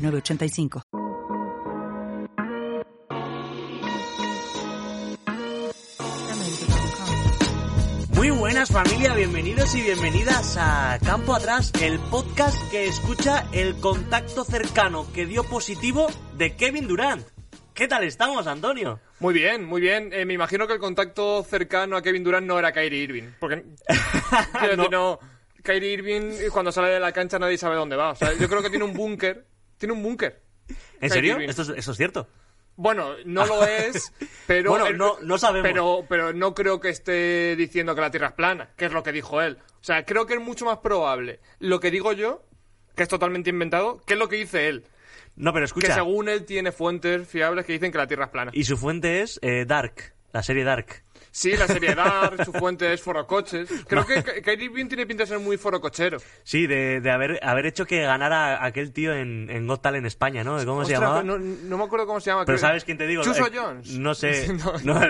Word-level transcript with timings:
906985. 0.00 0.82
Muy 8.14 8.30
buenas 8.30 8.70
familia, 8.70 9.14
bienvenidos 9.14 9.74
y 9.74 9.80
bienvenidas 9.80 10.56
a 10.58 10.98
Campo 11.04 11.34
Atrás, 11.34 11.72
el 11.80 11.98
podcast 11.98 12.70
que 12.70 12.86
escucha 12.86 13.46
el 13.52 13.76
contacto 13.76 14.44
cercano 14.44 15.06
que 15.14 15.24
dio 15.24 15.42
positivo 15.44 16.08
de 16.36 16.54
Kevin 16.54 16.86
Durant. 16.86 17.26
¿Qué 17.72 17.88
tal 17.88 18.04
estamos, 18.04 18.46
Antonio? 18.46 19.00
Muy 19.20 19.32
bien, 19.32 19.64
muy 19.64 19.80
bien. 19.80 20.12
Eh, 20.12 20.26
me 20.26 20.34
imagino 20.34 20.66
que 20.66 20.74
el 20.74 20.78
contacto 20.78 21.42
cercano 21.44 21.96
a 21.96 22.02
Kevin 22.02 22.22
Durant 22.22 22.46
no 22.46 22.58
era 22.58 22.72
Kyrie 22.72 23.04
Irving. 23.04 23.30
Porque 23.40 23.64
no, 24.90 25.18
Kyrie 25.62 25.92
Irving 25.92 26.50
cuando 26.52 26.72
sale 26.72 26.88
de 26.90 27.00
la 27.00 27.12
cancha 27.12 27.38
nadie 27.38 27.56
sabe 27.56 27.76
dónde 27.76 27.96
va. 27.96 28.10
O 28.10 28.14
sea, 28.14 28.34
yo 28.34 28.48
creo 28.50 28.60
que 28.60 28.68
tiene 28.68 28.84
un 28.84 28.92
búnker. 28.92 29.46
Tiene 29.80 29.94
un 29.94 30.02
búnker. 30.02 30.40
¿En 31.00 31.08
serio? 31.10 31.32
Irving. 31.32 31.48
¿Esto 31.48 31.62
es, 31.62 31.70
eso 31.70 31.90
es 31.92 31.96
cierto? 31.96 32.28
Bueno, 32.76 33.14
no 33.24 33.46
lo 33.46 33.64
es, 33.66 34.12
pero 34.46 34.70
Bueno, 34.70 34.92
no- 34.92 35.18
no 35.22 35.38
sabemos. 35.38 35.66
Pero, 35.68 36.04
pero 36.08 36.32
no 36.34 36.54
creo 36.54 36.78
que 36.80 36.90
esté 36.90 37.56
diciendo 37.56 37.94
que 37.94 38.00
la 38.02 38.10
Tierra 38.10 38.28
es 38.28 38.32
plana, 38.34 38.70
que 38.76 38.84
es 38.84 38.92
lo 38.92 39.02
que 39.02 39.10
dijo 39.10 39.40
él. 39.40 39.58
O 39.80 39.84
sea, 39.84 40.04
creo 40.04 40.26
que 40.26 40.34
es 40.34 40.40
mucho 40.40 40.66
más 40.66 40.78
probable 40.78 41.40
lo 41.58 41.80
que 41.80 41.90
digo 41.90 42.12
yo, 42.12 42.44
que 42.94 43.02
es 43.04 43.08
totalmente 43.08 43.48
inventado, 43.50 44.00
que 44.06 44.12
es 44.12 44.18
lo 44.18 44.28
que 44.28 44.36
dice 44.36 44.68
él. 44.68 44.84
No, 45.34 45.52
pero 45.54 45.62
Que 45.62 45.66
escucha. 45.66 45.94
según 45.94 46.28
él 46.28 46.44
tiene 46.44 46.72
fuentes 46.72 47.26
fiables 47.26 47.64
que 47.64 47.72
dicen 47.72 47.90
que 47.90 47.98
la 47.98 48.06
Tierra 48.06 48.26
es 48.26 48.30
plana. 48.30 48.50
Y 48.54 48.64
su 48.64 48.76
fuente 48.76 49.22
es 49.22 49.38
eh, 49.42 49.64
Dark, 49.66 50.12
la 50.32 50.42
serie 50.42 50.64
Dark. 50.64 51.02
Sí, 51.32 51.56
la 51.56 51.66
serie 51.68 51.94
Dark, 51.94 52.44
su 52.44 52.52
fuente 52.52 52.92
es 52.92 53.00
forocoches. 53.00 53.68
Creo 53.86 54.04
que 54.04 54.22
Ky- 54.22 54.42
Kyrie 54.42 54.64
Irving 54.66 54.86
tiene 54.88 55.06
pinta 55.06 55.22
de 55.22 55.28
ser 55.28 55.38
muy 55.38 55.56
forocochero. 55.56 56.18
Sí, 56.42 56.66
de, 56.66 57.00
de 57.00 57.10
haber, 57.10 57.38
haber 57.42 57.66
hecho 57.66 57.86
que 57.86 58.00
ganara 58.02 58.64
aquel 58.64 58.92
tío 58.92 59.14
en, 59.14 59.48
en 59.50 59.66
Got 59.66 59.82
Talent 59.82 60.02
en 60.02 60.06
España, 60.06 60.42
¿no? 60.44 60.64
¿Cómo 60.64 60.84
se 60.84 60.92
llamaba? 60.92 61.22
No, 61.22 61.38
no 61.38 61.78
me 61.78 61.84
acuerdo 61.84 62.06
cómo 62.06 62.20
se 62.20 62.30
llama. 62.30 62.44
Pero 62.44 62.58
creo- 62.58 62.68
¿sabes 62.68 62.84
quién 62.84 62.98
te 62.98 63.06
digo? 63.06 63.22
Chuso 63.22 63.46
Eh, 63.46 63.50
Jones. 63.54 63.96
No 63.98 64.14
sé. 64.14 64.48
No, 64.54 64.72
No, 64.84 65.00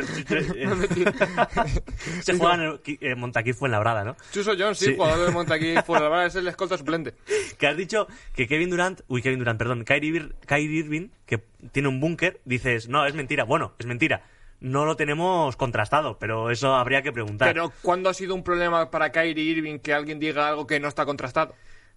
se 2.22 2.36
juega 2.36 2.54
en 2.54 2.60
el, 2.62 2.80
eh, 3.00 3.14
Montaquí 3.14 3.52
Fuenlabrada, 3.52 4.04
¿no? 4.04 4.16
Chuso 4.32 4.52
Jones, 4.58 4.78
sí, 4.78 4.86
Sí. 4.86 4.94
jugador 4.96 5.26
de 5.26 5.32
Montaquí. 5.32 5.74
Fuera, 5.86 6.04
la 6.04 6.08
verdad 6.10 6.26
es 6.26 6.34
el 6.36 6.48
escolta 6.48 6.76
suplente. 6.78 7.14
Que 7.58 7.66
has 7.66 7.76
dicho 7.76 8.06
que 8.34 8.46
Kevin 8.46 8.70
Durant, 8.70 9.00
uy, 9.08 9.22
Kevin 9.22 9.38
Durant, 9.38 9.58
perdón, 9.58 9.84
Kyrie, 9.84 10.28
Kyrie 10.46 10.78
Irving, 10.80 11.08
que 11.26 11.42
tiene 11.72 11.88
un 11.88 12.00
búnker, 12.00 12.40
dices, 12.44 12.88
no, 12.88 13.06
es 13.06 13.14
mentira. 13.14 13.44
Bueno, 13.44 13.74
es 13.78 13.86
mentira. 13.86 14.22
No 14.60 14.84
lo 14.84 14.96
tenemos 14.96 15.56
contrastado, 15.56 16.18
pero 16.18 16.50
eso 16.50 16.74
habría 16.74 17.02
que 17.02 17.12
preguntar. 17.12 17.48
Pero 17.52 17.72
¿cuándo 17.82 18.08
ha 18.10 18.14
sido 18.14 18.34
un 18.34 18.44
problema 18.44 18.90
para 18.90 19.10
Kyrie 19.10 19.42
Irving 19.44 19.78
que 19.78 19.94
alguien 19.94 20.18
diga 20.20 20.48
algo 20.48 20.66
que 20.66 20.78
no 20.80 20.88
está 20.88 21.04
contrastado? 21.06 21.54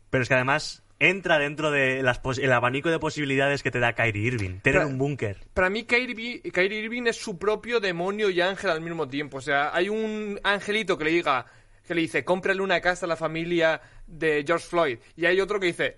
Pero 0.09 0.21
es 0.23 0.29
que 0.29 0.35
además 0.35 0.83
entra 0.99 1.39
dentro 1.39 1.71
de 1.71 2.01
las 2.03 2.19
pos- 2.19 2.37
el 2.37 2.53
abanico 2.53 2.89
de 2.89 2.99
posibilidades 2.99 3.63
que 3.63 3.71
te 3.71 3.79
da 3.79 3.93
Kyrie 3.93 4.27
Irving. 4.27 4.59
Tener 4.61 4.85
un 4.85 4.97
búnker. 4.97 5.37
Para 5.53 5.69
mí 5.69 5.83
Kyrie, 5.83 6.41
Kyrie 6.41 6.79
Irving 6.83 7.03
es 7.07 7.17
su 7.17 7.37
propio 7.37 7.79
demonio 7.81 8.29
y 8.29 8.39
ángel 8.39 8.69
al 8.69 8.79
mismo 8.81 9.07
tiempo. 9.09 9.37
O 9.37 9.41
sea, 9.41 9.75
hay 9.75 9.89
un 9.89 10.39
angelito 10.43 10.97
que 10.97 11.03
le 11.05 11.11
diga, 11.11 11.45
que 11.85 11.95
le 11.95 12.01
dice, 12.01 12.23
cómprale 12.23 12.61
una 12.61 12.79
casa 12.79 13.05
a 13.05 13.09
la 13.09 13.17
familia 13.17 13.81
de 14.07 14.43
George 14.47 14.67
Floyd. 14.67 14.99
Y 15.17 15.25
hay 15.25 15.41
otro 15.41 15.59
que 15.59 15.65
dice, 15.65 15.97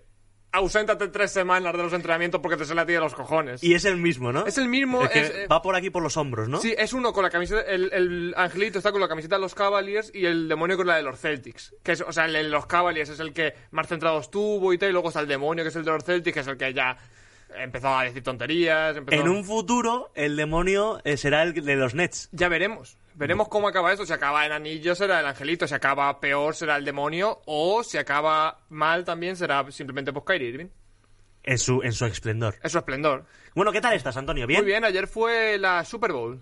auséntate 0.55 1.07
tres 1.09 1.31
semanas 1.31 1.73
de 1.73 1.83
los 1.83 1.93
entrenamientos 1.93 2.41
porque 2.41 2.57
te 2.57 2.65
sale 2.65 2.81
a 2.81 2.85
ti 2.85 2.93
de 2.93 2.99
los 2.99 3.13
cojones. 3.13 3.63
Y 3.63 3.73
es 3.73 3.85
el 3.85 3.97
mismo, 3.97 4.31
¿no? 4.31 4.45
Es 4.47 4.57
el 4.57 4.67
mismo, 4.67 5.03
El 5.03 5.09
que 5.09 5.19
es, 5.19 5.29
eh, 5.29 5.47
va 5.51 5.61
por 5.61 5.75
aquí 5.75 5.89
por 5.89 6.01
los 6.03 6.17
hombros, 6.17 6.49
¿no? 6.49 6.59
Sí, 6.59 6.73
es 6.77 6.93
uno 6.93 7.13
con 7.13 7.23
la 7.23 7.29
camiseta. 7.29 7.61
El, 7.61 7.91
el 7.93 8.33
angelito 8.37 8.77
está 8.79 8.91
con 8.91 9.01
la 9.01 9.07
camiseta 9.07 9.35
de 9.35 9.41
los 9.41 9.53
Cavaliers 9.55 10.11
y 10.13 10.25
el 10.25 10.47
demonio 10.47 10.77
con 10.77 10.87
la 10.87 10.95
de 10.97 11.03
los 11.03 11.19
Celtics. 11.19 11.75
Que 11.83 11.91
es, 11.93 12.01
o 12.01 12.11
sea, 12.11 12.25
el 12.25 12.33
de 12.33 12.43
los 12.43 12.65
Cavaliers 12.65 13.09
es 13.09 13.19
el 13.19 13.33
que 13.33 13.53
más 13.71 13.87
centrado 13.87 14.19
estuvo 14.19 14.73
y 14.73 14.77
tal. 14.77 14.89
Y 14.89 14.91
luego 14.93 15.09
está 15.09 15.19
el 15.21 15.27
demonio, 15.27 15.63
que 15.63 15.69
es 15.69 15.75
el 15.75 15.85
de 15.85 15.91
los 15.91 16.03
Celtics, 16.03 16.33
que 16.33 16.39
es 16.39 16.47
el 16.47 16.57
que 16.57 16.73
ya 16.73 16.97
empezó 17.57 17.89
a 17.95 18.03
decir 18.03 18.23
tonterías. 18.23 18.97
empezó- 18.97 19.21
En 19.21 19.29
un 19.29 19.45
futuro, 19.45 20.11
el 20.15 20.35
demonio 20.35 20.99
eh, 21.03 21.17
será 21.17 21.43
el 21.43 21.53
de 21.53 21.75
los 21.75 21.95
Nets. 21.95 22.29
Ya 22.31 22.49
veremos. 22.49 22.97
Veremos 23.15 23.47
cómo 23.47 23.67
acaba 23.67 23.91
esto. 23.91 24.05
Si 24.05 24.13
acaba 24.13 24.45
en 24.45 24.51
anillo 24.51 24.93
será 24.93 25.19
el 25.21 25.25
angelito. 25.25 25.67
Si 25.67 25.73
acaba 25.73 26.19
peor 26.19 26.55
será 26.55 26.75
el 26.75 26.85
demonio. 26.85 27.41
O 27.45 27.83
si 27.83 27.97
acaba 27.97 28.59
mal 28.69 29.03
también 29.05 29.35
será 29.35 29.69
simplemente 29.71 30.11
pues 30.11 30.25
Kyrie 30.25 30.49
Irving. 30.49 30.67
En 31.43 31.57
su, 31.57 31.81
en 31.83 31.93
su 31.93 32.05
esplendor. 32.05 32.55
Es 32.61 32.71
su 32.71 32.77
esplendor. 32.79 33.25
Bueno, 33.53 33.71
¿qué 33.71 33.79
tal 33.79 33.93
estás, 33.93 34.17
Antonio? 34.17 34.47
¿Bien? 34.47 34.61
Muy 34.61 34.67
bien, 34.67 34.83
ayer 34.83 35.07
fue 35.07 35.57
la 35.57 35.85
Super 35.85 36.11
Bowl. 36.11 36.41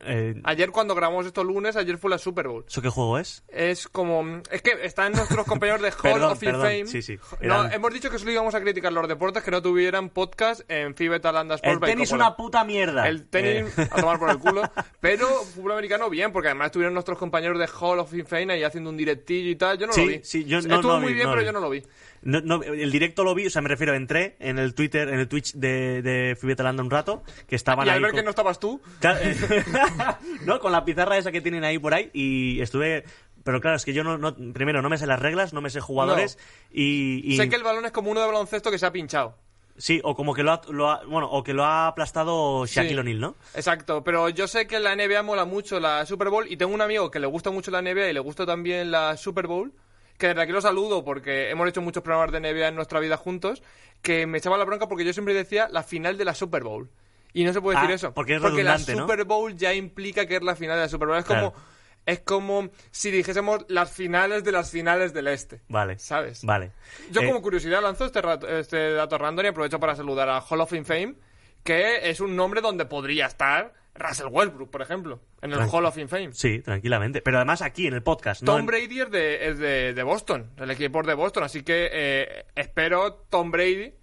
Eh, 0.00 0.40
Ayer 0.44 0.70
cuando 0.70 0.94
grabamos 0.94 1.26
esto 1.26 1.44
lunes, 1.44 1.76
ayer 1.76 1.96
fue 1.98 2.10
la 2.10 2.18
Super 2.18 2.48
Bowl. 2.48 2.64
¿Eso 2.68 2.82
qué 2.82 2.88
juego 2.88 3.18
es? 3.18 3.44
Es 3.48 3.86
como. 3.88 4.42
Es 4.50 4.62
que 4.62 4.72
están 4.82 5.12
nuestros 5.12 5.46
compañeros 5.46 5.80
de 5.82 5.88
Hall 5.92 5.96
Perdón, 6.02 6.32
of 6.32 6.40
perdón, 6.40 6.62
Fame. 6.62 6.86
sí, 6.86 7.02
sí. 7.02 7.18
No, 7.40 7.60
Eran- 7.62 7.72
hemos 7.72 7.92
dicho 7.92 8.10
que 8.10 8.18
solo 8.18 8.32
íbamos 8.32 8.54
a 8.54 8.60
criticar 8.60 8.92
los 8.92 9.06
deportes 9.08 9.42
que 9.42 9.50
no 9.50 9.62
tuvieran 9.62 10.08
podcast 10.10 10.62
en 10.68 10.94
FIBE 10.94 11.20
Talanda 11.20 11.54
Sports 11.54 11.74
El 11.74 11.80
tenis 11.88 12.08
Coppola. 12.10 12.26
una 12.28 12.36
puta 12.36 12.64
mierda. 12.64 13.08
El 13.08 13.28
tenis 13.28 13.78
Eh, 13.78 13.88
a 13.90 14.00
tomar 14.00 14.18
por 14.18 14.30
el 14.30 14.38
culo. 14.38 14.62
Pero 15.00 15.26
fútbol 15.28 15.72
americano 15.72 16.10
bien, 16.10 16.32
porque 16.32 16.48
además 16.48 16.66
estuvieron 16.66 16.94
nuestros 16.94 17.18
compañeros 17.18 17.58
de 17.58 17.68
Hall 17.80 17.98
of 18.00 18.12
Fame 18.26 18.52
ahí 18.54 18.62
haciendo 18.64 18.90
un 18.90 18.96
directillo 18.96 19.50
y 19.50 19.56
tal. 19.56 19.78
Yo 19.78 19.86
no 19.86 19.92
Sí, 19.92 20.00
lo 20.00 20.06
vi. 20.08 20.20
sí, 20.24 20.44
yo 20.44 20.60
no- 20.62 20.74
Estuvo 20.76 20.92
no 20.94 21.00
muy 21.00 21.08
vi, 21.08 21.14
bien, 21.14 21.26
no 21.26 21.32
pero 21.32 21.40
vi. 21.42 21.46
yo 21.46 21.52
no 21.52 21.60
lo 21.60 21.70
vi. 21.70 21.82
No- 22.24 22.40
no, 22.40 22.62
el 22.62 22.90
directo 22.90 23.22
lo 23.24 23.34
vi, 23.34 23.46
o 23.46 23.50
sea, 23.50 23.62
me 23.62 23.68
refiero, 23.68 23.94
entré 23.94 24.36
en 24.40 24.58
el 24.58 24.74
Twitter, 24.74 25.08
en 25.08 25.20
el 25.20 25.28
Twitch 25.28 25.52
de, 25.54 26.02
de 26.02 26.36
Fibetalanda 26.40 26.82
un 26.82 26.90
rato, 26.90 27.22
que 27.46 27.54
estaban 27.56 27.86
Y 27.86 27.90
ahí 27.90 27.96
al 27.96 28.02
ver 28.02 28.10
con- 28.10 28.18
que 28.20 28.24
no 28.24 28.30
estabas 28.30 28.58
tú, 28.58 28.80
Claro, 29.00 29.20
eh, 29.22 29.36
no, 30.44 30.58
con 30.60 30.72
la 30.72 30.84
pizarra 30.84 31.16
esa 31.18 31.30
que 31.32 31.40
tienen 31.40 31.64
ahí 31.64 31.78
por 31.78 31.94
ahí 31.94 32.10
y 32.12 32.60
estuve... 32.60 33.04
Pero 33.44 33.60
claro, 33.60 33.76
es 33.76 33.84
que 33.84 33.92
yo 33.92 34.02
no, 34.04 34.16
no- 34.16 34.34
primero 34.54 34.80
no 34.80 34.88
me 34.88 34.96
sé 34.96 35.06
las 35.06 35.20
reglas, 35.20 35.52
no 35.52 35.60
me 35.60 35.68
sé 35.68 35.78
jugadores 35.80 36.38
y, 36.72 37.20
y- 37.24 37.36
sé 37.36 37.48
que 37.50 37.56
el 37.56 37.62
balón 37.62 37.84
es 37.84 37.92
como 37.92 38.10
uno 38.10 38.20
de 38.20 38.26
baloncesto 38.26 38.70
que 38.70 38.78
se 38.78 38.86
ha 38.86 38.92
pinchado. 38.92 39.36
Sí, 39.76 40.00
o 40.04 40.14
como 40.14 40.34
que 40.34 40.42
lo 40.44 40.52
ha, 40.52 40.62
lo 40.70 40.88
ha- 40.90 41.04
bueno, 41.04 41.28
o 41.30 41.42
que 41.42 41.52
lo 41.52 41.64
ha 41.64 41.88
aplastado 41.88 42.64
Shaquille 42.64 42.94
Sí. 42.94 42.98
O'Neal, 43.00 43.20
¿no? 43.20 43.34
Exacto, 43.54 44.02
pero 44.04 44.28
yo 44.30 44.46
sé 44.48 44.66
que 44.66 44.78
la 44.80 44.94
NBA 44.96 45.22
mola 45.24 45.44
mucho 45.44 45.78
la 45.80 46.06
Super 46.06 46.30
Bowl 46.30 46.46
y 46.50 46.56
tengo 46.56 46.72
un 46.72 46.80
amigo 46.80 47.10
que 47.10 47.18
le 47.20 47.26
gusta 47.26 47.50
mucho 47.50 47.70
la 47.70 47.82
NBA 47.82 48.08
y 48.08 48.12
le 48.14 48.20
gusta 48.20 48.46
también 48.46 48.90
la 48.90 49.16
Super 49.18 49.46
Bowl, 49.46 49.72
que 50.18 50.28
desde 50.28 50.42
aquí 50.42 50.52
lo 50.52 50.60
saludo 50.60 51.04
porque 51.04 51.50
hemos 51.50 51.68
hecho 51.68 51.80
muchos 51.82 52.02
programas 52.02 52.32
de 52.32 52.40
NBA 52.40 52.68
en 52.68 52.74
nuestra 52.76 53.00
vida 53.00 53.16
juntos, 53.16 53.62
que 54.02 54.26
me 54.26 54.38
echaba 54.38 54.56
la 54.58 54.64
bronca 54.64 54.88
porque 54.88 55.04
yo 55.04 55.12
siempre 55.12 55.34
decía 55.34 55.68
la 55.70 55.82
final 55.82 56.16
de 56.18 56.24
la 56.24 56.34
Super 56.34 56.62
Bowl. 56.62 56.90
Y 57.32 57.42
no 57.44 57.52
se 57.52 57.60
puede 57.60 57.76
decir 57.78 57.90
Ah, 57.90 57.94
eso. 57.94 58.14
porque 58.14 58.36
es 58.36 58.42
la 58.42 58.48
redundante, 58.50 58.94
¿no? 58.94 59.02
Super 59.02 59.24
Bowl 59.24 59.56
ya 59.56 59.74
implica 59.74 60.26
que 60.26 60.36
es 60.36 60.42
la 60.42 60.54
final 60.54 60.76
de 60.76 60.82
la 60.82 60.88
Super 60.88 61.08
Bowl. 61.08 61.18
Es 61.18 61.24
Claro. 61.24 61.52
como, 61.52 61.64
es 62.06 62.20
como 62.20 62.68
si 62.92 63.10
dijésemos 63.10 63.64
las 63.68 63.90
finales 63.90 64.44
de 64.44 64.52
las 64.52 64.70
finales 64.70 65.12
del 65.12 65.26
Este. 65.26 65.60
Vale. 65.68 65.98
¿Sabes? 65.98 66.44
Vale. 66.44 66.70
Yo 67.10 67.22
Eh, 67.22 67.26
como 67.26 67.42
curiosidad 67.42 67.82
lanzo 67.82 68.04
este, 68.04 68.22
rat- 68.22 68.44
este 68.44 68.92
dato 68.92 69.18
random 69.18 69.46
y 69.46 69.48
aprovecho 69.48 69.80
para 69.80 69.96
saludar 69.96 70.28
a 70.28 70.40
Hall 70.42 70.60
of 70.60 70.70
Fame, 70.70 71.16
que 71.64 72.08
es 72.08 72.20
un 72.20 72.36
nombre 72.36 72.60
donde 72.60 72.84
podría 72.84 73.26
estar 73.26 73.72
Russell 73.94 74.26
Westbrook, 74.30 74.70
por 74.70 74.82
ejemplo, 74.82 75.20
en 75.40 75.52
el 75.52 75.60
Hall 75.70 75.86
of 75.86 75.94
Fame. 75.94 76.32
Sí, 76.32 76.60
tranquilamente. 76.60 77.22
Pero 77.22 77.36
además 77.38 77.62
aquí 77.62 77.86
en 77.86 77.94
el 77.94 78.02
podcast, 78.02 78.42
¿no? 78.42 78.52
Tom 78.52 78.60
En- 78.60 78.66
Brady 78.66 79.00
es, 79.00 79.10
de, 79.10 79.48
es 79.48 79.58
de, 79.58 79.94
de 79.94 80.02
Boston, 80.02 80.50
el 80.58 80.70
equipo 80.70 81.00
es 81.00 81.06
de 81.06 81.14
Boston, 81.14 81.44
así 81.44 81.62
que 81.62 81.88
eh, 81.92 82.44
espero 82.56 83.14
Tom 83.30 83.50
Brady 83.52 83.94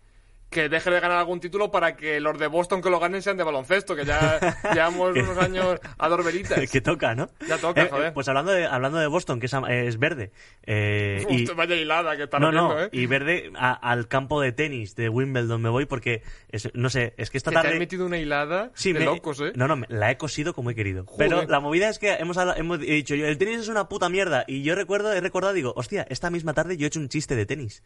que 0.52 0.70
deje 0.70 0.92
de 0.92 1.00
ganar 1.00 1.18
algún 1.18 1.40
título 1.40 1.72
para 1.72 1.96
que 1.96 2.20
los 2.20 2.38
de 2.38 2.46
Boston 2.48 2.82
que 2.82 2.90
lo 2.90 3.00
ganen 3.00 3.22
sean 3.22 3.38
de 3.38 3.44
baloncesto, 3.44 3.96
que 3.96 4.06
ya 4.06 4.38
llevamos 4.74 5.16
unos 5.18 5.38
años 5.38 5.80
a 5.98 6.09
dos 6.09 6.24
velitas. 6.26 6.59
que 6.72 6.82
toca, 6.82 7.16
¿no? 7.16 7.30
Ya 7.48 7.58
toca, 7.58 7.82
Eh, 7.84 7.88
joder. 7.90 8.14
pues 8.14 8.28
hablando 8.28 8.52
de, 8.52 8.66
hablando 8.66 9.00
de 9.00 9.08
Boston, 9.08 9.40
que 9.40 9.46
es, 9.48 9.53
es 9.70 9.98
verde. 9.98 10.32
eh, 10.64 11.26
y, 11.30 11.46
vaya 11.46 11.76
hilada 11.76 12.16
que 12.18 12.24
está 12.24 12.38
no, 12.38 12.52
no, 12.52 12.80
¿eh? 12.80 12.90
y 12.92 13.06
verde 13.06 13.52
a- 13.56 13.72
al 13.74 14.08
campo 14.08 14.42
de 14.42 14.52
tenis 14.52 14.96
de 14.96 15.08
Wimbledon 15.09 15.62
me 15.62 15.70
voy 15.70 15.86
porque, 15.86 16.22
es- 16.50 16.70
no 16.74 16.90
sé, 16.90 17.14
es 17.18 17.30
que 17.32 17.38
esta 17.38 17.52
Que 17.52 17.56
te 17.56 17.62
tarde... 17.62 17.74
has 17.76 17.80
metido 17.80 18.06
una 18.06 18.18
hilada 18.18 18.72
Sí, 18.76 18.92
de 18.94 19.00
me- 19.00 19.06
locos, 19.06 19.40
¿eh? 19.42 19.54
No, 19.56 19.68
no, 19.70 19.78
me- 19.78 19.88
la 19.90 20.12
he 20.12 20.18
cosido 20.18 20.54
como 20.54 20.70
he 20.72 20.76
querido. 20.76 21.06
Joder. 21.06 21.30
Pero 21.30 21.47
la 21.47 21.59
movida 21.62 21.88
es 21.90 21.97
que 21.97 22.12
hemos, 22.14 22.38
hemos 22.58 22.80
he 22.82 22.94
dicho 22.94 23.16
yo, 23.16 23.26
el 23.26 23.38
tenis 23.38 23.59
es 23.62 23.68
una 23.70 23.88
puta 23.88 24.09
mierda. 24.09 24.44
Y 24.47 24.64
yo 24.64 24.76
recuerdo, 24.76 25.14
he 25.14 25.22
recordado, 25.22 25.54
digo, 25.54 25.74
hostia, 25.78 26.06
esta 26.09 26.30
misma 26.30 26.54
tarde 26.54 26.76
yo 26.76 26.86
he 26.86 26.88
hecho 26.88 27.00
un 27.00 27.08
chiste 27.08 27.36
de 27.38 27.46
tenis. 27.46 27.84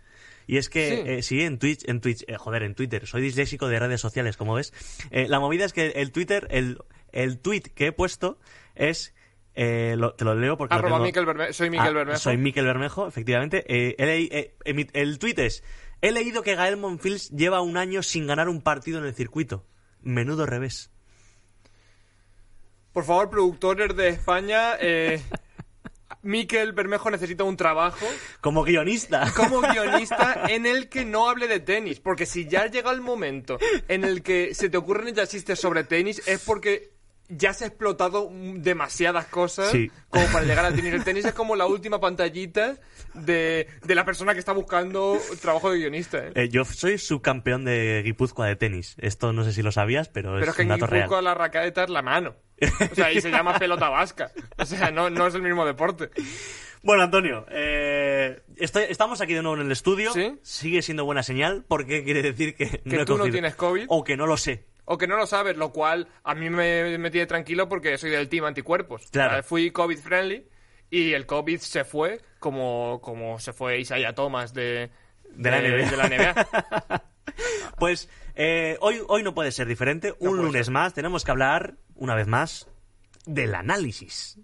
Y 0.48 0.58
es 0.58 0.70
que, 0.70 0.90
Sí. 0.90 1.04
eh, 1.10 1.22
sí, 1.24 1.42
en 1.42 1.58
Twitch, 1.60 1.88
en 1.90 2.02
Twitch, 2.02 2.24
eh, 2.28 2.36
joder, 2.38 2.64
en 2.64 2.76
Twitter, 2.76 3.08
soy 3.08 3.22
disléxico 3.22 3.68
de 3.68 3.80
redes 3.80 4.02
sociales, 4.02 4.38
como 4.38 4.54
ves. 4.56 4.74
Eh, 5.12 5.28
la 5.28 5.40
movida 5.40 5.66
es 5.66 5.74
que 5.74 5.88
el 5.88 6.12
Twitter, 6.12 6.48
el, 6.52 6.78
el 7.12 7.40
tweet 7.40 7.62
que 7.74 7.88
he 7.88 7.92
puesto 7.92 8.40
es, 8.76 9.14
eh, 9.56 9.96
lo- 9.98 10.14
te 10.16 10.26
lo 10.26 10.36
leo 10.36 10.58
porque 10.58 10.76
lo 10.76 10.80
Arroba 10.80 10.96
tengo- 10.98 11.06
Miquel 11.06 11.26
Berme- 11.26 11.54
soy 11.54 11.70
Miquel 11.70 11.88
Ah, 11.88 11.92
Bermejo. 11.92 12.20
Soy 12.20 12.38
Miquel 12.38 12.66
Bermejo, 12.66 13.08
efectivamente. 13.08 13.64
Eh, 13.68 13.96
el, 13.98 14.10
eh, 14.32 14.56
emi- 14.66 14.90
el 14.94 15.18
tweet 15.20 15.36
es 15.38 15.64
He 16.02 16.12
leído 16.12 16.44
que 16.44 16.56
Gael 16.56 16.78
Monfils 16.78 17.30
lleva 17.32 17.62
un 17.62 17.78
año 17.78 18.04
sin 18.04 18.28
ganar 18.28 18.50
un 18.50 18.62
partido 18.62 19.00
en 19.00 19.06
el 19.06 19.16
circuito. 19.16 19.66
Menudo 20.02 20.46
revés. 20.46 20.92
Por 22.94 23.06
favor, 23.06 23.30
productores 23.30 23.96
de 23.96 24.10
España, 24.10 24.74
Miquel 26.26 26.74
Bermejo 26.74 27.12
necesita 27.12 27.44
un 27.44 27.56
trabajo 27.56 28.06
Como 28.42 28.64
guionista. 28.64 29.32
como 29.36 29.62
guionista 29.62 30.44
en 30.50 30.66
el 30.66 30.90
que 30.90 31.06
no 31.06 31.30
hable 31.30 31.48
de 31.48 31.60
tenis. 31.60 32.00
Porque 32.00 32.26
si 32.26 32.48
ya 32.48 32.66
llega 32.66 32.92
el 32.92 33.02
momento 33.02 33.60
en 33.88 34.04
el 34.04 34.24
que 34.24 34.54
se 34.56 34.70
te 34.70 34.78
ocurren 34.78 35.14
ya 35.14 35.28
chistes 35.28 35.60
sobre 35.60 35.84
tenis, 35.84 36.22
es 36.28 36.42
porque 36.44 36.95
ya 37.30 37.54
se 37.54 37.64
ha 37.64 37.68
explotado 37.68 38.30
demasiadas 38.32 39.26
cosas 39.28 39.70
Sí. 39.72 39.90
como 40.10 40.26
para 40.28 40.46
llegar 40.46 40.66
al 40.66 40.76
tenis. 40.76 40.94
El 40.94 41.04
tenis 41.04 41.26
es 41.26 41.34
como 41.34 41.56
la 41.56 41.66
última 41.66 42.00
pantallita 42.00 42.76
de, 43.14 43.68
de 43.84 43.96
la 43.96 44.06
persona 44.06 44.34
que 44.34 44.40
está 44.40 44.52
buscando 44.54 45.18
trabajo 45.42 45.72
de 45.72 45.80
guionista. 45.80 46.20
¿eh? 46.28 46.32
Eh, 46.36 46.50
yo 46.50 46.66
soy 46.66 46.98
subcampeón 46.98 47.66
de 47.66 48.02
Guipúzcoa 48.04 48.48
de 48.48 48.56
tenis. 48.56 48.96
Esto 49.00 49.34
no 49.34 49.44
sé 49.44 49.54
si 49.54 49.62
lo 49.62 49.72
sabías, 49.72 50.10
pero, 50.10 50.32
Pero 50.34 50.44
es 50.44 50.50
es 50.50 50.56
que 50.56 50.62
un 50.64 50.72
en 50.72 50.80
dato 50.80 50.88
real. 50.92 51.04
Guipúzcoa 51.04 51.22
la 51.22 51.34
raqueta 51.34 51.84
es 51.84 51.90
la 51.90 52.02
mano. 52.02 52.36
O 52.92 52.96
sea, 52.96 53.12
y 53.12 53.20
se 53.22 53.30
llama 53.32 53.58
pelota 53.60 53.90
vasca. 53.90 54.32
O 54.58 54.66
sea, 54.66 54.92
no, 54.92 55.10
no 55.10 55.28
es 55.28 55.36
el 55.36 55.42
mismo 55.42 55.66
deporte. 55.66 56.10
Bueno, 56.84 57.02
Antonio, 57.04 57.46
eh, 57.50 58.44
estoy- 58.58 58.86
estamos 58.90 59.20
aquí 59.20 59.34
de 59.34 59.42
nuevo 59.42 59.58
en 59.60 59.66
el 59.66 59.72
estudio. 59.72 60.14
¿Sí? 60.14 60.38
Sigue 60.44 60.84
siendo 60.84 61.04
buena 61.04 61.24
señal 61.24 61.66
porque 61.68 62.04
quiere 62.04 62.22
decir 62.22 62.56
que, 62.56 62.82
Que 62.88 63.06
tú 63.06 63.18
no 63.18 63.24
tienes 63.30 63.56
COVID. 63.56 63.86
O 63.90 64.04
que 64.04 64.16
no 64.16 64.28
lo 64.28 64.38
sé. 64.38 64.66
O 64.86 64.98
que 64.98 65.08
no 65.08 65.18
lo 65.18 65.26
sabes, 65.26 65.58
lo 65.58 65.72
cual 65.72 66.08
a 66.24 66.36
mí 66.36 66.50
me, 66.50 66.98
me 66.98 67.12
tiene 67.12 67.26
tranquilo 67.26 67.68
porque 67.68 67.98
soy 67.98 68.12
del 68.12 68.30
team 68.30 68.46
anticuerpos. 68.46 69.08
Claro. 69.12 69.32
O 69.32 69.34
sea, 69.34 69.44
Fui 69.44 69.72
COVID 69.72 69.98
friendly 69.98 70.48
y 70.90 71.14
el 71.14 71.26
COVID 71.26 71.60
se 71.60 71.84
fue 71.84 72.22
como, 72.40 73.02
como 73.02 73.40
se 73.40 73.54
fue 73.54 73.80
Isaiah 73.80 74.14
Thomas 74.14 74.54
de, 74.54 74.92
De 75.36 75.52
la 75.52 75.60
NBA. 75.60 75.90
de 75.90 75.98
la 75.98 76.08
NBA. 76.08 77.04
Pues 77.78 78.08
eh, 78.36 78.78
hoy, 78.80 79.02
hoy 79.08 79.22
no 79.22 79.34
puede 79.34 79.52
ser 79.52 79.68
diferente. 79.68 80.14
Un 80.20 80.38
lunes 80.38 80.70
más 80.70 80.94
tenemos 80.94 81.26
que 81.26 81.32
hablar, 81.32 81.76
una 81.96 82.16
vez 82.16 82.28
más, 82.28 82.68
del 83.26 83.56
análisis. 83.56 84.38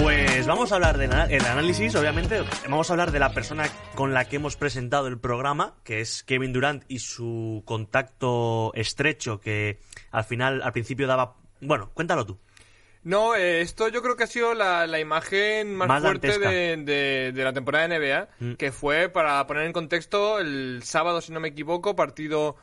Pues 0.00 0.46
vamos 0.46 0.70
a 0.72 0.74
hablar 0.76 0.98
del 0.98 1.12
análisis, 1.12 1.94
obviamente. 1.94 2.42
Vamos 2.68 2.90
a 2.90 2.92
hablar 2.92 3.12
de 3.12 3.18
la 3.18 3.32
persona 3.32 3.64
con 3.94 4.12
la 4.12 4.26
que 4.26 4.36
hemos 4.36 4.56
presentado 4.56 5.06
el 5.06 5.18
programa, 5.18 5.74
que 5.84 6.00
es 6.00 6.22
Kevin 6.22 6.52
Durant 6.52 6.84
y 6.88 6.98
su 6.98 7.62
contacto 7.64 8.72
estrecho 8.74 9.40
que 9.40 9.80
al 10.10 10.24
final, 10.24 10.60
al 10.62 10.72
principio 10.72 11.06
daba... 11.06 11.36
Bueno, 11.60 11.90
cuéntalo 11.94 12.26
tú. 12.26 12.38
No, 13.04 13.34
eh, 13.36 13.62
esto 13.62 13.88
yo 13.88 14.02
creo 14.02 14.16
que 14.16 14.24
ha 14.24 14.28
sido 14.28 14.52
la, 14.52 14.86
la 14.86 14.98
imagen 15.00 15.74
más, 15.74 15.88
Más 15.88 16.02
fuerte 16.02 16.28
dantesca. 16.28 16.50
de, 16.50 16.76
de- 16.76 17.32
de 17.32 17.44
la 17.44 17.52
temporada 17.52 17.86
de 17.88 17.98
NBA, 17.98 18.28
Mm. 18.40 18.52
que 18.54 18.72
fue, 18.72 19.08
para 19.08 19.46
poner 19.46 19.64
en 19.64 19.72
contexto, 19.72 20.40
el 20.40 20.80
sábado, 20.84 21.20
si 21.20 21.32
no 21.32 21.40
me 21.40 21.48
equivoco, 21.48 21.96
partido 21.96 22.56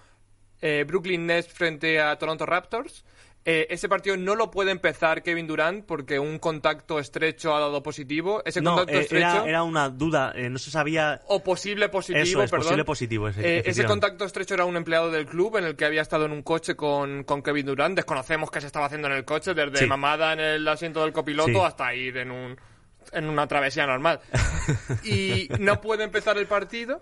eh, 0.62 0.84
Brooklyn 0.86 1.26
Nets 1.26 1.48
frente 1.52 2.00
a 2.00 2.18
Toronto 2.18 2.46
Raptors. 2.46 3.04
Eh, 3.46 3.68
ese 3.70 3.90
partido 3.90 4.16
no 4.16 4.36
lo 4.36 4.50
puede 4.50 4.72
empezar 4.72 5.22
Kevin 5.22 5.48
Durant 5.48 5.86
porque 5.86 6.18
un 6.18 6.40
contacto 6.40 6.98
estrecho 6.98 7.54
ha 7.54 7.60
dado 7.60 7.84
positivo. 7.84 8.42
Ese 8.46 8.62
No, 8.62 8.72
contacto 8.76 8.98
eh, 8.98 9.02
estrecho... 9.02 9.26
era, 9.28 9.46
era 9.46 9.64
una 9.64 9.90
duda, 9.90 10.32
eh, 10.34 10.50
no 10.50 10.58
se 10.58 10.72
sabía... 10.72 11.20
O 11.28 11.44
posible 11.44 11.90
positivo, 11.90 12.24
Eso 12.24 12.44
es, 12.44 12.50
perdón. 12.52 12.64
posible 12.68 12.86
positivo, 12.86 13.28
ese- 13.28 13.40
Eh, 13.42 13.44
ese 13.44 13.60
efectivamente. 13.72 13.88
contacto 14.08 14.26
estrecho 14.26 14.54
era 14.54 14.64
un 14.64 14.78
empleado 14.78 15.12
del 15.12 15.26
club 15.26 15.58
en 15.58 15.66
el 15.66 15.76
que 15.76 15.84
había 15.84 16.02
estado 16.02 16.24
en 16.26 16.32
un 16.32 16.42
coche 16.42 16.76
con, 16.76 17.26
con 17.26 17.42
Kevin 17.44 17.66
Durant. 17.66 17.98
Desconocemos 17.98 18.50
qué 18.50 18.62
se 18.62 18.68
estaba 18.68 18.86
haciendo 18.86 19.08
en 19.10 19.16
el 19.16 19.26
coche, 19.26 19.54
desde 19.54 19.78
Sí. 19.80 19.86
mamada 19.88 20.32
en 20.32 20.40
el 20.40 20.66
asiento 20.68 21.02
del 21.04 21.12
copiloto 21.12 21.50
Sí. 21.52 21.60
hasta 21.66 21.94
ir 21.94 22.16
en 22.18 22.32
un 22.32 22.58
en 23.12 23.26
una 23.30 23.46
travesía 23.48 23.86
normal. 23.86 24.22
y 25.04 25.50
no 25.60 25.82
puede 25.82 26.06
empezar 26.06 26.38
el 26.38 26.48
partido. 26.48 27.02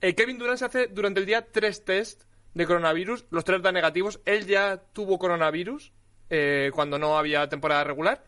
Eh, 0.00 0.14
Kevin 0.14 0.38
Durant 0.38 0.58
se 0.58 0.64
hace 0.66 0.86
durante 0.86 1.18
el 1.20 1.26
día 1.26 1.44
tres 1.50 1.84
test 1.84 2.22
de 2.54 2.66
coronavirus, 2.66 3.26
los 3.30 3.44
tres 3.44 3.62
dan 3.62 3.74
negativos. 3.74 4.20
Él 4.24 4.46
ya 4.46 4.78
tuvo 4.92 5.18
coronavirus 5.18 5.92
eh, 6.30 6.70
cuando 6.74 6.98
no 6.98 7.18
había 7.18 7.48
temporada 7.48 7.84
regular. 7.84 8.24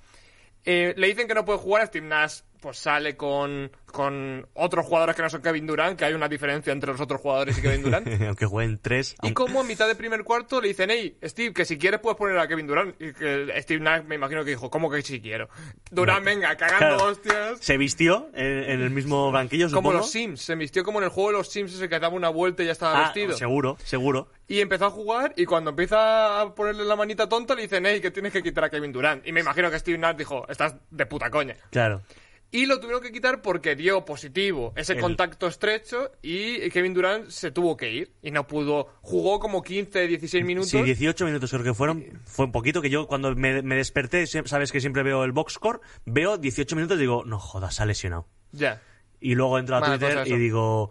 Eh, 0.64 0.94
le 0.96 1.06
dicen 1.08 1.26
que 1.26 1.34
no 1.34 1.44
puede 1.44 1.58
jugar, 1.58 1.86
Steve 1.86 2.06
Nash 2.06 2.40
pues 2.62 2.78
sale 2.78 3.16
con, 3.16 3.70
con 3.86 4.46
otros 4.54 4.86
jugadores 4.86 5.16
que 5.16 5.22
no 5.22 5.28
son 5.28 5.42
Kevin 5.42 5.66
Durant, 5.66 5.98
que 5.98 6.04
hay 6.04 6.14
una 6.14 6.28
diferencia 6.28 6.72
entre 6.72 6.92
los 6.92 7.00
otros 7.00 7.20
jugadores 7.20 7.58
y 7.58 7.60
Kevin 7.60 7.82
Durant. 7.82 8.06
Aunque 8.28 8.46
jueguen 8.46 8.78
tres... 8.80 9.16
Y 9.22 9.32
como 9.32 9.60
a 9.60 9.64
mitad 9.64 9.88
de 9.88 9.96
primer 9.96 10.22
cuarto 10.22 10.60
le 10.60 10.68
dicen, 10.68 10.88
hey, 10.90 11.18
Steve, 11.24 11.52
que 11.52 11.64
si 11.64 11.76
quieres 11.76 11.98
puedes 12.00 12.16
poner 12.16 12.38
a 12.38 12.46
Kevin 12.46 12.68
Durant. 12.68 12.94
Y 13.02 13.12
que 13.12 13.52
Steve 13.62 13.80
Nash 13.80 14.04
me 14.04 14.14
imagino 14.14 14.44
que 14.44 14.50
dijo, 14.50 14.70
¿cómo 14.70 14.88
que 14.90 15.02
si 15.02 15.20
quiero? 15.20 15.48
Durant, 15.90 16.24
venga, 16.24 16.56
cagando 16.56 16.96
Claro. 16.96 17.04
hostias. 17.10 17.58
Se 17.60 17.76
vistió 17.76 18.30
en, 18.32 18.46
en 18.70 18.80
el 18.80 18.90
mismo 18.90 19.32
banquillo, 19.32 19.68
Como 19.72 19.92
los 19.92 20.10
Sims, 20.10 20.40
se 20.40 20.54
vistió 20.54 20.84
como 20.84 21.00
en 21.00 21.04
el 21.04 21.10
juego 21.10 21.30
de 21.32 21.38
los 21.38 21.48
Sims 21.50 21.74
ese 21.74 21.88
que 21.88 21.98
daba 21.98 22.14
una 22.14 22.28
vuelta 22.28 22.62
y 22.62 22.66
ya 22.66 22.72
estaba 22.72 22.98
Ah, 22.98 23.02
vestido. 23.06 23.36
seguro, 23.36 23.76
seguro. 23.84 24.28
Y 24.46 24.60
empezó 24.60 24.86
a 24.86 24.90
jugar 24.90 25.32
y 25.36 25.46
cuando 25.46 25.70
empieza 25.70 26.40
a 26.40 26.54
ponerle 26.54 26.84
la 26.84 26.94
manita 26.94 27.28
tonta 27.28 27.54
le 27.56 27.62
dicen, 27.62 27.84
hey, 27.86 28.00
que 28.00 28.10
tienes 28.10 28.32
que 28.32 28.42
quitar 28.42 28.64
a 28.64 28.70
Kevin 28.70 28.92
Durant. 28.92 29.26
Y 29.26 29.32
me 29.32 29.40
imagino 29.40 29.70
que 29.70 29.78
Steve 29.78 29.98
Nash 29.98 30.16
dijo, 30.16 30.46
estás 30.48 30.76
de 30.90 31.06
puta 31.06 31.30
coña. 31.30 31.56
Claro. 31.70 32.02
Y 32.54 32.66
lo 32.66 32.78
tuvieron 32.80 33.02
que 33.02 33.10
quitar 33.10 33.40
porque 33.40 33.74
dio 33.74 34.04
positivo 34.04 34.74
ese 34.76 34.92
El- 34.92 35.00
contacto 35.00 35.46
estrecho 35.46 36.12
y 36.20 36.68
Kevin 36.68 36.92
Durant 36.92 37.30
se 37.30 37.50
tuvo 37.50 37.76
que 37.78 37.90
ir 37.90 38.12
y 38.22 38.30
no 38.30 38.46
pudo. 38.46 38.88
Jugó 39.00 39.40
como 39.40 39.62
15, 39.62 40.06
16 40.06 40.44
minutos. 40.44 40.68
Sí, 40.70 40.82
18 40.82 41.24
minutos 41.24 41.50
creo 41.50 41.64
que 41.64 41.72
fueron. 41.72 42.20
Fue 42.26 42.44
un 42.44 42.52
poquito 42.52 42.82
que 42.82 42.90
yo 42.90 43.06
cuando 43.06 43.34
me, 43.34 43.62
me 43.62 43.74
desperté, 43.74 44.26
sabes 44.26 44.70
que 44.70 44.80
siempre 44.82 45.02
veo 45.02 45.24
el 45.24 45.32
box 45.32 45.54
score, 45.54 45.80
veo 46.04 46.36
18 46.36 46.76
minutos 46.76 46.98
y 46.98 47.00
digo, 47.00 47.24
no 47.24 47.38
jodas, 47.38 47.74
se 47.74 47.82
ha 47.82 47.86
lesionado. 47.86 48.28
Ya. 48.52 48.82
Y 49.18 49.34
luego 49.34 49.58
entro 49.58 49.76
a 49.76 49.80
Mala 49.80 49.98
Twitter 49.98 50.26
y 50.28 50.36
digo, 50.36 50.90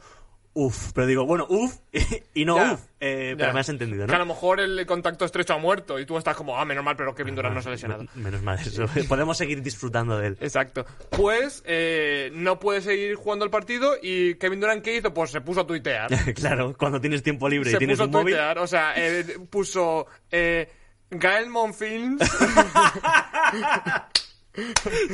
uff, 0.54 0.92
pero 0.94 1.08
digo, 1.08 1.26
bueno, 1.26 1.46
uff, 1.50 1.78
y 2.34 2.46
no 2.46 2.56
uff. 2.74 2.82
Eh, 3.00 3.30
Ya. 3.32 3.38
pero 3.38 3.54
me 3.54 3.60
has 3.62 3.70
entendido, 3.70 4.06
Que 4.06 4.12
a 4.14 4.18
¿no? 4.18 4.26
lo 4.26 4.34
mejor 4.34 4.60
el 4.60 4.86
contacto 4.86 5.26
estrecho 5.26 5.54
ha 5.54 5.58
muerto 5.58 6.00
y 6.00 6.06
tú 6.06 6.18
estás 6.18 6.36
como, 6.36 6.58
ah, 6.60 6.66
menos 6.66 6.84
mal, 6.84 6.96
pero 6.96 7.16
Kevin 7.16 7.36
Durant 7.36 7.56
no 7.56 7.62
se 7.62 7.70
ha 7.70 7.72
lesionado. 7.72 8.06
Menos 8.16 8.42
mal 8.42 8.60
eso. 8.66 8.86
Podemos 9.08 9.38
seguir 9.38 9.62
disfrutando 9.62 10.18
de 10.18 10.28
él. 10.28 10.38
Exacto. 10.42 10.86
Pues 11.10 11.64
eh, 11.66 12.30
no 12.34 12.60
puede 12.60 12.82
seguir 12.82 13.16
jugando 13.16 13.46
el 13.46 13.52
partido 13.52 13.96
y 14.02 14.36
Kevin 14.36 14.60
Durant, 14.60 14.84
¿qué 14.84 14.98
hizo? 14.98 15.14
Pues 15.14 15.32
se 15.32 15.42
puso 15.42 15.62
a 15.62 15.68
tuitear. 15.68 16.10
claro, 16.36 16.76
cuando 16.78 17.00
tienes 17.02 17.24
tiempo 17.24 17.50
libre 17.50 17.70
y 17.70 17.74
se 17.74 17.78
tienes 17.80 17.98
puso 17.98 18.04
a 18.04 18.08
móvil. 18.12 18.34
tuitear. 18.36 18.60
O 18.60 18.68
sea, 18.68 18.94
eh, 18.98 19.38
puso 19.50 20.06
eh, 20.30 20.70
Gael 21.10 21.50
Monfils. 21.50 22.20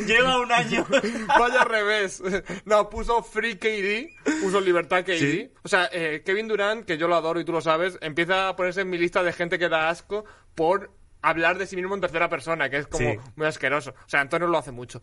Lleva 0.05 0.39
un 0.39 0.51
año. 0.51 0.85
Vaya 1.39 1.61
al 1.61 1.69
revés. 1.69 2.21
No, 2.65 2.89
puso 2.89 3.21
Free 3.23 3.57
KD, 3.57 4.41
puso 4.41 4.59
Libertad 4.61 5.03
KD. 5.03 5.17
Sí. 5.19 5.51
O 5.63 5.67
sea, 5.67 5.89
eh, 5.91 6.23
Kevin 6.25 6.47
Durant, 6.47 6.85
que 6.85 6.97
yo 6.97 7.07
lo 7.07 7.15
adoro 7.15 7.39
y 7.39 7.45
tú 7.45 7.51
lo 7.51 7.61
sabes, 7.61 7.97
empieza 8.01 8.49
a 8.49 8.56
ponerse 8.56 8.81
en 8.81 8.89
mi 8.89 8.97
lista 8.97 9.23
de 9.23 9.33
gente 9.33 9.59
que 9.59 9.69
da 9.69 9.89
asco 9.89 10.25
por 10.56 10.91
hablar 11.21 11.57
de 11.57 11.67
sí 11.67 11.75
mismo 11.75 11.94
en 11.95 12.01
tercera 12.01 12.29
persona, 12.29 12.69
que 12.69 12.77
es 12.77 12.87
como 12.87 13.09
Sí. 13.11 13.19
muy 13.35 13.47
asqueroso. 13.47 13.91
O 13.91 14.09
sea, 14.09 14.21
Antonio 14.21 14.47
lo 14.47 14.57
hace 14.57 14.71
mucho. 14.71 15.01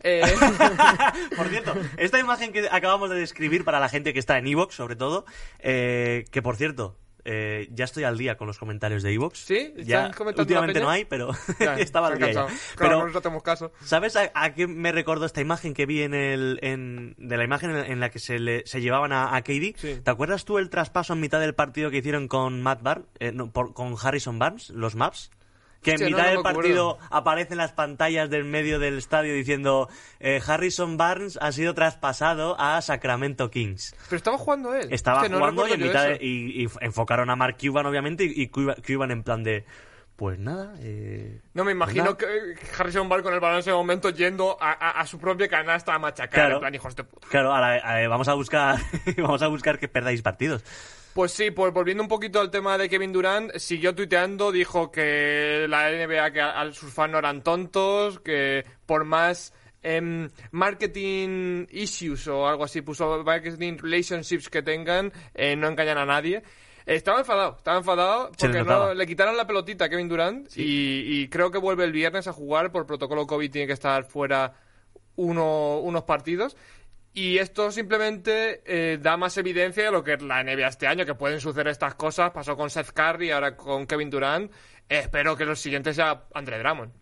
Eh, 0.00 0.22
Por 1.36 1.48
cierto, 1.48 1.74
esta 1.98 2.18
imagen 2.18 2.52
que 2.52 2.68
acabamos 2.70 3.10
de 3.10 3.16
describir 3.16 3.64
para 3.64 3.80
la 3.80 3.88
gente 3.88 4.12
que 4.12 4.18
está 4.18 4.38
en 4.38 4.46
Evox, 4.46 4.74
sobre 4.74 4.96
todo, 4.96 5.26
eh, 5.58 6.24
que 6.30 6.40
por 6.40 6.56
cierto, 6.56 6.96
eh, 7.26 7.68
ya 7.72 7.84
estoy 7.84 8.04
al 8.04 8.16
día 8.16 8.36
con 8.36 8.46
los 8.46 8.58
comentarios 8.58 9.02
de 9.02 9.12
Evox. 9.12 9.38
¿Sí? 9.40 9.74
Ya, 9.76 10.06
¿Están 10.06 10.12
comentando 10.14 10.42
últimamente 10.42 10.80
no 10.80 10.88
hay, 10.88 11.04
pero 11.04 11.32
ya, 11.60 11.74
estaba 11.78 12.08
al 12.08 12.18
día 12.18 12.28
ya. 12.28 12.34
cansado. 12.40 12.58
Claro, 12.76 12.98
Pero, 12.98 13.06
no 13.06 13.12
caso. 13.42 13.72
¿sabes 13.84 14.16
a, 14.16 14.30
a 14.34 14.54
qué 14.54 14.66
me 14.66 14.92
recordó 14.92 15.26
esta 15.26 15.40
imagen 15.40 15.74
que 15.74 15.84
vi 15.86 16.02
en 16.02 16.14
el, 16.14 16.58
en, 16.62 17.14
de 17.18 17.36
la 17.36 17.44
imagen 17.44 17.70
en, 17.76 18.00
la 18.00 18.10
que 18.10 18.18
se, 18.18 18.38
le, 18.38 18.66
se 18.66 18.80
llevaban 18.80 19.12
a, 19.12 19.34
a 19.36 19.42
KD? 19.42 19.74
Sí. 19.76 20.00
¿Te 20.02 20.10
acuerdas 20.10 20.44
tú 20.44 20.58
el 20.58 20.70
traspaso 20.70 21.12
en 21.12 21.20
mitad 21.20 21.40
del 21.40 21.54
partido 21.54 21.90
que 21.90 21.98
hicieron 21.98 22.28
con 22.28 22.62
Matt 22.62 22.82
Barnes, 22.82 23.06
eh, 23.18 23.32
no, 23.32 23.50
por- 23.50 23.74
con 23.74 23.94
Harrison 24.00 24.38
Barnes, 24.38 24.70
los 24.70 24.94
maps? 24.94 25.30
Que 25.86 26.04
en 26.04 26.04
mitad 26.04 26.24
no 26.24 26.30
del 26.30 26.42
partido 26.42 26.98
aparecen 27.10 27.58
las 27.58 27.72
pantallas 27.72 28.28
del 28.30 28.44
medio 28.44 28.78
del 28.78 28.98
estadio 28.98 29.34
diciendo 29.34 29.88
eh, 30.20 30.40
Harrison 30.46 30.96
Barnes 30.96 31.38
ha 31.40 31.52
sido 31.52 31.74
traspasado 31.74 32.56
a 32.60 32.80
Sacramento 32.82 33.50
Kings. 33.50 33.94
Pero 34.08 34.16
estaba 34.16 34.38
jugando 34.38 34.74
él. 34.74 34.88
Estaba 34.92 35.20
Hostia, 35.22 35.30
no 35.30 35.38
jugando 35.38 35.68
y, 35.68 35.72
en 35.72 35.80
mitad 35.82 36.04
de- 36.04 36.18
y, 36.20 36.64
y 36.64 36.68
enfocaron 36.80 37.30
a 37.30 37.36
Mark 37.36 37.56
Cuban 37.60 37.86
obviamente 37.86 38.24
y, 38.24 38.32
y 38.42 38.48
Cuba- 38.48 38.76
Cuban 38.86 39.10
en 39.10 39.22
plan 39.22 39.42
de 39.42 39.64
pues 40.16 40.38
nada 40.38 40.74
eh, 40.80 41.40
No 41.52 41.62
me 41.64 41.72
imagino 41.72 42.16
pues 42.16 42.58
que 42.58 42.66
Harrison 42.82 43.06
Bar 43.06 43.22
con 43.22 43.34
el 43.34 43.40
balón 43.40 43.56
en 43.56 43.60
ese 43.60 43.72
momento 43.72 44.08
yendo 44.10 44.56
a, 44.60 44.70
a- 44.72 45.00
a 45.00 45.06
su 45.06 45.18
propia 45.18 45.46
canasta 45.46 45.94
a 45.94 45.98
machacar. 45.98 46.30
Claro. 46.30 46.54
En 46.54 46.60
plan, 46.60 46.74
hijos 46.74 46.96
de 46.96 47.04
puta. 47.04 47.26
claro 47.28 47.52
ahora 47.54 48.02
eh, 48.02 48.08
vamos 48.08 48.26
a 48.28 48.32
buscar 48.34 48.78
vamos 49.18 49.42
a 49.42 49.48
buscar 49.48 49.78
que 49.78 49.88
perdáis 49.88 50.22
partidos 50.22 50.64
Pues 51.16 51.32
sí, 51.32 51.50
pues 51.50 51.72
volviendo 51.72 52.02
un 52.02 52.10
poquito 52.10 52.40
al 52.40 52.50
tema 52.50 52.76
de 52.76 52.90
Kevin 52.90 53.10
Durant, 53.10 53.56
siguió 53.56 53.94
tuiteando, 53.94 54.52
dijo 54.52 54.90
que 54.92 55.64
la 55.66 55.90
NBA, 55.90 56.30
que 56.30 56.40
a, 56.42 56.60
a 56.60 56.72
sus 56.72 56.92
fans 56.92 57.12
no 57.12 57.18
eran 57.18 57.42
tontos, 57.42 58.20
que 58.20 58.64
por 58.84 59.04
más 59.04 59.54
em, 59.82 60.28
marketing 60.50 61.66
issues 61.70 62.28
o 62.28 62.46
algo 62.46 62.64
así, 62.64 62.82
puso 62.82 63.24
marketing 63.24 63.78
relationships 63.78 64.50
que 64.50 64.60
tengan, 64.60 65.10
eh, 65.34 65.56
no 65.56 65.68
engañan 65.68 65.96
a 65.96 66.04
nadie. 66.04 66.42
Eh, 66.84 66.94
Estaba 66.96 67.20
enfadado, 67.20 67.56
estaba 67.56 67.78
enfadado 67.78 68.28
le 68.28 68.36
porque 68.38 68.58
notaba. 68.58 68.88
no, 68.88 68.94
le 68.94 69.06
quitaron 69.06 69.38
la 69.38 69.46
pelotita 69.46 69.86
a 69.86 69.88
Kevin 69.88 70.08
Durant 70.08 70.54
y, 70.54 71.22
y 71.22 71.28
creo 71.28 71.50
que 71.50 71.56
vuelve 71.58 71.84
el 71.84 71.92
viernes 71.92 72.28
a 72.28 72.32
jugar 72.34 72.70
por 72.70 72.84
protocolo 72.86 73.26
COVID, 73.26 73.50
tiene 73.50 73.66
que 73.66 73.72
estar 73.72 74.04
fuera 74.04 74.52
uno- 75.16 75.78
unos 75.80 76.02
partidos. 76.04 76.56
Y 77.18 77.38
esto 77.38 77.70
simplemente 77.72 78.60
eh, 78.66 78.98
da 79.00 79.16
más 79.16 79.38
evidencia 79.38 79.84
de 79.84 79.90
lo 79.90 80.04
que 80.04 80.12
es 80.12 80.22
la 80.22 80.44
NBA 80.44 80.68
este 80.68 80.86
año, 80.86 81.06
que 81.06 81.14
pueden 81.14 81.40
suceder 81.40 81.68
estas 81.68 81.94
cosas. 81.94 82.30
Pasó 82.32 82.56
con 82.58 82.68
Seth 82.68 82.90
Curry, 82.92 83.30
ahora 83.30 83.56
con 83.56 83.86
Kevin 83.86 84.10
Durant. 84.10 84.52
espero 84.86 85.34
que 85.34 85.46
los 85.46 85.58
siguientes 85.58 85.96
sea 85.96 86.24
Andre 86.34 86.58
Drummond. 86.58 86.92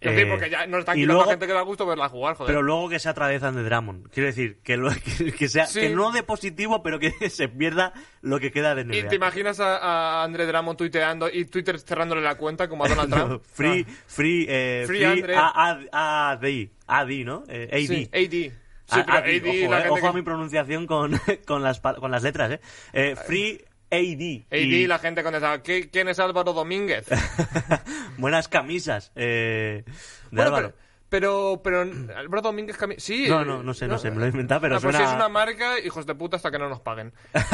Es 0.00 0.08
Eh, 0.10 0.14
decir, 0.14 0.28
porque 0.30 0.48
ya 0.48 0.66
nos 0.66 0.80
están 0.80 0.96
y 0.96 1.00
quitando 1.02 1.14
luego- 1.14 1.30
gente 1.30 1.46
que 1.46 1.52
da 1.52 1.60
gusto 1.60 1.84
verla 1.84 2.08
jugar, 2.08 2.34
joder. 2.36 2.50
Pero 2.52 2.62
luego 2.62 2.88
que 2.88 2.98
sea 2.98 3.10
otra 3.12 3.26
vez 3.28 3.42
de 3.42 3.50
Drummond. 3.62 4.08
Quiero 4.10 4.28
decir, 4.28 4.58
que, 4.64 4.76
lo- 4.78 4.88
que, 5.18 5.32
que 5.32 5.48
sea, 5.50 5.66
Sí. 5.66 5.80
que 5.80 5.90
no 5.90 6.12
de 6.12 6.22
positivo, 6.22 6.82
pero 6.82 6.98
que 6.98 7.10
se 7.30 7.48
pierda 7.48 7.92
lo 8.22 8.40
que 8.40 8.50
queda 8.50 8.74
de 8.74 8.82
¿Y 8.82 9.02
NBA. 9.02 9.08
te 9.10 9.16
imaginas 9.16 9.60
a, 9.60 9.76
a 9.76 10.24
Andre 10.24 10.46
Drummond 10.46 10.78
tuiteando 10.78 11.28
y 11.28 11.44
Twitter 11.44 11.78
cerrándole 11.78 12.22
la 12.22 12.36
cuenta 12.36 12.68
como 12.70 12.86
a 12.86 12.88
Donald 13.06 13.12
Trump? 13.12 13.42
free, 13.44 13.84
free, 14.06 14.46
eh, 14.48 14.84
Free 14.86 14.98
free, 15.00 15.04
Andre. 15.04 15.34
A- 15.36 15.52
A- 15.92 16.30
AD, 16.30 16.68
AD, 16.86 17.24
¿no? 17.26 17.42
Eh, 17.48 17.68
AD. 17.70 17.86
Sí, 17.86 18.10
AD. 18.14 18.67
Sí, 18.90 18.98
Ah, 19.00 19.04
pero 19.06 19.18
AD, 19.18 19.24
AD, 19.26 19.48
ojo, 19.48 19.70
la 19.72 19.78
eh, 19.78 19.82
gente 19.82 19.88
ojo 19.90 20.00
que- 20.00 20.06
a 20.06 20.12
mi 20.12 20.22
pronunciación 20.22 20.86
con, 20.86 21.20
con, 21.46 21.62
las, 21.62 21.80
con 21.80 22.10
las 22.10 22.22
letras, 22.22 22.52
¿eh? 22.52 22.60
Eh, 22.92 23.16
free 23.16 23.62
AD. 23.90 24.46
AD, 24.50 24.58
Y 24.58 24.86
la 24.86 24.98
gente 24.98 25.22
contestaba, 25.22 25.62
¿qué- 25.62 25.90
¿quién 25.90 26.08
es 26.08 26.18
Álvaro 26.18 26.52
Domínguez? 26.52 27.06
buenas 28.18 28.48
camisas 28.48 29.12
eh, 29.14 29.84
de 29.86 29.92
Bueno, 30.30 30.48
Álvaro. 30.56 30.72
pero, 31.08 31.60
pero, 31.62 31.82
pero 31.84 32.16
Álvaro 32.18 32.42
Domínguez 32.42 32.78
cami- 32.78 32.98
Sí. 32.98 33.26
No, 33.28 33.44
no, 33.44 33.62
no 33.62 33.72
sé, 33.74 33.86
no 33.88 33.98
sé, 33.98 34.10
me 34.10 34.18
lo 34.18 34.24
he 34.26 34.28
inventado, 34.28 34.60
pero 34.62 34.76
Ah, 34.76 34.80
pues 34.80 34.94
suena- 34.94 34.98
si 34.98 35.04
es 35.12 35.16
una 35.16 35.28
marca, 35.28 35.78
hijos 35.80 36.04
de 36.06 36.14
puta, 36.14 36.36
hasta 36.36 36.50
que 36.50 36.58
no 36.58 36.68
nos 36.68 36.80
paguen. 36.80 37.12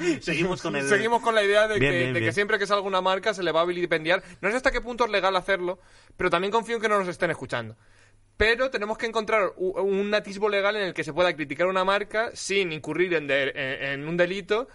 Eh, 0.00 0.18
Seguimos 0.22 0.62
con 0.62 0.76
el... 0.76 0.88
Seguimos 0.88 1.22
con 1.22 1.34
la 1.34 1.42
idea 1.42 1.66
de, 1.68 1.78
Bien, 1.78 1.92
que, 1.92 1.98
bien, 1.98 2.14
de 2.14 2.20
que 2.20 2.32
siempre 2.32 2.58
que 2.58 2.66
salga 2.66 2.82
una 2.86 3.00
marca 3.00 3.32
se 3.34 3.42
le 3.42 3.52
va 3.52 3.62
a 3.62 3.64
vilipendiar. 3.64 4.22
No 4.40 4.50
sé 4.50 4.56
hasta 4.56 4.70
qué 4.70 4.80
punto 4.80 5.04
es 5.04 5.10
legal 5.10 5.34
hacerlo, 5.36 5.78
pero 6.16 6.30
también 6.30 6.50
confío 6.52 6.76
en 6.76 6.82
que 6.82 6.88
no 6.88 6.98
nos 6.98 7.08
estén 7.08 7.30
escuchando. 7.30 7.76
Pero 8.38 8.70
tenemos 8.70 8.96
que 8.96 9.04
encontrar 9.06 9.52
un 9.58 10.14
atisbo 10.14 10.48
legal 10.48 10.74
en 10.76 10.82
el 10.84 10.94
que 10.94 11.04
se 11.04 11.12
pueda 11.12 11.34
criticar 11.36 11.66
una 11.66 11.84
marca 11.84 12.30
sin 12.32 12.72
incurrir 12.72 13.12
en, 13.12 13.26
de- 13.26 13.50
en- 13.54 14.00
en 14.02 14.08
un 14.08 14.16
delito 14.16 14.68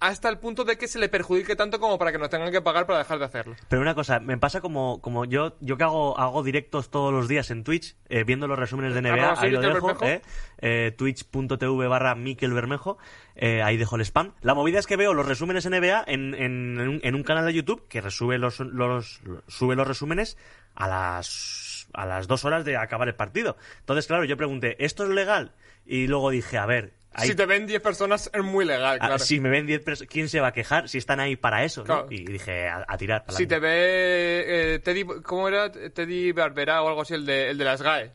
hasta 0.00 0.28
el 0.28 0.38
punto 0.38 0.64
de 0.64 0.76
que 0.76 0.88
se 0.88 0.98
le 0.98 1.08
perjudique 1.08 1.54
tanto 1.54 1.78
como 1.78 1.96
para 1.96 2.10
que 2.10 2.18
nos 2.18 2.28
tengan 2.28 2.50
que 2.50 2.60
pagar 2.60 2.86
para 2.86 2.98
dejar 2.98 3.20
de 3.20 3.24
hacerlo. 3.26 3.54
Pero 3.68 3.82
una 3.82 3.94
cosa, 3.94 4.18
me 4.18 4.36
pasa 4.36 4.60
como, 4.60 5.00
como 5.00 5.24
yo, 5.26 5.56
yo 5.60 5.76
que 5.76 5.84
hago, 5.84 6.18
hago 6.18 6.42
directos 6.42 6.90
todos 6.90 7.12
los 7.12 7.28
días 7.28 7.52
en 7.52 7.62
Twitch, 7.62 7.94
eh, 8.08 8.24
viendo 8.24 8.48
los 8.48 8.58
resúmenes 8.58 8.94
de 8.94 9.02
NBA, 9.02 9.12
Arroba 9.12 9.36
soy 9.36 9.46
ahí 9.46 9.52
lo 9.52 9.60
dejo, 9.60 10.04
eh, 10.08 10.22
eh, 10.58 10.92
twitch.tv 10.98 11.86
barra 11.86 12.16
Miquel 12.16 12.52
Bermejo, 12.52 12.98
eh, 13.36 13.62
ahí 13.62 13.76
dejo 13.76 13.94
el 13.94 14.02
spam. 14.02 14.32
La 14.40 14.54
movida 14.54 14.80
es 14.80 14.88
que 14.88 14.96
veo 14.96 15.14
los 15.14 15.24
resúmenes 15.28 15.66
NBA 15.70 16.02
en, 16.08 16.34
en 16.34 17.14
un 17.14 17.22
canal 17.22 17.46
de 17.46 17.52
YouTube 17.54 17.86
que 17.88 18.00
resube 18.00 18.38
los, 18.38 18.58
los, 18.58 19.20
sube 19.46 19.76
los 19.76 19.86
resúmenes 19.86 20.36
a 20.74 20.88
las, 20.88 21.28
a 21.92 22.06
las 22.06 22.26
dos 22.26 22.44
horas 22.44 22.64
de 22.64 22.76
acabar 22.76 23.08
el 23.08 23.14
partido. 23.14 23.56
Entonces, 23.80 24.06
claro, 24.06 24.24
yo 24.24 24.36
pregunté, 24.36 24.76
¿esto 24.84 25.04
es 25.04 25.10
legal? 25.10 25.52
Y 25.84 26.06
luego 26.06 26.30
dije, 26.30 26.58
a 26.58 26.66
ver, 26.66 26.92
Si 27.18 27.34
te 27.34 27.44
ven 27.44 27.66
10 27.66 27.82
personas 27.82 28.30
es 28.32 28.42
muy 28.42 28.64
legal, 28.64 28.98
ah, 29.00 29.06
claro. 29.06 29.18
si 29.18 29.40
me 29.40 29.50
ven 29.50 29.66
10 29.66 29.82
personas, 29.82 30.10
¿quién 30.10 30.28
se 30.28 30.40
va 30.40 30.48
a 30.48 30.52
quejar 30.52 30.88
si 30.88 30.98
están 30.98 31.20
ahí 31.20 31.36
para 31.36 31.64
eso? 31.64 31.84
¿no? 31.86 32.06
Y 32.08 32.24
dije, 32.24 32.68
a, 32.68 32.84
a 32.88 32.96
tirar. 32.96 33.24
Si 33.28 33.46
te 33.46 33.58
ve 33.58 34.74
eh, 34.74 34.78
Teddy, 34.78 35.04
¿cómo 35.22 35.48
era? 35.48 35.70
Teddy 35.70 36.32
Barbera 36.32 36.82
o 36.82 36.88
algo 36.88 37.02
así, 37.02 37.14
el 37.14 37.26
de, 37.26 37.50
el 37.50 37.58
de 37.58 37.64
las 37.64 37.82
GAE. 37.82 38.12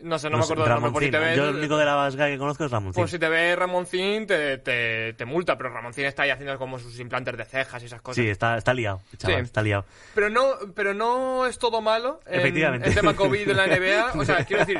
No 0.00 0.16
sé, 0.18 0.30
no, 0.30 0.38
me 0.38 0.44
acuerdo 0.44 0.62
del 0.64 0.72
nombre. 0.74 0.92
Pues 0.92 1.04
si 1.06 1.10
te 1.10 1.36
Yo 1.36 1.48
el 1.48 1.56
único 1.56 1.76
de 1.76 1.84
la 1.84 1.94
vasga 1.96 2.28
que 2.28 2.38
conozco 2.38 2.64
es 2.64 2.70
Ramoncín. 2.70 3.02
pues 3.02 3.10
si 3.10 3.18
te 3.18 3.28
ve 3.28 3.56
Ramoncín, 3.56 4.26
te, 4.28 4.58
te, 4.58 5.12
te 5.14 5.24
multa, 5.24 5.56
pero 5.56 5.70
Ramoncín 5.70 6.04
está 6.04 6.22
ahí 6.22 6.30
haciendo 6.30 6.56
como 6.56 6.78
sus 6.78 7.00
implantes 7.00 7.36
de 7.36 7.44
cejas 7.44 7.82
y 7.82 7.86
esas 7.86 8.00
cosas. 8.00 8.22
Sí, 8.22 8.28
está, 8.30 8.56
está 8.56 8.72
liado, 8.74 9.00
chaval, 9.16 9.38
Sí. 9.40 9.42
está 9.46 9.60
liado. 9.62 9.84
Pero 10.14 10.30
no, 10.30 10.44
pero 10.76 10.94
no 10.94 11.46
es 11.46 11.58
todo 11.58 11.80
malo. 11.80 12.20
en- 12.26 12.38
Efectivamente. 12.40 12.88
El 12.88 12.94
tema 12.94 13.14
COVID 13.16 13.46
de 13.46 13.54
la 13.54 13.66
NBA. 13.66 14.12
O 14.14 14.24
sea, 14.24 14.44
quiero 14.44 14.64
decir, 14.64 14.78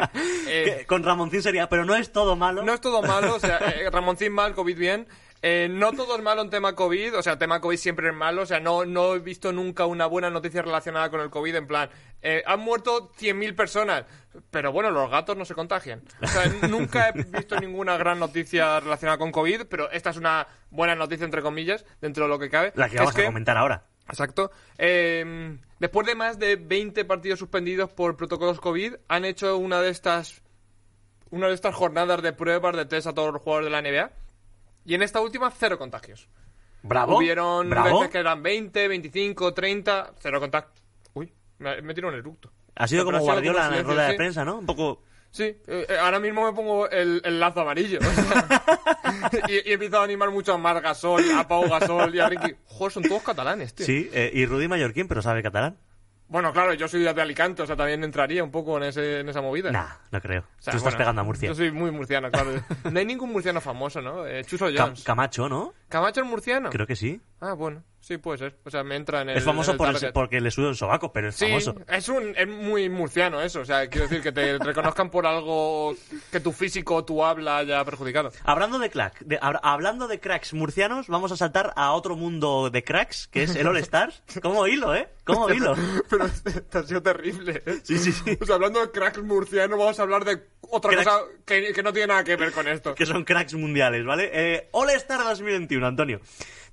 eh, 0.49 0.85
con 0.87 1.03
Ramoncín 1.03 1.43
sería, 1.43 1.69
pero 1.69 1.85
no 1.85 1.97
es 1.97 2.13
todo 2.13 2.37
malo. 2.37 2.63
no 2.63 2.73
es 2.73 2.81
todo 2.81 3.03
malo. 3.03 3.35
O 3.35 3.41
sea, 3.41 3.59
eh, 3.59 3.91
Ramoncín 3.91 4.33
mal, 4.33 4.55
COVID 4.55 4.79
bien. 4.79 5.09
Eh, 5.43 5.69
no 5.71 5.93
todo 5.93 6.17
es 6.17 6.23
malo 6.23 6.43
en 6.43 6.51
tema 6.51 6.75
COVID, 6.75 7.17
o 7.17 7.23
sea, 7.23 7.39
tema 7.39 7.61
COVID 7.61 7.77
siempre 7.77 8.09
es 8.09 8.15
malo, 8.15 8.43
o 8.43 8.47
sea, 8.47 8.59
no, 8.59 8.85
no 8.85 9.15
he 9.15 9.21
visto 9.21 9.53
nunca 9.53 9.87
una 9.87 10.07
buena 10.07 10.31
noticia 10.31 10.63
relacionada 10.63 11.11
con 11.11 11.21
el 11.21 11.31
COVID, 11.31 11.55
en 11.55 11.67
plan, 11.67 11.91
eh, 12.23 12.43
han 12.45 12.61
muerto 12.61 13.13
100.000 13.13 13.55
personas, 13.55 14.05
pero 14.51 14.73
bueno, 14.73 14.91
los 14.91 15.09
gatos 15.11 15.37
no 15.37 15.45
se 15.45 15.55
contagian. 15.55 16.03
O 16.21 16.27
sea, 16.27 16.47
nunca 16.69 17.11
he 17.11 17.23
visto 17.23 17.59
ninguna 17.61 17.97
gran 17.97 18.19
noticia 18.19 18.81
relacionada 18.81 19.19
con 19.19 19.31
COVID, 19.31 19.67
pero 19.71 19.91
esta 19.91 20.11
es 20.11 20.17
una 20.17 20.47
buena 20.71 20.97
noticia, 20.97 21.25
entre 21.25 21.43
comillas, 21.43 21.85
dentro 22.01 22.25
de 22.25 22.31
lo 22.31 22.39
que 22.39 22.51
cabe. 22.51 22.73
La 22.75 22.89
que 22.89 22.97
es 22.97 23.01
vamos 23.01 23.17
a 23.17 23.25
comentar 23.25 23.57
ahora. 23.57 23.85
Exacto. 24.09 24.51
Eh, 24.79 25.59
después 25.79 26.07
de 26.07 26.15
más 26.15 26.39
de 26.39 26.57
20 26.57 27.05
partidos 27.05 27.39
suspendidos 27.39 27.91
por 27.91 28.17
protocolos 28.17 28.61
COVID, 28.61 28.95
han 29.07 29.25
hecho 29.25 29.57
una 29.57 29.81
de 29.81 29.91
estas 29.91 30.43
una 31.31 31.49
de 31.49 31.55
estas 31.55 31.75
jornadas 31.75 32.23
de 32.23 32.33
pruebas 32.33 32.75
de 32.75 32.87
test 32.87 33.07
a 33.07 33.13
todos 33.13 33.33
los 33.33 33.43
jugadores 33.43 33.67
de 33.67 33.71
la 33.71 33.83
NBA. 33.83 34.11
Y 34.89 34.95
en 34.95 35.03
esta 35.03 35.21
última, 35.21 35.51
cero 35.51 35.77
contagios. 35.77 36.31
Bravo. 36.83 37.19
Hubieron 37.19 37.69
Bravo. 37.69 37.99
veces 37.99 38.11
que 38.11 38.19
eran 38.19 38.43
20, 38.43 38.89
25, 38.89 39.53
30, 39.53 40.15
cero 40.19 40.41
contagios. 40.41 40.73
Uy, 41.13 41.31
me, 41.59 41.83
me 41.83 41.93
tiro 41.93 42.09
un 42.09 42.15
eructo. 42.15 42.51
Ha 42.75 42.89
sido 42.89 43.05
como 43.05 43.19
Guardiola 43.21 43.67
en 43.67 43.73
la 43.73 43.83
rueda 43.83 44.05
de 44.07 44.13
sí. 44.13 44.17
prensa, 44.17 44.47
¿no? 44.47 44.57
Un 44.57 44.65
poco... 44.65 45.03
Sí, 45.31 45.43
eh, 45.43 45.61
eh, 45.67 45.99
ahora 46.01 46.19
mismo 46.21 46.47
me 46.47 46.55
pongo 46.57 46.89
el, 46.89 47.21
el 47.23 47.39
lazo 47.39 47.61
amarillo. 47.61 47.99
o 48.01 48.03
sea, 48.03 49.41
y, 49.49 49.53
y 49.53 49.73
he 49.73 49.73
empezado 49.75 50.01
a 50.01 50.05
animar 50.07 50.31
mucho 50.31 50.55
a 50.55 50.59
Mar 50.59 50.81
Gasol, 50.81 51.23
a 51.37 51.47
Pau 51.47 51.69
Gasol 51.69 52.15
y 52.15 52.21
a 52.21 52.29
Ricky. 52.31 52.55
Joder, 52.65 52.93
son 52.93 53.03
todos 53.03 53.23
catalanes, 53.23 53.75
tío. 53.75 53.85
Sí, 53.85 54.09
eh, 54.15 54.31
y 54.33 54.47
Rudy 54.47 54.69
Mallorquín, 54.69 55.07
pero 55.07 55.21
sabe 55.21 55.43
catalán. 55.43 55.77
Bueno, 56.29 56.53
claro, 56.53 56.75
yo 56.75 56.87
soy 56.89 57.03
de 57.03 57.09
Alicante, 57.23 57.63
o 57.63 57.67
sea, 57.67 57.75
también 57.75 58.05
entraría 58.05 58.45
un 58.45 58.51
poco 58.51 58.77
en, 58.77 58.83
ese, 58.85 59.21
en 59.21 59.29
esa 59.31 59.41
movida. 59.41 59.71
Nah, 59.73 59.87
no 60.11 60.21
creo. 60.21 60.41
O 60.43 60.45
sea, 60.63 60.73
Tú 60.73 60.77
estás 60.77 60.83
bueno, 60.83 60.99
pegando 60.99 61.21
a 61.23 61.25
Murcia. 61.25 61.49
Yo 61.49 61.55
soy 61.55 61.73
muy 61.73 61.91
murciano, 61.91 62.31
claro. 62.31 62.51
No 62.91 62.99
hay 62.99 63.07
ningún 63.07 63.33
murciano 63.33 63.61
famoso, 63.63 64.03
¿no? 64.03 64.27
Eh, 64.27 64.45
Chuso 64.45 64.67
Cam- 64.69 64.77
Jones. 64.79 65.05
Camacho, 65.05 65.49
¿no? 65.49 65.73
¿Camacho 65.89 66.21
es 66.21 66.27
murciano? 66.27 66.69
Creo 66.71 66.87
que 66.87 66.97
sí. 66.97 67.21
Ah, 67.41 67.55
bueno, 67.55 67.83
sí 68.09 68.19
puede 68.19 68.39
ser. 68.39 68.57
O 68.65 68.71
sea, 68.71 68.83
me 68.83 68.97
entra 68.97 69.21
en 69.23 69.29
el. 69.31 69.37
es 69.39 69.45
famoso 69.45 69.71
en 69.71 69.75
el 69.75 69.79
por 69.79 69.93
target. 69.93 70.13
porque 70.13 70.41
le 70.41 70.51
sube 70.51 70.69
un 70.69 70.75
sobaco, 70.75 71.13
pero 71.13 71.29
es 71.29 71.37
Sí, 71.37 71.47
famoso. 71.47 71.75
es, 71.87 72.09
un, 72.09 72.35
es 72.37 72.49
muy 72.49 72.89
murciano 72.89 73.41
eso. 73.41 73.61
O 73.61 73.65
sea, 73.65 73.89
quiero 73.89 74.09
decir 74.09 74.23
que 74.23 74.33
te 74.33 74.59
reconozcan 74.59 75.11
por 75.11 75.27
algo 75.27 75.95
que 76.33 76.41
tu 76.41 76.53
físico 76.53 76.97
o 76.97 77.05
tu 77.05 77.25
habla 77.25 77.59
haya 77.59 77.85
perjudicado. 77.85 78.33
Hablando 78.45 78.79
de 78.79 78.91
crack, 78.91 79.19
de- 79.21 79.39
hab- 79.41 79.61
hablando 79.63 80.09
de 80.09 80.19
cracks 80.21 80.55
murcianos, 80.55 81.09
vamos 81.09 81.31
a 81.33 81.37
saltar 81.37 81.73
a 81.77 81.93
otro 81.93 82.17
mundo 82.17 82.71
de 82.71 82.83
cracks, 82.83 83.29
que 83.29 83.43
es 83.45 83.55
el 83.55 83.67
All 83.67 83.77
Stars. 83.77 84.23
¿Cómo 84.43 84.67
hilo, 84.67 84.95
eh? 84.95 85.09
¿Cómo 85.25 85.51
hilo? 85.51 85.75
Pero 86.11 86.25
este 86.25 86.79
ha 86.79 86.83
sido 86.83 87.03
terrible. 87.03 87.63
¿eh? 87.67 87.81
Sí, 87.83 87.99
sí, 87.99 88.13
sí. 88.13 88.39
O 88.41 88.47
sea, 88.47 88.55
hablando 88.55 88.81
de 88.81 88.91
cracks 88.91 89.23
murcianos, 89.23 89.79
vamos 89.79 89.99
a 89.99 90.03
hablar 90.03 90.25
de 90.25 90.43
otra 90.71 90.91
Cracks. 90.93 91.07
cosa 91.09 91.23
que, 91.47 91.73
que 91.73 91.83
no 91.83 91.93
tiene 91.93 92.09
nada 92.09 92.25
que 92.25 92.37
ver 92.37 92.53
con 92.53 92.67
esto. 92.69 92.95
que 92.95 93.07
son 93.07 93.25
cracks 93.25 93.55
mundiales, 93.55 94.05
¿vale? 94.05 94.31
Eh, 94.33 94.69
All 94.73 94.91
Star 94.91 95.23
2021, 95.25 95.87
Antonio. 95.87 96.21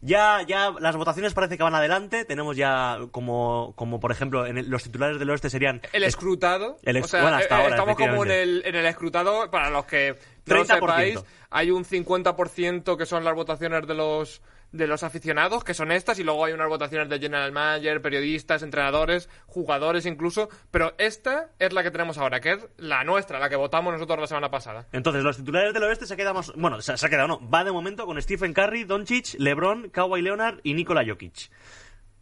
Ya, 0.01 0.41
ya 0.47 0.71
las 0.79 0.95
votaciones 0.95 1.33
parece 1.33 1.57
que 1.57 1.63
van 1.63 1.75
adelante. 1.75 2.25
Tenemos 2.25 2.55
ya 2.55 2.99
como, 3.11 3.73
como 3.75 3.99
por 3.99 4.11
ejemplo, 4.11 4.45
en 4.45 4.57
el- 4.57 4.69
los 4.69 4.83
titulares 4.83 5.19
del 5.19 5.29
oeste 5.29 5.49
serían 5.49 5.81
El 5.93 6.03
escrutado. 6.03 6.77
El 6.83 6.97
ex- 6.97 7.05
o 7.05 7.09
sea, 7.09 7.21
bueno, 7.21 7.37
hasta 7.37 7.55
eh, 7.55 7.61
ahora, 7.63 7.75
estamos 7.75 7.95
como 7.95 8.23
en 8.25 8.31
el, 8.31 8.61
en 8.65 8.75
el 8.75 8.85
escrutado, 8.85 9.49
para 9.49 9.69
los 9.69 9.85
que 9.85 10.15
no 10.45 10.55
lo 10.55 10.65
30%. 10.65 10.65
sepáis, 10.75 11.19
hay 11.49 11.71
un 11.71 11.85
50% 11.85 12.97
que 12.97 13.05
son 13.05 13.23
las 13.23 13.33
votaciones 13.35 13.87
de 13.87 13.93
los 13.93 14.41
de 14.75 14.87
los 14.87 15.03
aficionados, 15.03 15.63
que 15.63 15.73
son 15.73 15.91
estas, 15.91 16.19
y 16.19 16.23
luego 16.23 16.45
hay 16.45 16.53
unas 16.53 16.67
votaciones 16.67 17.09
de 17.09 17.19
general 17.19 17.51
manager, 17.51 18.01
periodistas, 18.01 18.63
entrenadores, 18.63 19.29
jugadores 19.45 20.05
incluso, 20.05 20.49
pero 20.71 20.93
esta 20.97 21.49
es 21.59 21.73
la 21.73 21.83
que 21.83 21.91
tenemos 21.91 22.17
ahora, 22.17 22.39
que 22.39 22.53
es 22.53 22.67
la 22.77 23.03
nuestra, 23.03 23.39
la 23.39 23.49
que 23.49 23.55
votamos 23.55 23.93
nosotros 23.93 24.19
la 24.19 24.27
semana 24.27 24.51
pasada. 24.51 24.87
Entonces, 24.91 25.23
los 25.23 25.37
titulares 25.37 25.73
del 25.73 25.83
oeste 25.83 26.05
se 26.05 26.17
quedan 26.17 26.35
más... 26.35 26.51
Bueno, 26.55 26.81
se, 26.81 26.97
se 26.97 27.05
ha 27.05 27.09
quedado, 27.09 27.27
no. 27.27 27.49
Va 27.49 27.63
de 27.63 27.71
momento 27.71 28.05
con 28.05 28.21
Stephen 28.21 28.53
Curry, 28.53 28.83
Doncic, 28.83 29.35
LeBron, 29.39 29.89
Kawhi 29.89 30.21
Leonard 30.21 30.59
y 30.63 30.73
Nikola 30.73 31.03
Jokic. 31.05 31.49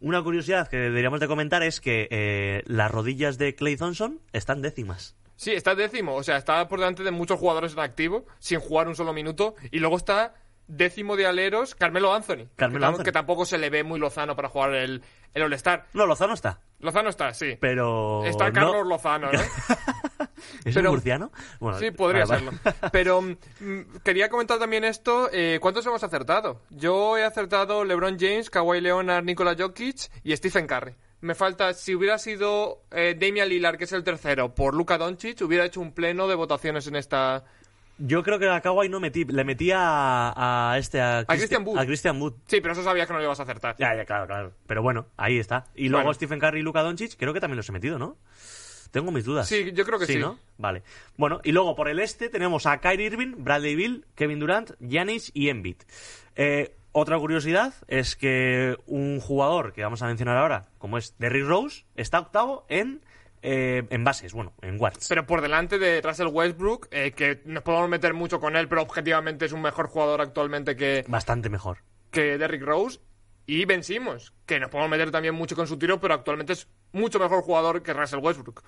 Una 0.00 0.22
curiosidad 0.22 0.68
que 0.68 0.76
deberíamos 0.76 1.20
de 1.20 1.28
comentar 1.28 1.62
es 1.62 1.80
que 1.80 2.08
eh, 2.10 2.62
las 2.66 2.90
rodillas 2.90 3.38
de 3.38 3.54
Clay 3.54 3.76
Thompson 3.76 4.20
están 4.32 4.60
décimas. 4.60 5.16
Sí, 5.36 5.52
está 5.52 5.74
décimo, 5.74 6.14
o 6.14 6.22
sea, 6.22 6.36
está 6.36 6.68
por 6.68 6.78
delante 6.78 7.02
de 7.02 7.10
muchos 7.10 7.40
jugadores 7.40 7.72
en 7.72 7.80
activo, 7.80 8.24
sin 8.38 8.60
jugar 8.60 8.86
un 8.86 8.94
solo 8.94 9.12
minuto, 9.12 9.56
y 9.72 9.80
luego 9.80 9.96
está 9.96 10.34
décimo 10.66 11.16
de 11.16 11.26
aleros 11.26 11.74
Carmelo 11.74 12.12
Anthony, 12.14 12.48
Carmelo 12.56 12.80
que, 12.80 12.86
Anthony. 12.86 13.04
que 13.04 13.12
tampoco 13.12 13.44
se 13.44 13.58
le 13.58 13.70
ve 13.70 13.84
muy 13.84 13.98
lozano 14.00 14.34
para 14.36 14.48
jugar 14.48 14.74
el, 14.74 15.02
el 15.34 15.42
All-Star. 15.42 15.86
No, 15.94 16.06
Lozano 16.06 16.34
está, 16.34 16.60
Lozano 16.80 17.08
está, 17.10 17.32
sí. 17.34 17.56
pero... 17.60 18.24
Está 18.24 18.48
no- 18.48 18.52
Carlos 18.52 18.86
Lozano, 18.86 19.30
¿no? 19.32 19.40
¿Es 20.64 20.74
pero- 20.74 20.90
un 20.90 20.96
murciano? 20.96 21.32
Bueno, 21.60 21.78
Sí, 21.78 21.90
podría 21.90 22.24
vale, 22.24 22.44
serlo. 22.46 22.58
vale. 22.64 22.76
Pero 22.92 23.20
mm, 23.22 23.34
quería 24.04 24.28
comentar 24.28 24.58
también 24.58 24.84
esto. 24.84 25.28
eh, 25.32 25.58
¿Cuántos 25.60 25.84
hemos 25.86 26.02
acertado? 26.02 26.62
Yo 26.70 27.16
he 27.16 27.24
acertado 27.24 27.84
LeBron 27.84 28.16
James, 28.18 28.50
Kawhi 28.50 28.80
Leonard, 28.80 29.24
Nikola 29.24 29.54
Jokic 29.58 30.10
y 30.22 30.36
Stephen 30.36 30.66
Curry. 30.66 30.94
Me 31.20 31.34
falta, 31.34 31.72
si 31.72 31.94
hubiera 31.94 32.18
sido 32.18 32.82
eh, 32.90 33.16
Damian 33.18 33.48
Lillard, 33.48 33.78
que 33.78 33.84
es 33.84 33.92
el 33.92 34.04
tercero, 34.04 34.54
por 34.54 34.74
Luka 34.74 34.98
Doncic, 34.98 35.40
hubiera 35.40 35.64
hecho 35.64 35.80
un 35.80 35.92
pleno 35.92 36.28
de 36.28 36.34
votaciones 36.34 36.86
en 36.86 36.96
esta... 36.96 37.44
Yo 37.98 38.22
creo 38.22 38.38
que 38.38 38.48
a 38.48 38.60
Kawhi 38.60 38.88
no 38.88 38.98
metí, 38.98 39.24
le 39.24 39.44
metí 39.44 39.70
a, 39.72 40.72
a 40.72 40.78
este, 40.78 41.00
a, 41.00 41.24
Christian 41.26 41.64
Wood. 41.64 41.78
A 41.78 41.86
Christian 41.86 42.20
Wood. 42.20 42.34
Sí, 42.46 42.60
pero 42.60 42.72
eso 42.72 42.82
sabías 42.82 43.06
que 43.06 43.12
no 43.12 43.20
lo 43.20 43.24
ibas 43.24 43.40
a 43.40 43.44
acertar. 43.44 43.76
Ya, 43.78 43.94
ya, 43.94 44.04
claro, 44.04 44.26
claro. 44.26 44.52
Pero 44.66 44.82
bueno, 44.82 45.06
ahí 45.16 45.38
está. 45.38 45.66
Y 45.74 45.88
luego 45.88 46.04
Bueno. 46.04 46.14
Stephen 46.14 46.40
Curry 46.40 46.60
y 46.60 46.62
Luka 46.62 46.82
Doncic, 46.82 47.16
creo 47.16 47.32
que 47.32 47.40
también 47.40 47.56
los 47.56 47.68
he 47.68 47.72
metido, 47.72 47.98
¿no? 47.98 48.16
Tengo 48.90 49.10
mis 49.10 49.24
dudas. 49.24 49.48
Sí, 49.48 49.72
yo 49.72 49.84
creo 49.84 49.98
que 49.98 50.06
sí. 50.06 50.18
¿no? 50.18 50.38
Vale. 50.56 50.84
Bueno, 51.16 51.40
y 51.42 51.50
luego 51.50 51.74
por 51.74 51.88
el 51.88 51.98
este 51.98 52.28
tenemos 52.28 52.64
a 52.66 52.78
Kyrie 52.78 53.06
Irving, 53.06 53.34
Bradley 53.38 53.74
Bill, 53.74 54.06
Kevin 54.14 54.38
Durant, 54.38 54.70
Giannis 54.78 55.32
y 55.34 55.48
Embiid. 55.48 55.78
Eh, 56.36 56.76
otra 56.92 57.18
curiosidad 57.18 57.74
es 57.88 58.14
que 58.14 58.76
un 58.86 59.18
jugador 59.18 59.72
que 59.72 59.82
vamos 59.82 60.00
a 60.02 60.06
mencionar 60.06 60.36
ahora, 60.36 60.68
como 60.78 60.96
es 60.96 61.16
Derrick 61.18 61.44
Rose, 61.44 61.84
está 61.96 62.20
octavo 62.20 62.66
en, 62.68 63.00
eh, 63.46 63.86
en 63.90 64.04
bases, 64.04 64.32
bueno, 64.32 64.54
en 64.62 64.78
guards. 64.78 65.06
Pero 65.06 65.26
por 65.26 65.42
delante 65.42 65.78
de 65.78 66.00
Russell 66.00 66.28
Westbrook, 66.28 66.88
eh, 66.90 67.12
que 67.12 67.42
nos 67.44 67.62
podemos 67.62 67.90
meter 67.90 68.14
mucho 68.14 68.40
con 68.40 68.56
él, 68.56 68.68
pero 68.68 68.80
objetivamente 68.80 69.44
es 69.44 69.52
un 69.52 69.60
mejor 69.60 69.86
jugador 69.86 70.22
actualmente 70.22 70.74
que, 70.74 71.04
Bastante 71.08 71.50
mejor. 71.50 71.78
que 72.10 72.38
Derrick 72.38 72.62
Rose. 72.62 73.00
Y 73.46 73.66
Ben 73.66 73.84
Simmons, 73.84 74.32
que 74.46 74.58
nos 74.58 74.70
podemos 74.70 74.90
meter 74.90 75.10
también 75.10 75.34
mucho 75.34 75.54
con 75.54 75.66
su 75.66 75.78
tiro, 75.78 76.00
pero 76.00 76.14
actualmente 76.14 76.54
es 76.54 76.66
mucho 76.92 77.18
mejor 77.18 77.42
jugador 77.42 77.82
que 77.82 77.92
Russell 77.92 78.20
Westbrook. 78.20 78.62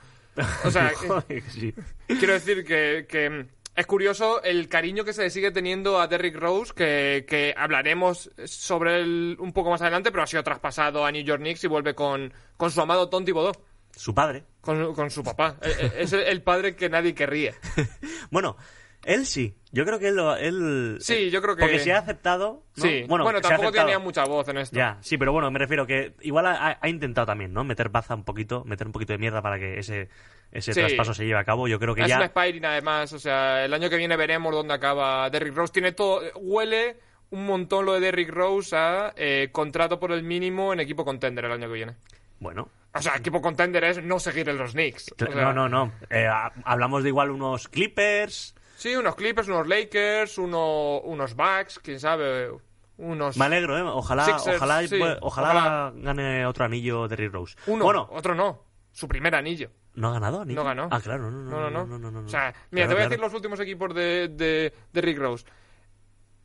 O 0.64 0.70
sea, 0.70 0.92
Joder, 1.08 1.42
sí. 1.48 1.72
Quiero 2.06 2.34
decir 2.34 2.62
que, 2.62 3.06
que, 3.08 3.46
es 3.74 3.86
curioso 3.86 4.42
el 4.42 4.68
cariño 4.68 5.04
que 5.04 5.14
se 5.14 5.22
le 5.22 5.30
sigue 5.30 5.52
teniendo 5.52 5.98
a 5.98 6.06
Derrick 6.06 6.36
Rose, 6.36 6.74
que, 6.74 7.24
que 7.26 7.54
hablaremos 7.56 8.30
sobre 8.44 9.00
él 9.00 9.38
un 9.40 9.54
poco 9.54 9.70
más 9.70 9.80
adelante, 9.80 10.10
pero 10.10 10.24
ha 10.24 10.26
sido 10.26 10.44
traspasado 10.44 11.06
a 11.06 11.10
New 11.10 11.24
York 11.24 11.40
Knicks 11.40 11.64
y 11.64 11.68
vuelve 11.68 11.94
con, 11.94 12.34
con 12.58 12.70
su 12.70 12.82
amado 12.82 13.08
Tom 13.08 13.24
Thibodeau, 13.24 13.54
Su 13.96 14.14
padre. 14.14 14.44
con, 14.60 14.94
con 14.94 15.10
su 15.10 15.24
papá. 15.24 15.56
Eh, 15.62 15.72
eh, 15.80 15.92
es 16.00 16.12
el, 16.12 16.42
padre 16.42 16.76
que 16.76 16.88
nadie 16.88 17.14
querría. 17.14 17.54
Bueno, 18.30 18.56
él 19.04 19.24
sí. 19.26 19.54
Yo 19.72 19.84
creo 19.84 19.98
que 19.98 20.08
él... 20.08 20.16
lo- 20.16 20.36
él 20.36 20.96
Sí, 21.00 21.30
yo 21.30 21.40
creo 21.40 21.54
que- 21.56 21.60
Porque 21.62 21.78
se 21.78 21.92
ha 21.92 21.98
aceptado... 21.98 22.64
¿no? 22.76 22.82
Sí, 22.82 23.04
bueno, 23.08 23.40
tampoco 23.40 23.72
tenía 23.72 23.98
mucha 23.98 24.24
voz 24.24 24.48
en 24.48 24.58
esto. 24.58 24.76
Ya, 24.76 24.98
sí, 25.00 25.16
pero 25.16 25.32
bueno, 25.32 25.50
me 25.50 25.58
refiero 25.58 25.86
que 25.86 26.14
igual 26.22 26.46
ha, 26.46 26.78
ha 26.80 26.88
intentado 26.88 27.26
también, 27.26 27.52
¿no? 27.52 27.62
Meter 27.64 27.88
baza 27.88 28.14
un 28.14 28.24
poquito, 28.24 28.64
meter 28.64 28.86
un 28.86 28.92
poquito 28.92 29.12
de 29.12 29.18
mierda 29.18 29.40
para 29.42 29.58
que 29.58 29.78
ese, 29.78 30.08
ese 30.50 30.72
Sí. 30.74 30.80
traspaso 30.80 31.14
se 31.14 31.24
lleve 31.24 31.38
a 31.38 31.44
cabo. 31.44 31.68
Yo 31.68 31.78
creo 31.78 31.94
que 31.94 32.02
es 32.02 32.08
ya... 32.08 32.18
un 32.18 32.24
Spiring 32.24 32.64
además, 32.64 33.12
o 33.12 33.18
sea, 33.18 33.64
el 33.64 33.72
año 33.72 33.88
que 33.88 33.96
viene 33.96 34.16
veremos 34.16 34.52
dónde 34.52 34.74
acaba 34.74 35.28
Derrick 35.30 35.54
Rose. 35.54 35.72
Tiene 35.72 35.92
todo, 35.92 36.20
huele 36.36 36.98
un 37.30 37.44
montón 37.46 37.84
lo 37.86 37.94
de 37.94 38.00
Derrick 38.00 38.30
Rose 38.30 38.74
a 38.76 39.12
eh, 39.16 39.48
contrato 39.52 39.98
por 40.00 40.10
el 40.12 40.22
mínimo 40.22 40.72
en 40.72 40.80
equipo 40.80 41.04
contender 41.04 41.44
el 41.44 41.52
año 41.52 41.68
que 41.68 41.74
viene. 41.74 41.94
Bueno, 42.40 42.68
O 42.98 43.02
sea, 43.02 43.16
equipo 43.16 43.40
contender 43.40 43.84
es 43.84 44.02
no 44.02 44.18
seguir 44.18 44.48
en 44.48 44.58
los 44.58 44.72
Knicks. 44.72 45.12
O 45.12 45.32
sea, 45.32 45.52
no, 45.52 45.52
no, 45.52 45.68
no. 45.68 45.92
Eh, 46.10 46.26
ha- 46.26 46.52
hablamos 46.64 47.02
de 47.02 47.08
igual 47.10 47.30
unos 47.30 47.68
Clippers. 47.68 48.54
Sí, 48.76 48.94
unos 48.94 49.14
Clippers, 49.16 49.48
unos 49.48 49.66
Lakers, 49.66 50.38
uno, 50.38 50.98
unos 51.00 51.34
Bucks, 51.34 51.78
quién 51.78 51.98
sabe, 51.98 52.50
unos... 52.98 53.36
Me 53.36 53.46
alegro, 53.46 53.78
¿eh? 53.78 53.82
Ojalá, 53.82 54.24
Sixers, 54.24 54.56
ojalá, 54.56 54.86
sí, 54.86 55.00
ojalá, 55.00 55.18
ojalá. 55.22 55.92
gane 55.96 56.44
otro 56.46 56.64
anillo 56.66 57.08
de 57.08 57.16
Rick 57.16 57.32
Rose. 57.32 57.56
Uno, 57.66 57.84
Bueno, 57.84 58.08
otro 58.12 58.34
no. 58.34 58.64
Su 58.92 59.08
primer 59.08 59.34
anillo. 59.34 59.70
¿no 59.94 60.08
ha 60.08 60.12
ganado 60.12 60.42
anillo? 60.42 60.60
No 60.60 60.64
ganó. 60.64 60.88
Ah, 60.90 61.00
claro, 61.00 61.30
no, 61.30 61.42
no, 61.42 61.50
No, 61.50 61.70
no, 61.70 61.70
no. 61.70 61.86
no, 61.86 61.98
no, 61.98 62.10
no. 62.20 62.26
O 62.26 62.28
sea, 62.28 62.52
mira, 62.70 62.86
Claro, 62.86 62.88
te 62.88 62.94
voy 62.94 62.94
a 62.94 62.96
claro. 62.96 63.08
decir 63.08 63.20
los 63.20 63.34
últimos 63.34 63.60
equipos 63.60 63.94
de, 63.94 64.28
de, 64.28 64.74
de 64.92 65.00
Rick 65.00 65.18
Rose. 65.18 65.46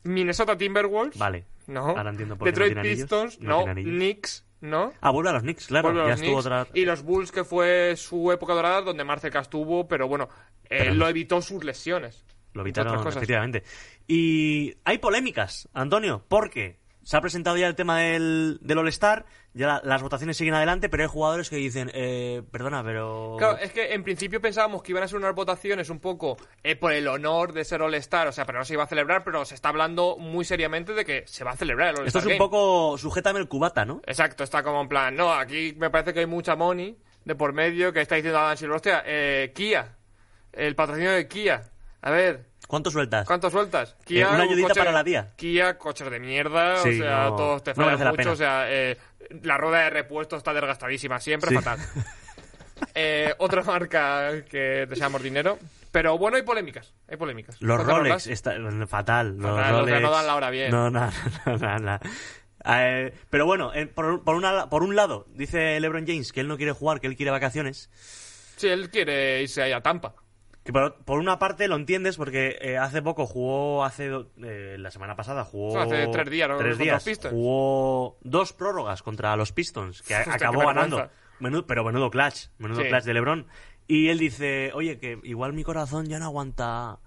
Minnesota 0.04 0.56
Timberwolves. 0.56 1.18
Vale. 1.18 1.44
No. 1.66 1.88
Ahora 1.88 2.10
entiendo 2.10 2.36
por 2.36 2.46
qué 2.46 2.52
Detroit. 2.52 2.80
Pistons. 2.80 3.40
No. 3.40 3.64
Knicks. 3.64 4.44
No. 4.62 4.92
Ah, 5.02 5.10
vuelve 5.10 5.28
a 5.30 5.32
los 5.34 5.42
Knicks, 5.42 5.66
claro. 5.66 5.88
Vuelve 5.88 6.00
a 6.02 6.04
ya 6.04 6.10
los 6.12 6.20
estuvo 6.20 6.40
Knicks. 6.40 6.46
otra... 6.46 6.66
Y 6.72 6.84
los 6.86 7.02
Bulls, 7.02 7.30
que 7.32 7.44
fue 7.44 7.94
su 7.96 8.32
época 8.32 8.54
dorada, 8.54 8.80
donde 8.80 9.04
Marceca 9.04 9.40
estuvo, 9.40 9.86
pero 9.86 10.08
bueno, 10.08 10.28
eh, 10.64 10.68
Pero- 10.78 10.94
lo 10.94 11.08
evitó 11.08 11.42
sus 11.42 11.62
lesiones. 11.64 12.24
Lo 12.54 12.62
evitaron, 12.62 12.92
otras 12.92 13.04
cosas. 13.06 13.16
efectivamente. 13.22 13.62
Y 14.06 14.74
hay 14.84 14.98
polémicas, 14.98 15.68
Antonio, 15.74 16.24
porque 16.28 16.78
se 17.04 17.16
ha 17.16 17.20
presentado 17.20 17.56
ya 17.56 17.66
el 17.66 17.74
tema 17.74 17.98
del, 17.98 18.58
del 18.62 18.78
All-Star, 18.78 19.24
ya 19.54 19.66
la- 19.66 19.80
las 19.84 20.02
votaciones 20.02 20.36
siguen 20.36 20.54
adelante, 20.54 20.88
pero 20.88 21.02
hay 21.02 21.08
jugadores 21.08 21.50
que 21.50 21.56
dicen, 21.56 21.90
eh, 21.94 22.42
perdona, 22.50 22.82
pero... 22.84 23.36
Claro, 23.38 23.58
es 23.58 23.72
que 23.72 23.92
en 23.92 24.02
principio 24.02 24.40
pensábamos 24.40 24.82
que 24.82 24.92
iban 24.92 25.02
a 25.04 25.08
ser 25.08 25.18
unas 25.18 25.34
votaciones 25.34 25.90
un 25.90 25.98
poco 26.00 26.36
eh, 26.62 26.76
por 26.76 26.92
el 26.92 27.06
honor 27.08 27.52
de 27.52 27.64
ser 27.64 27.82
All-Star, 27.82 28.28
o 28.28 28.32
sea, 28.32 28.44
pero 28.46 28.58
no 28.60 28.64
se 28.64 28.74
iba 28.74 28.84
a 28.84 28.86
celebrar, 28.86 29.24
pero 29.24 29.44
se 29.44 29.54
está 29.54 29.68
hablando 29.68 30.16
muy 30.18 30.44
seriamente 30.44 30.94
de 30.94 31.04
que 31.04 31.24
se 31.26 31.44
va 31.44 31.50
a 31.52 31.56
celebrar 31.56 31.88
el 31.90 32.00
All-Star. 32.00 32.06
Esto 32.06 32.18
es 32.20 32.24
un 32.24 32.30
Game. 32.30 32.38
poco 32.38 32.96
sujétame 32.98 33.40
el 33.40 33.48
cubata, 33.48 33.84
¿no? 33.84 34.00
Exacto, 34.06 34.44
está 34.44 34.62
como 34.62 34.80
en 34.80 34.88
plan, 34.88 35.14
no, 35.16 35.32
aquí 35.32 35.74
me 35.76 35.90
parece 35.90 36.14
que 36.14 36.20
hay 36.20 36.26
mucha 36.26 36.56
money 36.56 36.96
de 37.24 37.34
por 37.34 37.52
medio 37.52 37.92
que 37.92 38.00
está 38.00 38.14
diciendo 38.16 38.38
Adam 38.38 38.56
Silver, 38.56 38.76
hostia, 38.76 39.02
eh, 39.06 39.52
Kia, 39.54 39.96
el 40.52 40.74
patrocinio 40.74 41.10
de 41.12 41.28
Kia, 41.28 41.62
a 42.02 42.10
ver, 42.10 42.44
¿Cuánto 42.68 42.90
sueltas? 42.90 43.26
¿cuánto 43.26 43.50
sueltas? 43.50 43.96
Eh, 44.08 44.24
una 44.24 44.34
un 44.34 44.40
ayudita 44.42 44.74
para 44.74 44.92
la 44.92 45.04
tía. 45.04 45.32
Kia, 45.36 45.76
coches 45.78 46.10
de 46.10 46.20
mierda, 46.20 46.78
Sí, 46.78 47.00
o 47.00 47.04
sea, 47.04 47.24
no- 47.24 47.36
todos 47.36 47.62
te 47.64 47.70
no 47.74 47.84
fallan 47.84 48.04
la 48.04 48.10
mucho, 48.12 48.32
o 48.32 48.36
sea, 48.36 48.70
eh, 48.70 48.96
la 49.42 49.56
rueda 49.58 49.80
de 49.84 49.90
repuesto 49.90 50.36
está 50.36 50.52
desgastadísima, 50.52 51.20
siempre 51.20 51.50
Sí. 51.50 51.56
fatal. 51.56 51.78
Eh, 52.94 53.32
otra 53.38 53.62
marca 53.62 54.44
que 54.44 54.86
deseamos 54.88 55.22
dinero, 55.22 55.56
pero 55.92 56.18
bueno, 56.18 56.36
hay 56.36 56.42
polémicas, 56.42 56.92
hay 57.08 57.16
polémicas. 57.16 57.56
Los. 57.60 57.84
Rolex, 57.86 58.26
está, 58.26 58.50
fatal. 58.50 58.68
Los 58.68 58.88
Fatal, 58.88 59.36
o 59.38 59.54
sea, 59.54 59.70
Rolex, 59.70 60.00
no 60.02 60.10
dan 60.10 60.26
la 60.26 60.34
hora 60.34 60.50
bien. 60.50 60.70
No, 60.72 60.90
nada, 60.90 61.12
nada, 61.46 61.78
nada. 61.78 62.00
Eh, 62.64 63.14
pero 63.30 63.46
bueno, 63.46 63.72
eh, 63.72 63.86
por, 63.86 64.24
por, 64.24 64.34
una, 64.34 64.68
por 64.68 64.82
un 64.82 64.96
lado, 64.96 65.26
dice 65.30 65.78
LeBron 65.78 66.06
James 66.06 66.32
que 66.32 66.40
él 66.40 66.48
no 66.48 66.56
quiere 66.56 66.72
jugar, 66.72 67.00
que 67.00 67.06
él 67.06 67.16
quiere 67.16 67.30
vacaciones. 67.30 67.88
Sí, 68.56 68.66
él 68.68 68.90
quiere 68.90 69.42
irse 69.42 69.62
ahí 69.62 69.70
a 69.72 69.80
Tampa. 69.80 70.14
Que 70.64 70.72
por, 70.72 70.94
por 71.04 71.18
una 71.18 71.38
parte 71.38 71.66
lo 71.66 71.74
entiendes 71.76 72.16
porque 72.16 72.56
eh, 72.60 72.78
hace 72.78 73.02
poco 73.02 73.26
jugó, 73.26 73.84
hace 73.84 74.10
eh, 74.44 74.76
la 74.78 74.90
semana 74.92 75.16
pasada 75.16 75.44
jugó... 75.44 75.80
Hace 75.80 76.06
tres 76.08 76.30
días, 76.30 76.48
¿no? 76.48 76.56
Tres 76.56 76.78
días. 76.78 77.04
Jugó 77.30 78.16
dos 78.22 78.52
prórrogas 78.52 79.02
contra 79.02 79.34
los 79.36 79.50
Pistons, 79.52 80.02
que 80.02 80.14
Hostia, 80.16 80.34
acabó 80.34 80.60
ganando. 80.60 81.10
Menudo, 81.40 81.66
pero 81.66 81.82
menudo 81.84 82.10
clutch, 82.10 82.46
menudo 82.58 82.82
Sí. 82.82 82.88
clutch 82.88 83.04
de 83.04 83.14
LeBron. 83.14 83.46
Y 83.88 84.08
él 84.08 84.18
dice, 84.18 84.70
oye, 84.74 84.98
que 85.00 85.18
igual 85.24 85.52
mi 85.52 85.64
corazón 85.64 86.06
ya 86.06 86.20
no 86.20 86.26
aguanta 86.26 87.00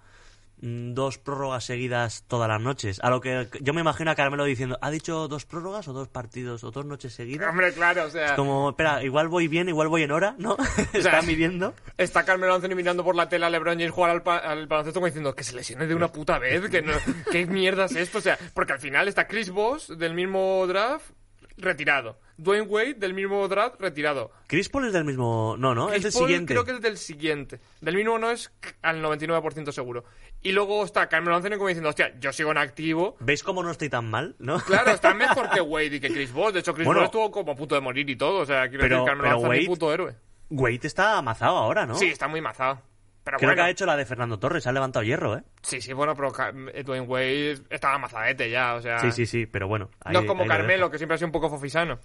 dos 0.61 1.17
prórrogas 1.17 1.65
seguidas 1.65 2.23
todas 2.27 2.47
las 2.47 2.61
noches. 2.61 2.99
A 3.03 3.09
lo 3.09 3.21
que 3.21 3.47
yo 3.61 3.73
me 3.73 3.81
imagino 3.81 4.09
a 4.11 4.15
Carmelo 4.15 4.45
diciendo, 4.45 4.77
¿ha 4.81 4.89
dicho 4.89 5.27
dos 5.27 5.45
prórrogas 5.45 5.87
o 5.87 5.93
dos 5.93 6.07
partidos 6.07 6.63
o 6.63 6.71
dos 6.71 6.85
noches 6.85 7.13
seguidas? 7.13 7.49
Hombre, 7.49 7.73
claro, 7.73 8.05
o 8.05 8.09
sea, 8.09 8.35
Como, 8.35 8.69
espera, 8.69 9.03
igual 9.03 9.27
voy 9.27 9.47
bien, 9.47 9.69
igual 9.69 9.87
voy 9.89 10.03
en 10.03 10.11
hora, 10.11 10.35
¿no? 10.39 10.57
Está 10.93 11.21
midiendo. 11.21 11.73
está 11.97 12.23
Carmelo 12.25 12.55
Anthony 12.55 12.75
mirando 12.75 13.03
por 13.03 13.15
la 13.15 13.29
tela 13.29 13.47
a 13.47 13.49
LeBron 13.49 13.77
James 13.77 13.91
jugar 13.91 14.11
al, 14.11 14.23
pa- 14.23 14.37
al 14.37 14.67
baloncesto 14.67 14.99
como 14.99 15.07
diciendo 15.07 15.35
que 15.35 15.43
se 15.43 15.55
lesione 15.55 15.87
de 15.87 15.95
una 15.95 16.07
puta 16.11 16.39
vez, 16.39 16.69
que 16.69 16.81
no, 16.81 16.93
¿qué 17.31 17.45
mierda 17.45 17.85
es 17.85 17.95
esto? 17.95 18.17
O 18.19 18.21
sea, 18.21 18.37
porque 18.53 18.73
al 18.73 18.79
final 18.79 19.07
está 19.07 19.27
Chris 19.27 19.49
Boss 19.51 19.93
del 19.97 20.13
mismo 20.13 20.65
draft 20.67 21.11
retirado, 21.57 22.19
Dwayne 22.37 22.67
Wade 22.67 22.93
del 22.95 23.13
mismo 23.13 23.47
draft 23.47 23.79
retirado. 23.79 24.31
Chris 24.47 24.67
Paul 24.69 24.87
es 24.87 24.93
del 24.93 25.05
mismo... 25.05 25.55
No, 25.57 25.73
¿no? 25.73 25.87
es 25.87 26.01
Chris 26.01 26.03
del 26.03 26.13
Paul 26.13 26.27
siguiente. 26.27 26.53
creo 26.53 26.65
que 26.65 26.71
es 26.73 26.81
del 26.81 26.97
siguiente. 26.97 27.59
Del 27.81 27.95
mismo 27.95 28.19
no 28.19 28.29
es 28.31 28.51
al 28.81 29.01
99% 29.03 29.71
seguro. 29.71 30.03
Y 30.41 30.51
luego 30.51 30.83
está 30.83 31.07
Carmelo 31.07 31.35
Anthony 31.35 31.51
como 31.57 31.67
diciendo, 31.69 31.89
hostia, 31.89 32.13
yo 32.19 32.31
sigo 32.33 32.51
en 32.51 32.57
activo. 32.57 33.15
¿Veis 33.19 33.41
cómo 33.43 33.63
no 33.63 33.71
estoy 33.71 33.89
tan 33.89 34.09
mal? 34.09 34.35
¿No? 34.39 34.59
Claro, 34.59 34.91
está 34.91 35.13
mejor 35.15 35.49
que 35.49 35.61
Wade 35.61 35.95
y 35.95 35.99
que 35.99 36.09
Chris 36.11 36.31
Boss. 36.33 36.53
De 36.53 36.59
hecho, 36.59 36.73
Chris 36.73 36.85
Bueno. 36.85 37.01
Boss 37.01 37.07
estuvo 37.07 37.31
como 37.31 37.53
a 37.53 37.55
punto 37.55 37.75
de 37.75 37.81
morir 37.81 38.09
y 38.09 38.15
todo. 38.15 38.39
O 38.39 38.45
sea, 38.45 38.67
quiero 38.67 38.81
Pero- 38.83 38.95
decir, 38.97 39.07
Carmelo 39.07 39.35
Anthony 39.35 39.47
Wade- 39.49 39.65
puto 39.67 39.93
héroe. 39.93 40.15
Wade 40.49 40.79
está 40.83 41.17
amazado 41.17 41.57
ahora, 41.57 41.85
¿no? 41.85 41.95
Sí, 41.95 42.07
está 42.07 42.27
muy 42.27 42.41
mazado. 42.41 42.81
Pero 43.25 43.37
Creo 43.39 43.49
bueno. 43.49 43.55
que 43.55 43.67
ha 43.67 43.69
hecho 43.71 43.85
la 43.85 43.97
de 43.97 44.05
Fernando 44.05 44.39
Torres, 44.39 44.65
ha 44.67 44.71
levantado 44.71 45.03
hierro, 45.03 45.35
¿eh? 45.35 45.43
Sí, 45.63 45.81
sí, 45.81 45.91
bueno, 45.91 46.15
pero 46.15 46.31
Ca- 46.31 46.53
Dwayne 46.53 47.05
Wade 47.07 47.57
estaba 47.71 47.97
mazadete 47.97 48.49
ya, 48.49 48.75
o 48.75 48.81
sea... 48.81 48.99
Sí, 48.99 49.11
sí, 49.11 49.25
sí, 49.25 49.45
pero 49.47 49.67
bueno. 49.67 49.89
ahí- 50.05 50.13
no 50.13 50.19
es 50.21 50.25
como 50.25 50.45
Carmelo, 50.47 50.89
que 50.89 50.97
siempre 50.97 51.15
ha 51.15 51.17
sido 51.17 51.27
un 51.27 51.31
poco 51.33 51.49
fofisano. 51.49 51.99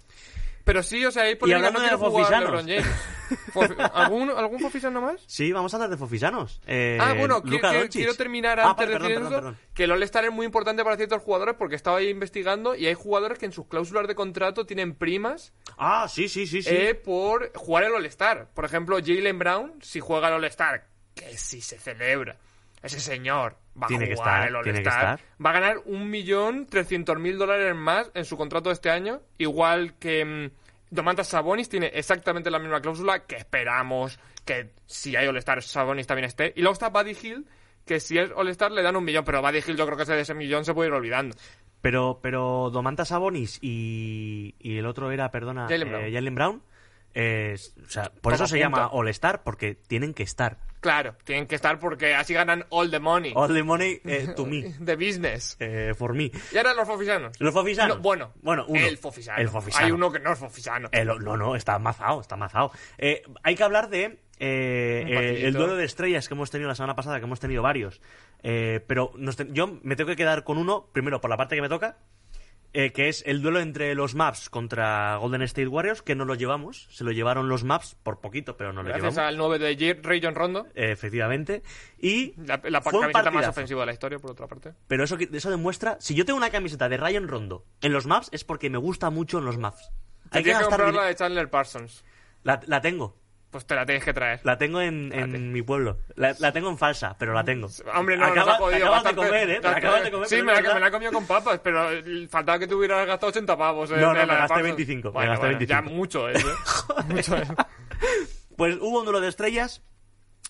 Pero 0.63 0.83
sí, 0.83 1.03
o 1.05 1.11
sea, 1.11 1.23
ahí 1.23 1.37
hablando 1.41 1.71
no 1.71 1.79
de 1.79 1.89
quiero 1.89 1.97
jugar. 1.97 2.39
LeBron 2.43 2.67
James. 2.67 2.85
¿Algún, 3.93 4.29
¿Algún 4.29 4.59
fofisano 4.59 5.01
más? 5.01 5.23
Sí, 5.25 5.51
vamos 5.51 5.73
a 5.73 5.77
hablar 5.77 5.89
de 5.89 5.97
Fofisanos. 5.97 6.61
Eh, 6.67 6.97
ah, 7.01 7.13
bueno, 7.17 7.41
quiero 7.41 8.13
terminar 8.15 8.59
Ah, 8.59 8.69
antes 8.69 8.87
de 8.87 8.93
decir 8.93 9.13
perdón, 9.15 9.33
perdón. 9.33 9.57
que 9.73 9.83
el 9.85 9.91
All-Star 9.91 10.25
es 10.25 10.31
muy 10.31 10.45
importante 10.45 10.83
para 10.83 10.97
ciertos 10.97 11.21
jugadores 11.23 11.55
porque 11.57 11.75
estaba 11.75 11.97
ahí 11.97 12.09
investigando 12.09 12.75
y 12.75 12.85
hay 12.87 12.93
jugadores 12.93 13.39
que 13.39 13.45
en 13.47 13.53
sus 13.53 13.65
cláusulas 13.67 14.07
de 14.07 14.13
contrato 14.15 14.65
tienen 14.65 14.93
primas 14.93 15.53
Ah, 15.77 16.07
sí, 16.07 16.27
sí, 16.29 16.45
sí, 16.45 16.61
sí. 16.61 16.69
eh, 16.71 16.93
por 16.95 17.51
jugar 17.55 17.85
el 17.85 17.93
All-Star. 17.95 18.47
Por 18.53 18.65
ejemplo, 18.65 18.97
Jalen 19.03 19.39
Brown, 19.39 19.73
si 19.81 19.99
juega 19.99 20.27
el 20.27 20.35
All-Star, 20.35 20.85
que 21.15 21.37
si 21.37 21.61
se 21.61 21.77
celebra, 21.77 22.37
ese 22.81 22.99
señor 22.99 23.57
va 23.81 23.87
Tiene 23.87 24.05
a 24.05 24.07
que 24.09 24.15
jugar 24.15 24.47
estar, 24.47 24.57
el 24.57 24.63
que 24.63 24.69
All-Star, 24.71 25.19
va 25.45 25.49
a 25.49 25.53
ganar 25.53 25.77
un 25.85 26.09
millón 26.09 26.65
trescientos 26.67 27.17
mil 27.19 27.37
dólares 27.37 27.75
más 27.75 28.09
en 28.13 28.25
su 28.25 28.37
contrato 28.37 28.69
de 28.69 28.73
este 28.73 28.89
año, 28.89 29.21
igual 29.37 29.93
que 29.99 30.25
mm, 30.25 30.49
Domantas 30.89 31.27
Sabonis 31.29 31.69
tiene 31.69 31.87
exactamente 31.93 32.49
la 32.51 32.59
misma 32.59 32.81
cláusula 32.81 33.25
que 33.25 33.35
esperamos 33.37 34.19
que 34.45 34.71
si 34.87 35.15
hay 35.15 35.27
All-Star 35.27 35.61
Sabonis 35.61 36.07
también 36.07 36.25
esté. 36.25 36.53
Y 36.55 36.61
luego 36.61 36.73
está 36.73 36.89
Buddy 36.89 37.15
Hill, 37.21 37.45
que 37.85 37.99
si 37.99 38.17
es 38.17 38.31
All-Star 38.35 38.71
le 38.71 38.81
dan 38.81 38.95
un 38.95 39.03
millón, 39.03 39.23
pero 39.23 39.41
Buddy 39.41 39.59
Hill 39.65 39.77
yo 39.77 39.85
creo 39.85 39.95
que 39.97 40.03
ese 40.03 40.13
de 40.13 40.21
ese 40.21 40.33
millón 40.33 40.65
se 40.65 40.73
puede 40.73 40.89
ir 40.89 40.93
olvidando. 40.93 41.35
Pero, 41.81 42.19
pero 42.21 42.69
Domantas 42.71 43.09
Sabonis 43.09 43.59
y, 43.61 44.55
y 44.59 44.77
el 44.77 44.85
otro 44.85 45.11
era, 45.11 45.31
perdona, 45.31 45.67
Jalen 45.67 45.87
eh, 45.87 45.91
Brown. 45.91 46.13
Jalen 46.13 46.35
Brown. 46.35 46.63
eh, 47.13 47.55
o 47.85 47.89
sea, 47.89 48.11
por 48.21 48.33
eso 48.33 48.47
se 48.47 48.59
llama 48.59 48.87
All-Star, 48.87 49.43
porque 49.43 49.75
tienen 49.75 50.13
que 50.13 50.23
estar. 50.23 50.57
Claro, 50.81 51.15
tienen 51.23 51.45
que 51.47 51.55
estar 51.55 51.79
porque 51.79 52.15
así 52.15 52.33
ganan 52.33 52.65
all 52.69 52.89
the 52.91 52.99
money. 52.99 53.31
All 53.35 53.53
the 53.53 53.63
money 53.63 54.01
eh, 54.03 54.27
to 54.35 54.45
me. 54.45 54.73
The 54.83 54.95
business. 54.95 55.55
Eh, 55.59 55.93
for 55.95 56.13
me. 56.13 56.31
Y 56.51 56.57
ahora 56.57 56.73
los 56.73 56.87
fofisanos. 56.87 57.39
¿Los 57.39 57.53
fofisanos? 57.53 57.97
No, 57.97 58.01
bueno, 58.03 58.33
bueno 58.41 58.65
uno. 58.67 58.79
el 58.85 58.97
fofisano. 58.97 59.39
El 59.39 59.47
fofisano. 59.49 59.85
Hay 59.85 59.91
uno 59.91 60.11
que 60.11 60.19
no 60.19 60.33
es 60.33 60.39
fofisano. 60.39 60.89
El- 60.91 61.07
no, 61.07 61.37
no, 61.37 61.55
está 61.55 61.77
mazado, 61.79 62.19
está 62.19 62.35
mazado. 62.35 62.71
Eh, 62.97 63.21
hay 63.43 63.55
que 63.55 63.63
hablar 63.63 63.89
de 63.89 64.03
eh, 64.39 65.05
eh, 65.07 65.41
el 65.45 65.53
duelo 65.53 65.75
de 65.75 65.85
estrellas 65.85 66.27
que 66.27 66.33
hemos 66.33 66.49
tenido 66.49 66.67
la 66.67 66.73
semana 66.75 66.95
pasada, 66.95 67.19
que 67.19 67.25
hemos 67.25 67.39
tenido 67.39 67.61
varios. 67.61 68.01
Eh, 68.41 68.83
pero 68.87 69.11
nos 69.17 69.37
ten- 69.37 69.53
yo 69.53 69.77
me 69.83 69.95
tengo 69.95 70.09
que 70.09 70.15
quedar 70.15 70.43
con 70.43 70.57
uno, 70.57 70.87
primero 70.91 71.21
por 71.21 71.29
la 71.29 71.37
parte 71.37 71.55
que 71.55 71.61
me 71.61 71.69
toca, 71.69 71.97
eh, 72.73 72.91
que 72.93 73.09
es 73.09 73.23
el 73.25 73.41
duelo 73.41 73.59
entre 73.59 73.93
los 73.95 74.15
Maps 74.15 74.49
contra 74.49 75.15
Golden 75.17 75.41
State 75.41 75.67
Warriors, 75.67 76.01
que 76.01 76.15
no 76.15 76.25
lo 76.25 76.35
llevamos. 76.35 76.87
Se 76.89 77.03
lo 77.03 77.11
llevaron 77.11 77.49
los 77.49 77.63
Maps 77.63 77.95
por 78.01 78.21
poquito, 78.21 78.55
pero 78.57 78.71
no 78.73 78.81
lo 78.83 78.89
Gracias 78.89 79.13
llevamos. 79.13 79.29
al 79.29 79.37
9 79.37 79.59
de 79.59 79.73
J- 79.95 80.07
Rayon 80.07 80.35
Rondo. 80.35 80.67
Eh, 80.75 80.91
efectivamente. 80.91 81.63
Y 81.99 82.33
La, 82.45 82.61
la 82.63 82.81
fue 82.81 82.93
un 82.93 83.01
camiseta 83.01 83.31
más 83.31 83.47
ofensiva 83.47 83.81
de 83.81 83.85
la 83.87 83.93
historia, 83.93 84.19
por 84.19 84.31
otra 84.31 84.47
parte. 84.47 84.73
Pero 84.87 85.03
eso, 85.03 85.17
que- 85.17 85.29
eso 85.33 85.49
demuestra, 85.49 85.97
si 85.99 86.15
yo 86.15 86.25
tengo 86.25 86.37
una 86.37 86.49
camiseta 86.49 86.87
de 86.89 86.97
Ryan 86.97 87.27
Rondo 87.27 87.65
en 87.81 87.91
los 87.93 88.05
Maps, 88.07 88.29
es 88.31 88.43
porque 88.43 88.69
me 88.69 88.77
gusta 88.77 89.09
mucho 89.09 89.39
en 89.39 89.45
los 89.45 89.57
Maps. 89.57 89.91
Hay 90.31 90.43
que 90.43 90.43
Tienes 90.43 90.45
que 90.45 90.51
gastar 90.51 90.69
comprar 90.69 90.91
mi- 90.91 90.97
la 90.97 91.05
de 91.05 91.15
Chandler 91.15 91.49
Parsons. 91.49 92.05
la, 92.43 92.61
la 92.67 92.79
tengo. 92.81 93.17
Pues 93.51 93.65
te 93.65 93.75
la 93.75 93.85
tienes 93.85 94.03
que 94.05 94.13
traer. 94.13 94.39
La 94.43 94.57
tengo 94.57 94.79
en, 94.79 95.11
en 95.11 95.11
Espérate. 95.11 95.37
mi 95.39 95.61
pueblo. 95.61 95.97
La, 96.15 96.33
la 96.39 96.53
tengo 96.53 96.69
en 96.69 96.77
falsa, 96.77 97.17
pero 97.19 97.33
la 97.33 97.43
tengo. 97.43 97.67
Hombre, 97.93 98.15
no, 98.15 98.25
Acaba- 98.27 98.35
nos 98.39 98.47
ha 98.47 98.53
te 98.53 98.59
podido 98.59 98.77
acabas 98.85 99.03
de 99.03 99.09
bastante- 99.09 99.27
comer, 99.29 99.49
¿eh? 99.49 99.59
Te 99.59 99.67
la 99.69 99.75
acabas 99.77 100.03
de 100.03 100.11
comer. 100.11 100.27
Sí, 100.29 100.35
pero 100.35 100.45
me 100.45 100.51
es 100.53 100.55
la, 100.55 100.61
verdad. 100.61 100.73
me 100.75 100.79
la 100.79 100.87
he 100.87 100.91
comido 100.91 101.11
con 101.11 101.27
papas, 101.27 101.59
pero 101.61 101.89
faltaba 102.29 102.59
que 102.59 102.67
te 102.67 102.75
hubieras 102.75 103.05
gastado 103.05 103.29
80 103.29 103.57
pavos. 103.57 103.91
eh, 103.91 103.95
No, 103.97 104.07
no, 104.07 104.13
me 104.13 104.19
la 104.25 104.25
gasté 104.35 104.47
Parsons. 104.53 104.63
25, 104.63 105.07
me 105.09 105.11
Bueno, 105.11 105.31
gasté 105.31 105.45
bueno, 105.47 105.57
25. 105.59 105.89
Ya 105.89 105.95
mucho, 105.95 106.29
¿eh? 106.29 106.33
mucho, 107.09 107.37
¿eh? 107.37 107.47
Pues 108.55 108.77
hubo 108.79 108.99
un 108.99 109.03
duelo 109.05 109.19
de 109.19 109.27
estrellas, 109.27 109.81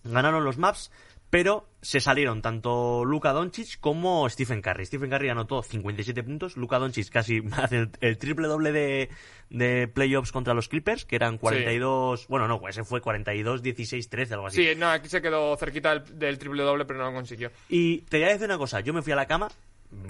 ganaron 0.04 0.44
los 0.44 0.58
maps, 0.60 0.92
pero 1.32 1.68
se 1.82 2.00
salieron 2.00 2.42
tanto 2.42 3.04
Luka 3.06 3.32
Doncic 3.34 3.80
como 3.80 4.30
Stephen 4.30 4.62
Curry. 4.62 4.86
Stephen 4.86 5.10
Curry 5.10 5.30
anotó 5.30 5.64
57 5.64 6.24
puntos, 6.24 6.56
Luka 6.58 6.78
Doncic 6.80 7.10
casi 7.10 7.42
hace 7.54 7.78
el, 7.78 7.92
el 8.02 8.18
triple 8.18 8.48
doble 8.48 8.72
de, 8.72 9.10
de 9.50 9.88
playoffs 9.88 10.32
contra 10.32 10.54
los 10.54 10.68
Clippers, 10.70 11.06
que 11.06 11.16
eran 11.16 11.38
42, 11.40 12.28
bueno, 12.28 12.48
no, 12.48 12.62
ese 12.68 12.84
fue 12.84 13.02
42, 13.02 13.64
16, 13.64 14.10
13, 14.10 14.34
algo 14.36 14.48
así. 14.48 14.64
Sí, 14.64 14.76
no, 14.78 14.90
aquí 14.90 15.10
se 15.10 15.22
quedó 15.22 15.58
cerquita 15.58 15.98
del, 16.00 16.20
del 16.20 16.38
triple 16.38 16.64
doble, 16.64 16.86
pero 16.86 17.00
no 17.00 17.06
lo 17.10 17.14
consiguió. 17.16 17.52
Y 17.70 18.02
te 18.02 18.18
voy 18.20 18.28
a 18.28 18.34
decir 18.34 18.46
una 18.46 18.58
cosa, 18.58 18.80
yo 18.82 18.94
me 18.94 19.02
fui 19.02 19.14
a 19.14 19.16
la 19.16 19.26
cama, 19.26 19.48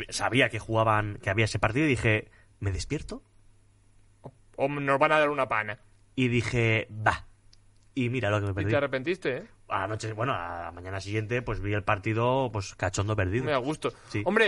sabía 0.10 0.50
que 0.50 0.60
jugaban, 0.60 1.20
que 1.24 1.30
había 1.30 1.46
ese 1.46 1.58
partido 1.60 1.86
y 1.86 1.90
dije, 1.90 2.30
¿me 2.60 2.72
despierto? 2.72 3.24
O 4.58 4.68
nos 4.68 5.00
van 5.00 5.12
a 5.14 5.20
dar 5.20 5.30
una 5.30 5.48
pana. 5.48 5.80
Y 6.16 6.28
dije, 6.28 6.88
va. 6.92 7.28
Y 7.96 8.10
mira 8.10 8.30
lo 8.30 8.40
que 8.40 8.46
me 8.48 8.52
Y 8.52 8.56
perdí. 8.56 8.70
te 8.72 8.76
arrepentiste, 8.78 9.38
¿eh? 9.38 9.44
A 9.72 9.80
la 9.82 9.88
noche, 9.88 10.12
bueno, 10.14 10.34
a 10.34 10.64
la 10.66 10.72
mañana 10.72 11.00
siguiente, 11.00 11.42
pues 11.42 11.62
vi 11.62 11.74
el 11.74 11.84
partido, 11.84 12.50
pues 12.52 12.76
cachondo 12.76 13.16
perdido. 13.16 13.46
Muy 13.46 13.54
a 13.54 13.58
gusto. 13.58 13.94
Sí. 14.10 14.22
Hombre, 14.26 14.46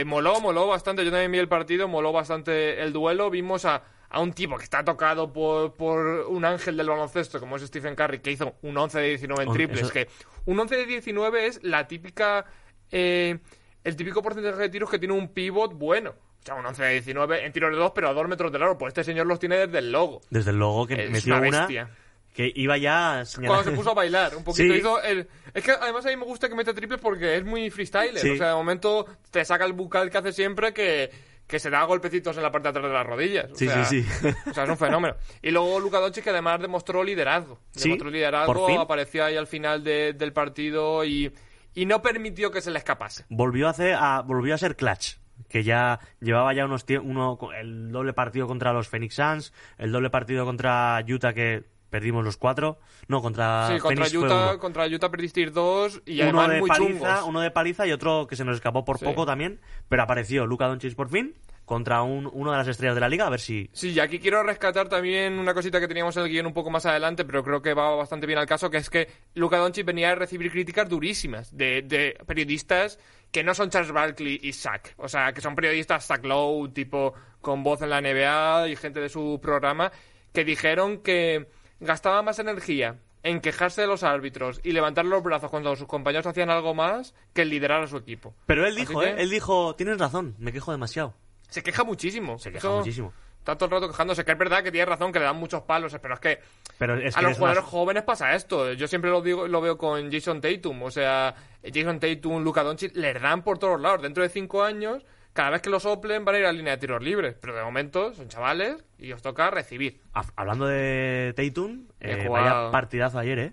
eh, 0.00 0.04
moló, 0.04 0.40
moló 0.40 0.66
bastante. 0.66 1.04
Yo 1.04 1.10
también 1.10 1.32
vi 1.32 1.38
el 1.38 1.48
partido, 1.48 1.88
moló 1.88 2.12
bastante 2.12 2.82
el 2.82 2.92
duelo. 2.92 3.30
Vimos 3.30 3.64
a, 3.64 3.82
a 4.10 4.20
un 4.20 4.32
tipo 4.34 4.58
que 4.58 4.64
está 4.64 4.84
tocado 4.84 5.32
por, 5.32 5.72
por 5.74 5.98
un 6.28 6.44
ángel 6.44 6.76
del 6.76 6.88
baloncesto, 6.88 7.40
como 7.40 7.56
es 7.56 7.62
Stephen 7.62 7.94
Curry, 7.96 8.18
que 8.20 8.30
hizo 8.32 8.54
un 8.62 8.76
11 8.76 8.98
de 9.00 9.08
19 9.08 9.44
en 9.44 9.52
triples. 9.52 9.80
eso- 9.82 9.92
Que 9.92 10.08
un 10.44 10.60
11 10.60 10.76
de 10.76 10.86
19 10.86 11.46
es 11.46 11.62
la 11.64 11.88
típica. 11.88 12.44
eh, 12.90 13.38
el 13.84 13.96
típico 13.96 14.22
porcentaje 14.22 14.58
de 14.60 14.68
tiros 14.68 14.90
que 14.90 14.98
tiene 14.98 15.14
un 15.14 15.28
pivot 15.32 15.72
bueno. 15.74 16.10
O 16.10 16.44
sea, 16.44 16.54
un 16.56 16.66
11 16.66 16.82
de 16.84 16.92
19 16.92 17.46
en 17.46 17.52
tiros 17.52 17.70
de 17.70 17.76
2, 17.78 17.92
pero 17.94 18.08
a 18.08 18.12
2 18.12 18.28
metros 18.28 18.52
del 18.52 18.62
aro. 18.62 18.76
Pues 18.76 18.90
este 18.90 19.02
señor 19.02 19.26
los 19.26 19.38
tiene 19.40 19.56
desde 19.56 19.78
el 19.78 19.90
logo. 19.92 20.20
Desde 20.30 20.50
el 20.50 20.58
logo 20.58 20.86
que 20.86 21.04
Es 21.04 21.10
metió 21.10 21.34
una 21.38 21.48
una 21.48 21.58
bestia. 21.60 21.90
Que 22.32 22.50
iba 22.54 22.78
ya 22.78 23.24
señalando. 23.24 23.54
Cuando 23.62 23.70
se 23.70 23.76
puso 23.76 23.90
a 23.90 23.94
bailar, 23.94 24.36
un 24.36 24.44
poquito 24.44 24.72
Sí. 24.72 24.78
hizo 24.78 25.02
el... 25.02 25.28
Es 25.52 25.62
que 25.64 25.72
además 25.72 26.06
a 26.06 26.08
mí 26.08 26.16
me 26.16 26.24
gusta 26.24 26.48
que 26.48 26.54
mete 26.54 26.72
triples 26.72 27.00
porque 27.00 27.36
es 27.36 27.44
muy 27.44 27.68
freestyler. 27.70 28.18
Sí. 28.18 28.30
O 28.30 28.36
sea, 28.36 28.48
de 28.48 28.54
momento 28.54 29.06
te 29.30 29.44
saca 29.44 29.64
el 29.66 29.74
bucal 29.74 30.10
que 30.10 30.18
hace 30.18 30.32
siempre 30.32 30.72
que, 30.72 31.10
que 31.46 31.58
se 31.58 31.68
da 31.68 31.84
golpecitos 31.84 32.34
en 32.38 32.42
la 32.42 32.50
parte 32.50 32.64
de 32.66 32.70
atrás 32.70 32.86
de 32.86 32.94
las 32.96 33.06
rodillas. 33.06 33.50
O 33.52 33.54
Sí, 33.54 33.66
sea, 33.68 33.84
sí, 33.84 34.02
sí. 34.02 34.28
O 34.50 34.54
sea, 34.54 34.64
es 34.64 34.70
un 34.70 34.78
fenómeno. 34.78 35.14
Y 35.42 35.50
luego 35.50 35.78
Luka 35.78 35.98
Doncic 36.00 36.24
que 36.24 36.30
además 36.30 36.58
demostró 36.60 37.04
liderazgo. 37.04 37.58
Sí, 37.72 37.84
Demostró 37.90 38.08
liderazgo, 38.10 38.80
apareció 38.80 39.24
ahí 39.26 39.36
al 39.36 39.46
final 39.46 39.84
de- 39.84 40.14
del 40.14 40.32
partido 40.32 41.04
y, 41.04 41.30
y 41.74 41.84
no 41.84 42.00
permitió 42.00 42.50
que 42.50 42.62
se 42.62 42.70
le 42.70 42.78
escapase. 42.78 43.26
volvió 43.28 43.66
a 43.66 43.70
hacer 43.72 43.94
a, 43.98 44.22
volvió 44.22 44.54
a 44.54 44.58
ser 44.58 44.74
clutch 44.76 45.16
que 45.48 45.64
ya 45.64 45.98
llevaba 46.20 46.54
ya 46.54 46.64
unos 46.64 46.84
uno 47.02 47.38
el 47.58 47.90
doble 47.90 48.12
partido 48.12 48.46
contra 48.46 48.72
los 48.72 48.88
Phoenix 48.88 49.16
Suns 49.16 49.52
el 49.76 49.90
doble 49.90 50.08
partido 50.08 50.44
contra 50.44 51.02
Utah 51.06 51.32
que 51.32 51.64
perdimos 51.92 52.24
los 52.24 52.36
cuatro 52.36 52.78
no 53.06 53.22
contra 53.22 53.68
sí, 53.68 53.78
contra 53.78 54.06
Phoenix 54.06 54.10
fue 54.18 54.26
Utah, 54.26 54.50
uno. 54.50 54.58
contra 54.58 54.86
Utah 54.86 55.10
perdisteis 55.10 55.52
dos 55.52 56.02
y 56.06 56.22
uno 56.22 56.40
además 56.40 56.48
de 56.50 56.60
muy 56.60 56.68
paliza 56.68 56.88
chungos. 56.88 57.24
uno 57.28 57.40
de 57.40 57.50
paliza 57.52 57.86
y 57.86 57.92
otro 57.92 58.26
que 58.26 58.34
se 58.34 58.44
nos 58.44 58.56
escapó 58.56 58.84
por 58.84 58.98
Sí. 58.98 59.04
poco 59.04 59.24
también 59.26 59.60
pero 59.88 60.02
apareció 60.02 60.46
Luka 60.46 60.66
Doncic 60.66 60.96
por 60.96 61.08
fin 61.10 61.34
contra 61.64 62.02
un, 62.02 62.28
uno 62.32 62.50
de 62.50 62.56
las 62.58 62.66
estrellas 62.66 62.96
de 62.96 63.00
la 63.00 63.08
liga 63.08 63.26
a 63.26 63.30
ver 63.30 63.38
si 63.40 63.70
Sí, 63.72 63.90
y 63.92 64.00
aquí 64.00 64.18
quiero 64.18 64.42
rescatar 64.42 64.88
también 64.88 65.38
una 65.38 65.54
cosita 65.54 65.78
que 65.78 65.86
teníamos 65.86 66.16
en 66.16 66.24
el 66.24 66.28
guion 66.28 66.46
un 66.46 66.52
poco 66.54 66.70
más 66.70 66.84
adelante, 66.86 67.24
pero 67.24 67.44
creo 67.44 67.62
que 67.62 67.72
va 67.72 67.94
bastante 67.94 68.26
bien 68.26 68.38
al 68.40 68.46
caso, 68.46 68.68
que 68.68 68.78
es 68.78 68.90
que 68.90 69.08
Luka 69.34 69.58
Doncic 69.58 69.86
venía 69.86 70.10
a 70.10 70.14
recibir 70.16 70.50
críticas 70.50 70.88
durísimas 70.88 71.56
de, 71.56 71.82
de 71.82 72.18
periodistas 72.26 72.98
que 73.30 73.44
no 73.44 73.54
son 73.54 73.70
Charles 73.70 73.92
Barkley 73.92 74.40
y 74.42 74.52
Zach. 74.52 74.92
O 74.96 75.08
sea, 75.08 75.32
que 75.32 75.40
son 75.40 75.54
periodistas 75.54 76.04
Zach 76.06 76.24
Lowe, 76.24 76.68
tipo 76.70 77.14
con 77.40 77.62
voz 77.62 77.80
en 77.82 77.90
la 77.90 78.00
NBA 78.00 78.68
y 78.68 78.76
gente 78.76 79.00
de 79.00 79.08
su 79.08 79.38
programa, 79.40 79.92
que 80.34 80.44
dijeron 80.44 80.98
que 80.98 81.46
gastaba 81.82 82.22
más 82.22 82.38
energía 82.38 82.96
en 83.22 83.40
quejarse 83.40 83.82
de 83.82 83.86
los 83.86 84.02
árbitros 84.02 84.60
y 84.64 84.72
levantar 84.72 85.04
los 85.04 85.22
brazos 85.22 85.50
cuando 85.50 85.76
sus 85.76 85.86
compañeros 85.86 86.26
hacían 86.26 86.50
algo 86.50 86.74
más 86.74 87.14
que 87.34 87.42
en 87.42 87.50
liderar 87.50 87.82
a 87.82 87.86
su 87.86 87.96
equipo. 87.96 88.34
pero 88.46 88.66
él 88.66 88.74
dijo 88.74 88.98
que- 89.00 89.10
¿eh? 89.10 89.14
él 89.18 89.30
dijo 89.30 89.74
tienes 89.76 89.98
razón 89.98 90.34
me 90.38 90.52
quejo 90.52 90.72
demasiado 90.72 91.14
Se 91.48 91.62
queja 91.62 91.84
muchísimo. 91.84 92.38
se 92.38 92.50
queja 92.50 92.66
Eso- 92.68 92.78
muchísimo 92.78 93.12
Está 93.42 93.56
todo 93.56 93.64
el 93.66 93.70
rato 93.72 93.88
quejándose, 93.88 94.24
que 94.24 94.30
es 94.30 94.38
verdad 94.38 94.62
que 94.62 94.70
tiene 94.70 94.86
razón, 94.86 95.10
que 95.10 95.18
le 95.18 95.24
dan 95.24 95.34
muchos 95.34 95.62
palos, 95.62 95.92
pero 96.00 96.14
es 96.14 96.20
que 96.20 96.38
pero 96.78 96.94
es 96.96 97.16
a 97.16 97.22
los 97.22 97.32
es 97.32 97.38
jugadores 97.38 97.64
más- 97.64 97.70
jóvenes 97.72 98.02
pasa 98.04 98.34
esto. 98.36 98.72
Yo 98.74 98.86
siempre 98.86 99.10
lo 99.10 99.20
digo, 99.20 99.48
lo 99.48 99.60
veo 99.60 99.76
con 99.76 100.12
Jason 100.12 100.40
Tatum. 100.40 100.80
O 100.84 100.92
sea, 100.92 101.34
Jason 101.64 101.98
Tatum, 101.98 102.44
Luka 102.44 102.62
Doncic, 102.62 102.94
les 102.94 103.20
dan 103.20 103.42
por 103.42 103.58
todos 103.58 103.80
lados. 103.80 104.00
Dentro 104.02 104.22
de 104.22 104.28
cinco 104.28 104.62
años, 104.62 105.04
cada 105.32 105.50
vez 105.50 105.62
que 105.62 105.70
los 105.70 105.82
soplen 105.82 106.24
van 106.24 106.34
a 106.34 106.38
ir 106.38 106.44
a 106.44 106.48
la 106.48 106.52
línea 106.52 106.72
de 106.74 106.78
tiros 106.78 107.02
libres. 107.02 107.36
Pero 107.40 107.54
de 107.54 107.62
momento 107.62 108.12
son 108.14 108.28
chavales 108.28 108.76
y 108.98 109.12
os 109.12 109.22
toca 109.22 109.50
recibir. 109.50 110.00
Ha- 110.14 110.24
hablando 110.36 110.66
de 110.66 111.32
Tatum 111.36 111.86
eh, 112.00 112.28
vaya 112.28 112.70
partidazo 112.70 113.18
ayer 113.18 113.38
eh 113.38 113.52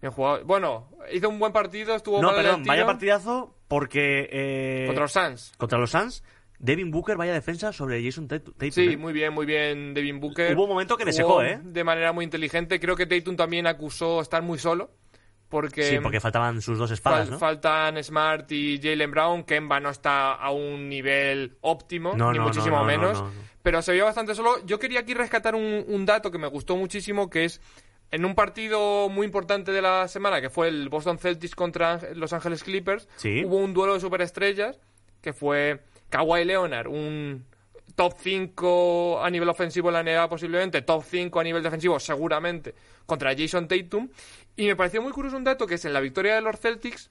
Bien 0.00 0.12
jugado. 0.12 0.44
Bueno, 0.46 0.88
hizo 1.12 1.28
un 1.28 1.38
buen 1.38 1.52
partido, 1.52 1.94
estuvo 1.94 2.20
No, 2.22 2.28
mal 2.28 2.36
perdón, 2.36 2.64
vaya 2.64 2.86
partidazo 2.86 3.54
porque... 3.68 4.28
eh, 4.32 4.84
Contra 4.86 5.02
los 5.04 5.12
Suns. 5.12 5.52
contra 5.58 5.78
los 5.78 5.90
Suns, 5.90 6.24
Devin 6.58 6.90
Booker 6.90 7.16
vaya 7.18 7.32
defensa 7.34 7.70
sobre 7.72 8.02
Jason 8.02 8.26
Tatum. 8.26 8.54
Sí, 8.70 8.92
¿eh? 8.92 8.96
muy 8.96 9.12
bien, 9.12 9.32
muy 9.34 9.44
bien 9.46 9.92
Devin 9.94 10.18
Booker. 10.20 10.54
Hubo 10.56 10.64
un 10.64 10.70
momento 10.70 10.96
que 10.96 11.04
le 11.04 11.12
secó, 11.12 11.42
¿eh? 11.42 11.60
De 11.62 11.84
manera 11.84 12.12
muy 12.12 12.24
inteligente. 12.24 12.80
Creo 12.80 12.96
que 12.96 13.04
Tatum 13.06 13.36
también 13.36 13.66
acusó 13.66 14.20
estar 14.22 14.42
muy 14.42 14.58
solo. 14.58 14.90
Porque, 15.50 15.82
Sí, 15.82 15.98
porque 16.00 16.20
faltaban 16.20 16.62
sus 16.62 16.78
dos 16.78 16.90
espadas, 16.92 17.26
Fal- 17.28 17.30
¿no? 17.32 17.38
Faltan 17.38 18.02
Smart 18.04 18.50
y 18.52 18.80
Jalen 18.82 19.10
Brown. 19.10 19.42
Kemba 19.44 19.80
no 19.80 19.90
está 19.90 20.32
a 20.34 20.50
un 20.52 20.88
nivel 20.88 21.56
óptimo, 21.60 22.14
No, 22.16 22.30
ni 22.32 22.38
no, 22.38 22.44
muchísimo 22.44 22.76
no, 22.76 22.82
no, 22.82 22.86
menos. 22.86 23.18
no, 23.18 23.24
no, 23.28 23.34
no. 23.34 23.50
Pero 23.62 23.82
se 23.82 23.92
vio 23.92 24.04
bastante 24.06 24.34
solo. 24.34 24.64
Yo 24.64 24.78
quería 24.78 25.00
aquí 25.00 25.12
rescatar 25.12 25.54
un, 25.56 25.84
un 25.88 26.06
dato 26.06 26.30
que 26.30 26.38
me 26.38 26.46
gustó 26.46 26.76
muchísimo, 26.76 27.28
que 27.28 27.44
es 27.44 27.60
en 28.12 28.24
un 28.24 28.34
partido 28.34 29.08
muy 29.08 29.26
importante 29.26 29.72
de 29.72 29.82
la 29.82 30.06
semana, 30.08 30.40
que 30.40 30.50
fue 30.50 30.68
el 30.68 30.88
Boston 30.88 31.18
Celtics 31.18 31.54
contra 31.54 31.98
Los 32.14 32.32
Ángeles 32.32 32.62
Clippers, 32.64 33.08
Sí. 33.16 33.44
hubo 33.44 33.56
un 33.56 33.74
duelo 33.74 33.94
de 33.94 34.00
superestrellas, 34.00 34.78
que 35.20 35.32
fue 35.32 35.80
Kawhi 36.08 36.44
Leonard, 36.44 36.86
un 36.88 37.44
top 37.96 38.14
5 38.18 39.20
a 39.22 39.28
nivel 39.30 39.48
ofensivo 39.48 39.88
en 39.90 39.94
la 39.94 40.02
NBA 40.02 40.28
posiblemente, 40.28 40.82
top 40.82 41.04
5 41.04 41.38
a 41.40 41.44
nivel 41.44 41.62
defensivo 41.62 42.00
seguramente, 42.00 42.74
contra 43.04 43.34
Jason 43.36 43.68
Tatum. 43.68 44.08
Y 44.56 44.66
me 44.66 44.76
pareció 44.76 45.02
muy 45.02 45.12
curioso 45.12 45.36
un 45.36 45.44
dato 45.44 45.66
que 45.66 45.74
es 45.76 45.84
en 45.84 45.92
la 45.92 46.00
victoria 46.00 46.34
de 46.34 46.40
los 46.40 46.58
Celtics, 46.58 47.10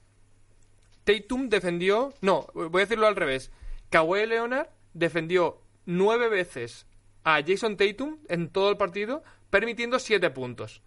Tatum 1.03 1.49
defendió, 1.49 2.13
no, 2.21 2.47
voy 2.53 2.81
a 2.81 2.85
decirlo 2.85 3.07
al 3.07 3.15
revés, 3.15 3.51
Kawhi 3.89 4.25
Leonard 4.27 4.67
defendió 4.93 5.61
nueve 5.85 6.29
veces 6.29 6.85
a 7.23 7.41
Jason 7.45 7.77
Tatum 7.77 8.19
en 8.27 8.49
todo 8.49 8.69
el 8.69 8.77
partido, 8.77 9.23
permitiendo 9.49 9.99
siete 9.99 10.29
puntos. 10.29 10.83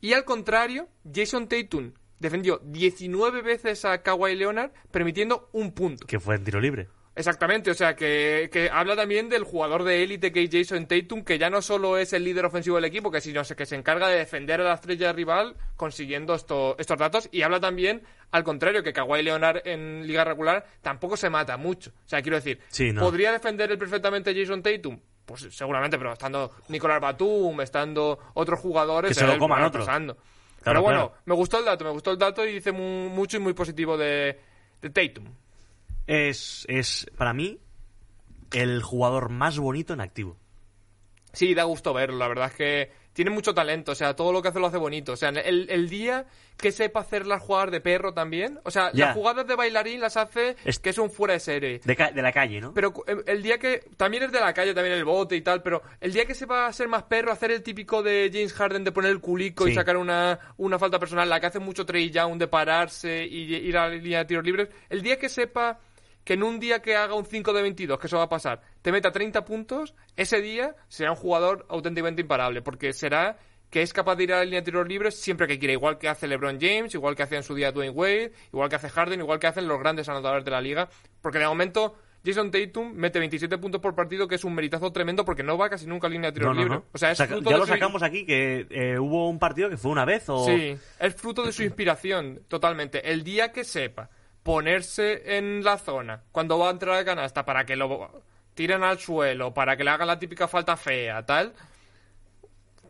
Y 0.00 0.12
al 0.12 0.24
contrario, 0.24 0.88
Jason 1.12 1.48
Tatum 1.48 1.92
defendió 2.18 2.60
19 2.64 3.42
veces 3.42 3.84
a 3.84 4.02
Kawhi 4.02 4.36
Leonard, 4.36 4.72
permitiendo 4.90 5.48
un 5.52 5.72
punto. 5.72 6.06
Que 6.06 6.20
fue 6.20 6.36
en 6.36 6.44
tiro 6.44 6.60
libre. 6.60 6.88
Exactamente, 7.18 7.70
o 7.70 7.74
sea, 7.74 7.96
que, 7.96 8.48
que 8.52 8.70
habla 8.70 8.94
también 8.94 9.28
del 9.28 9.42
jugador 9.42 9.82
de 9.82 10.04
élite 10.04 10.30
que 10.30 10.44
es 10.44 10.50
Jason 10.52 10.86
Tatum, 10.86 11.24
que 11.24 11.36
ya 11.36 11.50
no 11.50 11.60
solo 11.62 11.98
es 11.98 12.12
el 12.12 12.22
líder 12.22 12.44
ofensivo 12.46 12.76
del 12.76 12.84
equipo, 12.84 13.10
que 13.10 13.20
sino 13.20 13.42
que 13.42 13.66
se 13.66 13.74
encarga 13.74 14.06
de 14.08 14.18
defender 14.18 14.60
a 14.60 14.64
la 14.64 14.74
estrella 14.74 15.12
rival 15.12 15.56
consiguiendo 15.76 16.34
esto- 16.36 16.76
estos 16.78 16.96
datos, 16.96 17.28
y 17.32 17.42
habla 17.42 17.58
también, 17.58 18.02
al 18.30 18.44
contrario, 18.44 18.84
que 18.84 18.92
Kawhi 18.92 19.22
Leonard 19.24 19.62
en 19.66 20.06
liga 20.06 20.22
regular 20.24 20.64
tampoco 20.80 21.16
se 21.16 21.28
mata 21.28 21.56
mucho. 21.56 21.90
O 21.90 22.08
sea, 22.08 22.22
quiero 22.22 22.36
decir, 22.36 22.60
Sí, 22.68 22.92
no. 22.92 23.00
¿podría 23.02 23.32
defender 23.32 23.70
él 23.72 23.78
perfectamente 23.78 24.30
a 24.30 24.34
Jason 24.34 24.62
Tatum? 24.62 25.00
Pues 25.26 25.46
seguramente, 25.50 25.98
pero 25.98 26.12
estando 26.12 26.52
Nicolás 26.68 27.00
Batum, 27.00 27.60
estando 27.60 28.18
otros 28.34 28.60
jugadores... 28.60 29.08
Que 29.10 29.14
se 29.14 29.26
lo 29.26 29.36
coman 29.38 29.64
otros. 29.64 29.86
Pero 30.64 30.82
bueno, 30.82 31.08
claro. 31.10 31.22
me 31.24 31.34
gustó 31.34 31.58
el 31.58 31.64
dato, 31.64 31.84
me 31.84 31.90
gustó 31.90 32.10
el 32.12 32.18
dato 32.18 32.46
y 32.46 32.52
dice 32.54 32.72
mu- 32.72 33.08
mucho 33.10 33.36
y 33.36 33.40
muy 33.40 33.54
positivo 33.54 33.96
de, 33.96 34.38
de 34.80 34.90
Tatum. 34.90 35.24
Es, 36.08 36.64
es, 36.68 37.06
para 37.16 37.32
mí, 37.34 37.60
el 38.52 38.82
jugador 38.82 39.28
más 39.28 39.58
bonito 39.58 39.92
en 39.92 40.00
activo. 40.00 40.36
Sí, 41.32 41.54
da 41.54 41.64
gusto 41.64 41.92
verlo, 41.92 42.16
la 42.16 42.26
verdad 42.28 42.46
es 42.46 42.54
que 42.54 42.90
tiene 43.12 43.30
mucho 43.30 43.52
talento, 43.52 43.92
o 43.92 43.94
sea, 43.94 44.14
todo 44.16 44.32
lo 44.32 44.40
que 44.40 44.48
hace 44.48 44.58
lo 44.60 44.68
hace 44.68 44.78
bonito. 44.78 45.12
O 45.12 45.16
sea, 45.16 45.28
el, 45.28 45.68
el 45.68 45.88
día 45.90 46.24
que 46.56 46.72
sepa 46.72 47.00
hacer 47.00 47.26
las 47.26 47.42
jugadas 47.42 47.70
de 47.72 47.80
perro 47.80 48.14
también, 48.14 48.58
o 48.64 48.70
sea, 48.70 48.90
Ya. 48.92 49.06
las 49.08 49.14
jugadas 49.16 49.46
de 49.46 49.54
bailarín 49.54 50.00
las 50.00 50.16
hace 50.16 50.56
Es- 50.64 50.78
que 50.78 50.90
es 50.90 50.98
un 50.98 51.10
fuera 51.10 51.34
de 51.34 51.40
serie. 51.40 51.80
De, 51.84 51.94
de 52.14 52.22
la 52.22 52.32
calle, 52.32 52.60
¿no? 52.60 52.72
Pero 52.72 52.92
cu- 52.94 53.04
el- 53.26 53.42
día 53.42 53.58
que. 53.58 53.84
También 53.96 54.22
es 54.22 54.32
de 54.32 54.40
la 54.40 54.54
calle, 54.54 54.72
también 54.72 54.96
el 54.96 55.04
bote 55.04 55.36
y 55.36 55.42
tal, 55.42 55.62
pero 55.62 55.82
el 56.00 56.12
día 56.12 56.24
que 56.24 56.34
sepa 56.34 56.72
ser 56.72 56.88
más 56.88 57.02
perro, 57.02 57.30
hacer 57.30 57.50
el 57.50 57.62
típico 57.62 58.02
de 58.02 58.30
James 58.32 58.54
Harden 58.54 58.82
de 58.84 58.92
poner 58.92 59.10
el 59.10 59.20
culico 59.20 59.68
y 59.68 59.74
sacar 59.74 59.96
una, 59.98 60.38
una 60.56 60.78
falta 60.78 60.98
personal, 60.98 61.28
la 61.28 61.38
que 61.40 61.46
hace 61.46 61.58
mucho 61.58 61.84
Trey 61.84 62.10
Young 62.10 62.38
de 62.38 62.48
pararse 62.48 63.26
y 63.26 63.54
ir 63.54 63.76
a 63.76 63.88
la 63.88 63.94
línea 63.96 64.20
de 64.20 64.24
tiros 64.24 64.44
libres, 64.44 64.68
el 64.88 65.02
día 65.02 65.18
que 65.18 65.28
sepa 65.28 65.78
que 66.28 66.34
en 66.34 66.42
un 66.42 66.60
día 66.60 66.82
que 66.82 66.94
haga 66.94 67.14
un 67.14 67.24
5 67.24 67.54
de 67.54 67.62
22, 67.62 67.98
que 67.98 68.06
eso 68.06 68.18
va 68.18 68.24
a 68.24 68.28
pasar, 68.28 68.60
te 68.82 68.92
meta 68.92 69.10
30 69.10 69.46
puntos, 69.46 69.94
ese 70.14 70.42
día 70.42 70.76
será 70.88 71.12
un 71.12 71.16
jugador 71.16 71.64
auténticamente 71.70 72.20
imparable, 72.20 72.60
porque 72.60 72.92
será 72.92 73.38
que 73.70 73.80
es 73.80 73.94
capaz 73.94 74.16
de 74.16 74.24
ir 74.24 74.32
a 74.34 74.36
la 74.36 74.44
línea 74.44 74.60
de 74.60 74.64
tiros 74.66 74.86
libres 74.86 75.14
siempre 75.18 75.46
que 75.46 75.58
quiera, 75.58 75.72
igual 75.72 75.96
que 75.96 76.06
hace 76.06 76.26
LeBron 76.28 76.58
James, 76.60 76.94
igual 76.94 77.16
que 77.16 77.22
hace 77.22 77.36
en 77.36 77.42
su 77.44 77.54
día 77.54 77.72
Dwayne 77.72 77.94
Wade, 77.94 78.32
igual 78.52 78.68
que 78.68 78.76
hace 78.76 78.90
Harden, 78.90 79.20
igual 79.20 79.38
que 79.38 79.46
hacen 79.46 79.66
los 79.66 79.78
grandes 79.80 80.06
anotadores 80.10 80.44
de 80.44 80.50
la 80.50 80.60
liga, 80.60 80.90
porque 81.22 81.38
de 81.38 81.46
momento 81.46 81.96
Jason 82.22 82.50
Tatum 82.50 82.92
mete 82.94 83.18
27 83.20 83.56
puntos 83.56 83.80
por 83.80 83.94
partido, 83.94 84.28
que 84.28 84.34
es 84.34 84.44
un 84.44 84.54
meritazo 84.54 84.92
tremendo 84.92 85.24
porque 85.24 85.42
no 85.42 85.56
va 85.56 85.70
casi 85.70 85.86
nunca 85.86 86.08
a 86.08 86.10
línea 86.10 86.30
de 86.30 86.34
tiros 86.34 86.48
No, 86.48 86.54
no, 86.54 86.60
libres. 86.60 86.78
no. 86.80 86.84
O 86.92 86.98
sea, 86.98 87.12
es 87.12 87.18
fruto 87.26 87.48
ya 87.48 87.56
de 87.56 87.60
lo 87.60 87.66
su- 87.66 87.72
sacamos 87.72 88.02
aquí, 88.02 88.26
que 88.26 88.66
eh, 88.68 88.98
hubo 88.98 89.30
un 89.30 89.38
partido 89.38 89.70
que 89.70 89.78
fue 89.78 89.92
una 89.92 90.04
vez 90.04 90.28
o... 90.28 90.44
Sí, 90.44 90.76
es 91.00 91.14
fruto 91.14 91.42
de 91.46 91.52
su 91.52 91.62
inspiración, 91.62 92.42
totalmente. 92.48 93.10
El 93.10 93.24
día 93.24 93.50
que 93.50 93.64
sepa 93.64 94.10
ponerse 94.52 95.36
en 95.36 95.62
la 95.62 95.76
zona 95.76 96.22
cuando 96.32 96.58
va 96.58 96.68
a 96.68 96.70
entrar 96.70 96.94
a 96.94 96.98
la 97.00 97.04
canasta 97.04 97.44
para 97.44 97.66
que 97.66 97.76
lo 97.76 98.22
tiren 98.54 98.82
al 98.82 98.98
suelo, 98.98 99.52
para 99.52 99.76
que 99.76 99.84
le 99.84 99.90
hagan 99.90 100.06
la 100.08 100.18
típica 100.18 100.48
falta 100.48 100.74
fea, 100.78 101.26
tal. 101.26 101.52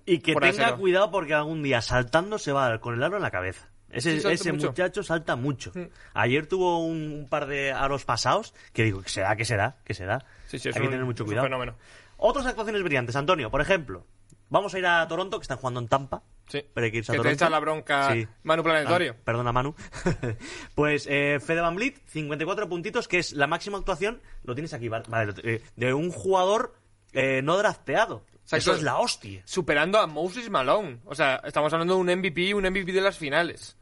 Y 0.07 0.21
que 0.21 0.37
tenga 0.37 0.77
cuidado 0.77 1.11
porque 1.11 1.35
algún 1.35 1.64
día 1.64 1.83
saltando 1.83 2.38
se 2.38 2.53
va 2.53 2.79
con 2.81 2.94
el 2.94 3.03
aro 3.03 3.16
en 3.16 3.23
la 3.23 3.33
cabeza. 3.33 3.68
Ese, 3.90 4.21
Sí, 4.21 4.29
ese 4.29 4.53
muchacho 4.53 5.03
salta 5.03 5.35
mucho. 5.35 5.73
Mm. 5.75 5.87
Ayer 6.14 6.47
tuvo 6.47 6.79
un, 6.85 7.11
un 7.12 7.29
par 7.29 7.47
de 7.47 7.73
aros 7.73 8.05
pasados 8.05 8.55
que 8.73 8.85
digo, 8.85 9.03
que 9.03 9.09
se 9.09 9.23
da, 9.23 9.35
que 9.35 9.44
se 9.44 9.57
da, 9.57 9.79
que 9.85 9.94
se 9.94 10.05
da. 10.05 10.25
Sí, 10.47 10.61
sí, 10.61 10.68
Hay 10.68 10.75
que 10.75 10.81
un- 10.83 10.90
tener 10.90 11.05
mucho 11.05 11.25
cuidado. 11.25 11.75
Otras 12.18 12.47
actuaciones 12.47 12.85
brillantes, 12.85 13.16
Antonio, 13.16 13.51
por 13.51 13.61
ejemplo. 13.61 14.07
Vamos 14.49 14.75
a 14.75 14.79
ir 14.79 14.87
a 14.87 15.09
Toronto, 15.09 15.38
que 15.40 15.42
están 15.42 15.59
jugando 15.59 15.81
en 15.81 15.88
Tampa. 15.88 16.23
Sí. 16.48 16.64
Pero 16.74 16.84
hay 16.84 16.90
que 16.90 16.98
irse 16.98 17.12
a 17.12 17.14
Que 17.16 17.20
te 17.22 17.30
echa 17.32 17.50
la 17.50 17.58
bronca 17.61 18.12
Sí. 18.12 18.26
Manu 18.42 18.62
Planetario. 18.62 19.14
Ah, 19.18 19.22
perdona, 19.24 19.52
Manu. 19.52 19.74
pues 20.74 21.06
eh, 21.11 21.38
Fede 21.44 21.61
Van 21.61 21.76
Vliet, 21.76 21.96
54 22.06 22.68
puntitos, 22.68 23.08
que 23.08 23.18
es 23.18 23.32
la 23.32 23.46
máxima 23.46 23.78
actuación, 23.78 24.20
lo 24.44 24.54
tienes 24.54 24.72
aquí, 24.72 24.88
vale, 24.88 25.04
eh, 25.42 25.62
de 25.76 25.94
un 25.94 26.11
jugador 26.11 26.74
eh, 27.12 27.42
no 27.42 27.56
drafteado. 27.56 28.24
Eso 28.50 28.72
es 28.72 28.82
la 28.82 28.96
hostia. 28.98 29.42
Superando 29.44 29.98
a 29.98 30.06
Moses 30.06 30.48
Malone. 30.48 31.00
O 31.04 31.14
sea, 31.14 31.42
estamos 31.44 31.70
hablando 31.72 31.94
de 31.96 32.00
un 32.00 32.06
MVP, 32.18 32.54
un 32.54 32.64
MVP 32.64 32.92
de 32.92 33.02
las 33.02 33.18
finales. 33.18 33.76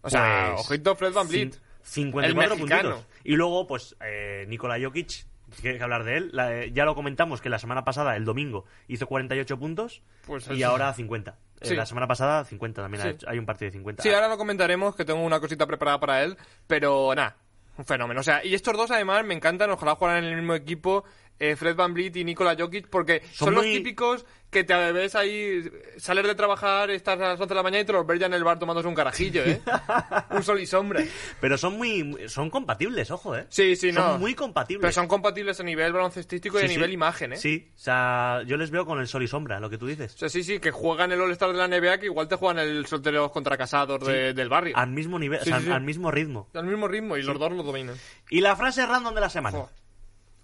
O 0.00 0.08
sea, 0.08 0.52
Pues, 0.54 0.66
ojito 0.70 0.96
Fred 0.96 1.12
Van 1.12 1.28
Vliet. 1.28 1.54
cin- 1.54 1.60
54 1.82 2.54
el 2.54 2.60
puntitos. 2.60 3.06
Y 3.24 3.36
luego, 3.36 3.66
pues, 3.66 3.94
eh, 4.00 4.46
Nikola 4.48 4.78
Jokic, 4.82 5.26
que 5.60 5.80
hablar 5.82 6.04
de 6.04 6.16
él. 6.16 6.30
La- 6.32 6.62
eh, 6.62 6.72
ya 6.72 6.84
lo 6.86 6.94
comentamos 6.94 7.40
que 7.42 7.50
la 7.50 7.58
semana 7.58 7.84
pasada, 7.84 8.16
el 8.16 8.24
domingo, 8.24 8.64
hizo 8.88 9.06
48 9.06 9.58
puntos 9.58 10.02
Pues 10.26 10.48
y 10.50 10.62
ahora 10.62 10.92
50. 10.94 11.36
Eh, 11.60 11.68
Sí. 11.68 11.74
la 11.76 11.86
semana 11.86 12.06
pasada 12.06 12.44
50 12.44 12.82
también. 12.82 13.02
Sí. 13.02 13.08
ha 13.08 13.10
hecho- 13.12 13.28
hay 13.30 13.38
un 13.38 13.46
partido 13.46 13.66
de 13.68 13.72
50. 13.72 14.02
Sí, 14.02 14.12
ahora 14.12 14.28
lo 14.28 14.36
comentaremos, 14.36 14.94
que 14.94 15.04
tengo 15.04 15.22
una 15.22 15.40
cosita 15.40 15.66
preparada 15.66 15.98
para 15.98 16.22
él, 16.22 16.36
pero 16.66 17.14
nada, 17.14 17.36
un 17.78 17.84
fenómeno. 17.84 18.20
O 18.20 18.22
sea, 18.22 18.44
y 18.44 18.54
estos 18.54 18.76
dos 18.76 18.90
además 18.90 19.24
me 19.24 19.34
encantan, 19.34 19.70
ojalá 19.70 19.94
jugaran 19.96 20.24
en 20.24 20.30
el 20.30 20.36
mismo 20.36 20.54
equipo, 20.54 21.04
eh, 21.38 21.56
Fred 21.56 21.76
Van 21.76 21.92
Vliet 21.94 22.16
y 22.16 22.24
Nikola 22.24 22.56
Jokic, 22.58 22.88
porque 22.88 23.20
son, 23.32 23.46
Son 23.48 23.54
los 23.56 23.64
típicos 23.64 24.24
que 24.50 24.62
te 24.64 24.74
ves 24.92 25.14
ahí, 25.16 25.68
salir 25.98 26.26
de 26.26 26.34
trabajar, 26.34 26.90
estás 26.90 27.18
a 27.20 27.28
las 27.30 27.40
11 27.40 27.48
de 27.48 27.54
la 27.56 27.62
mañana 27.62 27.82
y 27.82 27.84
te 27.84 27.92
los 27.92 28.06
ves 28.06 28.18
ya 28.20 28.26
en 28.26 28.32
el 28.34 28.44
bar 28.44 28.58
tomándose 28.58 28.88
un 28.88 28.94
carajillo, 28.94 29.42
¿eh? 29.44 29.60
un 30.30 30.42
sol 30.42 30.60
y 30.60 30.66
sombra. 30.66 31.02
Pero 31.40 31.58
son 31.58 31.76
muy. 31.76 32.16
Son 32.28 32.48
compatibles, 32.48 33.10
ojo, 33.10 33.36
¿eh? 33.36 33.46
Sí, 33.50 33.76
sí, 33.76 33.92
son 33.92 34.02
no. 34.12 34.18
muy 34.18 34.34
compatibles. 34.34 34.80
Pero 34.80 34.92
son 34.92 35.08
compatibles 35.08 35.60
a 35.60 35.62
nivel 35.62 35.92
baloncestístico 35.92 36.58
y 36.58 36.64
a 36.64 36.68
Sí, 36.68 36.74
nivel 36.74 36.88
sí. 36.90 36.94
imagen, 36.94 37.32
¿eh? 37.34 37.36
Sí, 37.36 37.70
o 37.74 37.78
sea, 37.78 38.42
yo 38.46 38.56
les 38.56 38.70
veo 38.70 38.86
con 38.86 38.98
el 39.00 39.08
sol 39.08 39.22
y 39.24 39.28
sombra, 39.28 39.60
lo 39.60 39.68
que 39.68 39.76
tú 39.78 39.86
dices. 39.86 40.14
O 40.14 40.18
sea, 40.18 40.28
sí, 40.30 40.42
sí, 40.42 40.58
que 40.58 40.70
juegan 40.70 41.12
el 41.12 41.20
All-Star 41.20 41.52
de 41.52 41.58
la 41.58 41.68
NBA 41.68 41.98
que 41.98 42.06
igual 42.06 42.28
te 42.28 42.36
juegan 42.36 42.58
el 42.60 42.86
solteros 42.86 43.30
contra 43.32 43.58
casados 43.58 44.06
de- 44.06 44.32
del 44.32 44.48
barrio. 44.48 44.74
Al 44.76 44.88
mismo 44.90 45.18
nivel, 45.18 45.40
Sí, 45.40 45.50
o 45.50 45.52
sea, 45.52 45.58
sí, 45.60 45.66
sí. 45.66 45.72
al 45.72 45.82
mismo 45.82 46.10
ritmo. 46.10 46.48
Al 46.54 46.64
mismo 46.64 46.88
ritmo 46.88 47.16
y 47.18 47.22
los 47.22 47.38
dos 47.38 47.52
lo 47.52 47.62
dominan. 47.62 47.96
Y 48.30 48.40
la 48.40 48.56
frase 48.56 48.86
random 48.86 49.14
de 49.14 49.20
la 49.20 49.28
semana. 49.28 49.66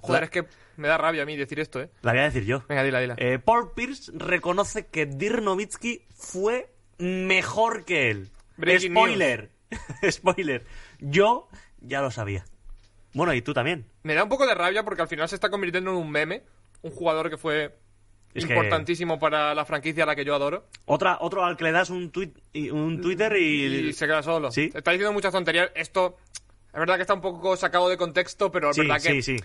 Joder, 0.03 0.25
es 0.25 0.31
que 0.31 0.45
me 0.77 0.89
da 0.89 0.99
rabia 0.99 1.23
a 1.23 1.27
mí 1.27 1.37
decir 1.37 1.59
esto, 1.61 1.81
¿eh? 1.81 1.89
La 2.03 2.13
voy 2.13 2.21
a 2.21 2.25
decir 2.25 2.45
yo. 2.45 2.65
Venga, 2.69 2.83
dila, 2.83 3.01
dila. 3.01 3.15
Eh, 3.19 3.39
Paul 3.39 3.73
Pierce 3.75 4.11
reconoce 4.15 4.87
que 4.87 5.07
Dirk 5.07 5.41
Nowitzki 5.43 6.05
fue 6.15 6.71
mejor 6.99 7.85
que 7.85 8.11
él. 8.11 8.31
Breaking 8.57 8.93
Spoiler. 8.93 9.51
Spoiler. 10.11 10.65
Yo 10.99 11.49
ya 11.81 12.01
lo 12.01 12.11
sabía. 12.11 12.45
Bueno, 13.15 13.35
y 13.35 13.43
tú 13.43 13.53
también. 13.55 13.87
Me 14.03 14.15
da 14.15 14.23
un 14.25 14.29
poco 14.29 14.47
de 14.47 14.55
rabia 14.55 14.83
porque 14.85 15.03
al 15.03 15.09
final 15.09 15.29
se 15.29 15.35
está 15.35 15.51
convirtiendo 15.51 15.91
en 15.91 15.97
un 15.97 16.11
meme. 16.11 16.43
Un 16.83 16.91
jugador 16.91 17.31
que 17.31 17.37
fue 17.37 17.77
Es 18.35 18.45
que- 18.47 18.53
importantísimo 18.53 19.19
para 19.19 19.55
la 19.55 19.65
franquicia 19.65 20.05
a 20.05 20.07
la 20.07 20.17
que 20.17 20.25
yo 20.25 20.35
adoro. 20.35 20.67
Otra, 20.87 21.19
otro 21.21 21.45
al 21.45 21.57
que 21.57 21.65
le 21.65 21.73
das 21.73 21.91
un, 21.91 22.11
tweet, 22.11 22.33
y- 22.53 22.71
un 22.71 23.01
Twitter 23.01 23.37
y... 23.37 23.89
Y 23.89 23.93
se 23.93 24.07
queda 24.07 24.23
solo. 24.23 24.51
Sí. 24.51 24.71
Está 24.75 24.91
diciendo 24.93 25.13
muchas 25.13 25.33
tonterías. 25.33 25.71
Esto 25.75 26.17
es 26.73 26.79
verdad 26.81 26.97
que 26.97 27.03
está 27.03 27.15
un 27.15 27.21
poco 27.21 27.57
sacado 27.57 27.89
de 27.89 27.97
contexto, 27.97 28.51
pero 28.51 28.71
es 28.71 28.77
Sí, 28.77 28.83
verdad 28.83 28.97
que... 29.03 29.23
sí, 29.23 29.37
sí. 29.39 29.45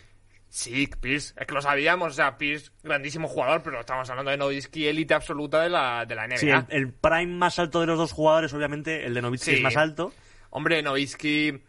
Sí, 0.49 0.89
Pierce, 1.01 1.33
es 1.38 1.45
que 1.47 1.53
lo 1.53 1.62
sabíamos. 1.62 2.13
O 2.13 2.15
sea, 2.15 2.38
Pierce, 2.38 2.71
grandísimo 2.83 3.27
jugador, 3.27 3.62
pero 3.63 3.79
estamos 3.81 4.10
hablando 4.10 4.31
de 4.31 4.38
Nowitzki, 4.38 4.88
élite 4.88 5.13
absoluta 5.13 5.62
de 5.62 5.69
la, 5.69 6.05
de 6.05 6.15
la 6.15 6.27
NBA. 6.27 6.38
Sí, 6.38 6.49
el, 6.49 6.65
el 6.69 6.93
prime 6.93 7.27
más 7.27 7.60
alto 7.60 7.81
de 7.81 7.88
los 7.88 7.97
dos 7.97 8.12
jugadores, 8.13 8.53
obviamente, 8.53 9.05
el 9.05 9.13
de 9.13 9.21
Nowitzki 9.21 9.51
Sí. 9.51 9.57
es 9.57 9.62
más 9.62 9.75
alto. 9.75 10.13
Hombre, 10.49 10.81
Nowitzki, 10.81 11.62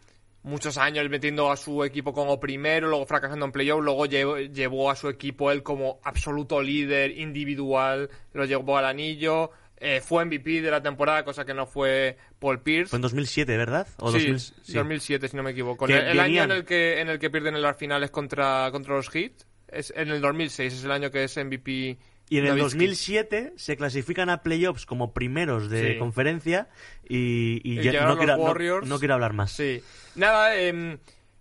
muchos 0.43 0.77
años 0.77 1.07
metiendo 1.09 1.51
a 1.51 1.57
su 1.57 1.83
equipo 1.83 2.13
como 2.13 2.39
primero, 2.39 2.87
luego 2.87 3.05
fracasando 3.05 3.45
en 3.45 3.51
playoff, 3.51 3.83
luego 3.83 4.05
llevó, 4.05 4.37
llevó 4.37 4.89
a 4.89 4.95
su 4.95 5.09
equipo 5.09 5.51
él 5.51 5.61
como 5.61 5.99
absoluto 6.03 6.61
líder 6.61 7.11
individual, 7.17 8.09
lo 8.33 8.45
llevó 8.45 8.77
al 8.77 8.85
anillo, 8.85 9.51
eh, 9.79 10.01
fue 10.01 10.25
MVP 10.25 10.61
de 10.61 10.71
la 10.71 10.81
temporada, 10.81 11.23
cosa 11.23 11.45
que 11.45 11.53
no 11.53 11.65
fue 11.65 12.17
Paul 12.39 12.61
Pierce. 12.61 12.89
Fue 12.89 12.97
en 12.97 13.01
2007, 13.01 13.57
¿verdad? 13.57 13.87
O 13.97 14.11
sí, 14.11 14.19
2000, 14.19 14.39
sí. 14.39 14.73
2007, 14.73 15.27
si 15.27 15.37
no 15.37 15.43
me 15.43 15.51
equivoco. 15.51 15.85
El 15.87 15.93
el 15.95 16.19
año 16.19 16.43
en 16.43 16.51
el 16.51 16.65
que 16.65 16.99
en 17.01 17.09
el 17.09 17.19
que 17.19 17.29
pierden 17.29 17.55
en 17.55 17.61
las 17.61 17.77
finales 17.77 18.11
contra, 18.11 18.69
contra 18.71 18.95
los 18.95 19.09
Heat, 19.09 19.31
es 19.69 19.93
en 19.95 20.09
el 20.09 20.19
2006, 20.21 20.73
es 20.73 20.83
el 20.83 20.91
año 20.91 21.11
que 21.11 21.23
es 21.23 21.37
MVP. 21.37 21.97
Y 22.31 22.37
en 22.37 22.45
el 22.45 22.49
Nowitzki. 22.57 22.77
2007 22.77 23.53
se 23.55 23.75
clasifican 23.75 24.29
a 24.29 24.43
playoffs 24.43 24.85
como 24.85 25.13
primeros 25.13 25.69
de 25.69 25.93
Sí. 25.93 25.97
conferencia 25.99 26.67
y, 27.07 27.59
y 27.63 27.79
Y 27.79 27.83
ya 27.83 28.05
no 28.05 28.17
quiero, 28.17 28.37
no- 28.85 28.99
quiero 28.99 29.13
hablar 29.15 29.33
más. 29.33 29.51
Sí. 29.51 29.81
Nada, 30.15 30.55
em, 30.55 30.99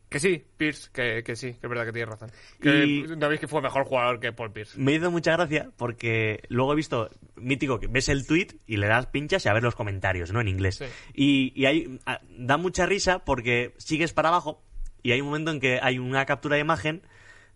que 0.09 0.21
sí, 0.21 0.43
Pierce, 0.57 0.89
que, 0.93 1.23
que 1.23 1.37
sí, 1.37 1.53
que 1.53 1.67
es 1.67 1.69
verdad 1.69 1.85
que 1.85 1.93
tienes 1.93 2.09
razón. 2.09 2.31
Que 2.61 2.85
Y- 2.87 3.07
David 3.17 3.39
que 3.39 3.49
fue 3.49 3.61
mejor 3.61 3.85
jugador 3.85 4.21
que 4.21 4.33
Paul 4.33 4.53
Pierce. 4.53 4.79
Me 4.79 4.93
hizo 4.95 5.11
mucha 5.11 5.33
gracia 5.33 5.71
porque 5.77 6.43
luego 6.49 6.73
he 6.73 6.77
visto, 6.77 7.11
mítico, 7.37 7.79
que 7.79 7.87
ves 7.89 8.09
el 8.09 8.27
tweet 8.27 8.49
y 8.67 8.77
le 8.79 8.87
das 8.87 9.07
pinchas 9.07 9.45
y 9.45 9.49
a 9.49 9.53
ver 9.53 9.63
los 9.63 9.75
comentarios, 9.75 10.33
¿no? 10.33 10.41
En 10.41 10.49
inglés. 10.49 10.77
Sí. 10.77 10.85
Y, 11.15 11.53
y 11.55 11.67
hay, 11.67 11.99
a- 12.07 12.21
da 12.39 12.57
mucha 12.57 12.87
risa 12.87 13.25
porque 13.25 13.75
sigues 13.79 14.13
para 14.13 14.29
abajo 14.29 14.63
y 15.03 15.13
hay 15.13 15.21
un 15.21 15.27
momento 15.29 15.51
en 15.51 15.61
que 15.61 15.79
hay 15.83 15.99
una 15.99 16.25
captura 16.27 16.55
de 16.57 16.63
imagen 16.63 17.03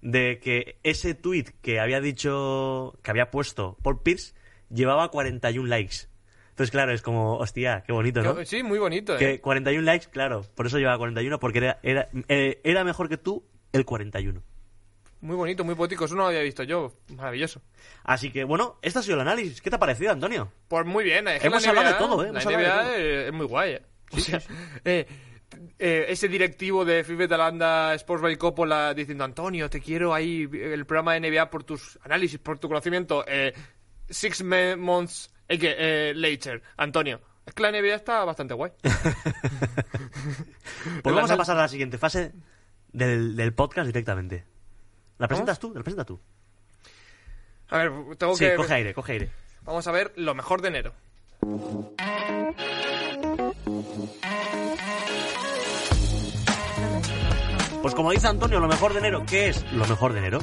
de 0.00 0.38
que 0.40 0.78
ese 0.82 1.14
tweet 1.14 1.46
que 1.62 1.78
había 1.80 2.00
dicho, 2.00 2.98
que 3.02 3.10
había 3.10 3.30
puesto 3.30 3.76
Paul 3.82 4.02
Pierce, 4.02 4.34
llevaba 4.68 5.10
41 5.10 5.68
likes. 5.68 6.08
Entonces, 6.52 6.70
claro, 6.70 6.92
es 6.92 7.02
como, 7.02 7.38
hostia, 7.38 7.82
qué 7.86 7.92
bonito, 7.92 8.22
¿no? 8.22 8.44
Sí, 8.44 8.62
muy 8.62 8.78
bonito, 8.78 9.16
¿eh? 9.16 9.18
Que 9.18 9.40
41 9.40 9.82
likes, 9.84 10.06
claro, 10.10 10.44
por 10.54 10.66
eso 10.66 10.78
llevaba 10.78 10.98
41, 10.98 11.40
porque 11.40 11.58
era, 11.58 11.78
era, 11.82 12.08
eh, 12.28 12.60
era 12.62 12.84
mejor 12.84 13.08
que 13.08 13.16
tú 13.16 13.42
el 13.72 13.84
41. 13.84 14.42
Muy 15.22 15.36
bonito, 15.36 15.64
muy 15.64 15.76
poético. 15.76 16.04
Eso 16.04 16.16
no 16.16 16.22
lo 16.22 16.28
había 16.28 16.42
visto 16.42 16.64
yo. 16.64 16.92
Maravilloso. 17.16 17.62
Así 18.02 18.30
que, 18.30 18.42
bueno, 18.42 18.78
este 18.82 18.98
ha 18.98 19.02
sido 19.02 19.14
el 19.14 19.20
análisis. 19.20 19.62
¿Qué 19.62 19.70
te 19.70 19.76
ha 19.76 19.78
parecido, 19.78 20.10
Antonio? 20.10 20.52
Pues 20.66 20.84
muy 20.84 21.04
bien. 21.04 21.28
Es 21.28 21.40
que 21.40 21.46
Hemos 21.46 21.62
la 21.62 21.68
hablado 21.70 21.88
de 21.88 21.94
todo, 21.94 22.24
¿eh? 22.24 22.32
La 22.32 22.40
Hemos 22.40 22.46
hablado 22.46 22.90
de 22.90 22.98
NBA 22.98 23.12
todo. 23.12 23.26
es 23.28 23.32
muy 23.32 23.46
guay, 23.46 23.72
¿eh? 23.74 23.82
O 24.10 24.18
sea, 24.18 24.42
eh, 24.84 25.06
eh, 25.78 26.06
ese 26.08 26.28
directivo 26.28 26.84
de 26.84 27.04
FIFA 27.04 27.28
Talanda 27.28 27.94
Sports 27.94 28.22
by 28.22 28.36
Coppola 28.36 28.94
diciendo 28.94 29.24
Antonio, 29.24 29.70
te 29.70 29.80
quiero 29.80 30.12
ahí 30.12 30.48
el 30.52 30.84
programa 30.86 31.14
de 31.14 31.30
NBA 31.30 31.50
por 31.50 31.64
tus 31.64 31.98
análisis, 32.02 32.38
por 32.38 32.58
tu 32.58 32.68
conocimiento. 32.68 33.24
Eh, 33.26 33.54
six 34.08 34.42
months 34.42 35.31
eh, 35.48 35.58
que, 35.58 35.74
eh. 35.78 36.62
Antonio, 36.76 37.20
es 37.46 37.54
que 37.54 37.62
la 37.62 37.70
NBA 37.72 37.94
está 37.94 38.24
bastante 38.24 38.54
guay. 38.54 38.72
Pues 41.02 41.14
vamos 41.14 41.30
a 41.30 41.36
pasar 41.36 41.56
a 41.56 41.62
la 41.62 41.68
siguiente 41.68 41.96
fase 41.98 42.32
del, 42.92 43.36
del 43.36 43.54
podcast 43.54 43.86
directamente. 43.86 44.44
¿La 45.18 45.28
presentas 45.28 45.58
tú? 45.60 45.72
¿La 45.74 45.82
presentas 45.82 46.06
tú? 46.06 46.20
A 47.68 47.78
ver, 47.78 47.92
tengo 48.18 48.34
Sí, 48.36 48.44
que... 48.46 48.56
coge 48.56 48.74
aire, 48.74 48.94
coge 48.94 49.12
aire. 49.12 49.30
Vamos 49.62 49.86
a 49.86 49.92
ver 49.92 50.12
lo 50.16 50.34
mejor 50.34 50.60
de 50.60 50.68
enero. 50.68 50.92
Pues 57.80 57.94
como 57.94 58.12
dice 58.12 58.28
Antonio, 58.28 58.60
lo 58.60 58.68
mejor 58.68 58.92
de 58.92 59.00
enero, 59.00 59.24
¿qué 59.26 59.48
es 59.48 59.64
lo 59.72 59.84
mejor 59.86 60.12
de 60.12 60.20
enero? 60.20 60.38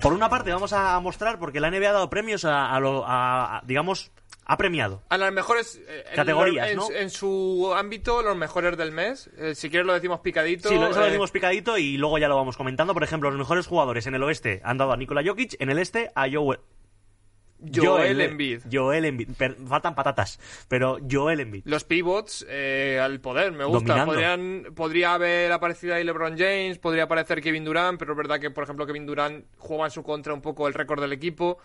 Por 0.00 0.12
una 0.12 0.30
parte 0.30 0.52
vamos 0.52 0.72
a 0.72 0.98
mostrar, 1.00 1.38
porque 1.38 1.60
la 1.60 1.70
NBA 1.70 1.90
ha 1.90 1.92
dado 1.92 2.08
premios 2.08 2.44
a, 2.44 2.74
a 2.74 2.80
lo, 2.80 3.04
a- 3.06 3.58
a- 3.58 3.62
digamos, 3.66 4.10
ha 4.48 4.56
premiado. 4.56 5.02
A 5.10 5.18
las 5.18 5.32
mejores 5.32 5.80
eh, 5.86 6.04
en- 6.10 6.16
Categorías, 6.16 6.70
en, 6.70 6.76
¿no? 6.76 6.90
en 6.90 7.10
su 7.10 7.72
ámbito, 7.76 8.22
los 8.22 8.36
mejores 8.36 8.76
del 8.76 8.90
mes. 8.92 9.30
Eh, 9.36 9.54
si 9.54 9.68
quieres 9.70 9.86
lo 9.86 9.92
decimos 9.92 10.20
picadito. 10.20 10.68
Sí, 10.70 10.74
lo, 10.74 10.88
eso 10.88 10.98
lo 10.98 11.04
eh, 11.04 11.08
decimos 11.10 11.30
picadito 11.30 11.78
y 11.78 11.96
luego 11.98 12.18
ya 12.18 12.28
lo 12.28 12.36
vamos 12.36 12.56
comentando. 12.56 12.94
Por 12.94 13.04
ejemplo, 13.04 13.30
los 13.30 13.38
mejores 13.38 13.66
jugadores 13.66 14.06
en 14.06 14.14
el 14.14 14.22
oeste 14.22 14.60
han 14.64 14.78
dado 14.78 14.92
a 14.92 14.96
Nikola 14.96 15.22
Jokic, 15.24 15.54
en 15.60 15.70
el 15.70 15.78
este 15.78 16.10
a 16.14 16.26
Joel... 16.30 16.58
Joel 17.74 18.20
Embiid. 18.20 18.62
Joel 18.70 19.04
Embiid. 19.04 19.30
Per- 19.36 19.56
faltan 19.66 19.94
patatas, 19.96 20.38
pero 20.68 20.98
Joel 21.10 21.40
Embiid. 21.40 21.62
Los 21.66 21.82
pivots 21.82 22.46
eh, 22.48 23.00
al 23.02 23.20
poder, 23.20 23.50
me 23.50 23.64
gusta. 23.64 24.04
Podrían, 24.06 24.66
podría 24.76 25.14
haber 25.14 25.50
aparecido 25.50 25.94
ahí 25.96 26.04
LeBron 26.04 26.38
James, 26.38 26.78
podría 26.78 27.02
aparecer 27.02 27.42
Kevin 27.42 27.64
Durant, 27.64 27.98
pero 27.98 28.12
es 28.12 28.16
verdad 28.16 28.38
que, 28.38 28.50
por 28.52 28.62
ejemplo, 28.62 28.86
Kevin 28.86 29.06
Durant 29.06 29.44
juega 29.58 29.86
en 29.86 29.90
su 29.90 30.04
contra 30.04 30.32
un 30.32 30.40
poco 30.40 30.68
el 30.68 30.74
récord 30.74 31.00
del 31.00 31.12
equipo. 31.12 31.58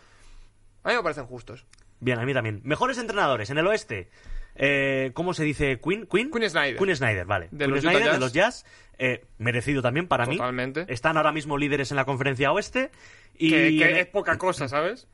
A 0.84 0.90
mí 0.90 0.96
me 0.96 1.04
parecen 1.04 1.28
justos. 1.28 1.66
Bien, 2.00 2.20
a 2.20 2.26
mí 2.26 2.34
también. 2.34 2.62
Mejores 2.64 2.98
entrenadores 2.98 3.50
en 3.50 3.58
el 3.58 3.68
oeste. 3.68 4.10
Eh, 4.56 5.12
¿Cómo 5.14 5.34
se 5.34 5.44
dice? 5.44 5.80
¿Queen? 5.80 6.06
¿Queen? 6.06 6.30
Quinn 6.32 6.50
Snyder. 6.50 6.78
Quinn 6.78 6.96
Snyder, 6.96 7.26
vale. 7.26 7.48
De 7.52 7.68
los 7.68 7.82
de 7.82 7.92
Jazz. 7.92 8.20
los 8.20 8.34
Jazz. 8.34 8.66
eh, 9.00 9.26
merecido 9.38 9.82
también 9.82 10.08
para 10.08 10.26
mí. 10.26 10.38
Totalmente. 10.38 10.86
Están 10.90 11.18
ahora 11.18 11.32
mismo 11.32 11.58
líderes 11.58 11.92
en 11.92 11.98
la 11.98 12.06
conferencia 12.06 12.52
oeste. 12.52 12.92
Y, 13.36 13.50
Que, 13.50 13.78
que 13.78 14.00
es 14.02 14.06
poca 14.08 14.38
cosa, 14.38 14.68
¿sabes? 14.68 15.08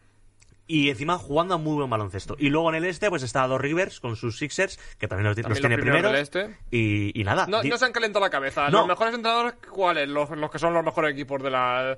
y 0.72 0.92
encima 0.92 1.18
jugando 1.18 1.56
a 1.56 1.58
muy 1.58 1.74
buen 1.78 1.90
baloncesto. 1.90 2.36
Y 2.38 2.50
luego 2.50 2.70
en 2.70 2.76
el 2.76 2.86
este, 2.86 3.10
pues 3.10 3.24
está 3.24 3.48
Dos 3.48 3.60
Rivers 3.60 4.00
con 4.00 4.16
sus 4.16 4.38
Sixers, 4.38 4.78
que 5.00 5.08
también 5.08 5.26
los, 5.26 5.36
También 5.36 5.50
los 5.50 5.60
tiene 5.62 5.78
primero. 5.80 6.14
este. 6.16 6.56
Y, 6.70 7.20
y 7.20 7.24
nada. 7.24 7.48
No, 7.48 7.64
se 7.64 7.86
han 7.86 7.92
calentado 7.92 8.24
la 8.24 8.30
cabeza. 8.30 8.70
No. 8.70 8.80
Los 8.82 8.88
mejores 8.88 9.16
entrenadores, 9.16 9.56
¿cuáles? 9.72 10.08
Los, 10.08 10.30
los 10.30 10.52
que 10.52 10.60
son 10.60 10.76
los 10.76 10.84
mejores 10.86 11.12
equipos 11.14 11.42
de 11.42 11.50
la... 11.50 11.98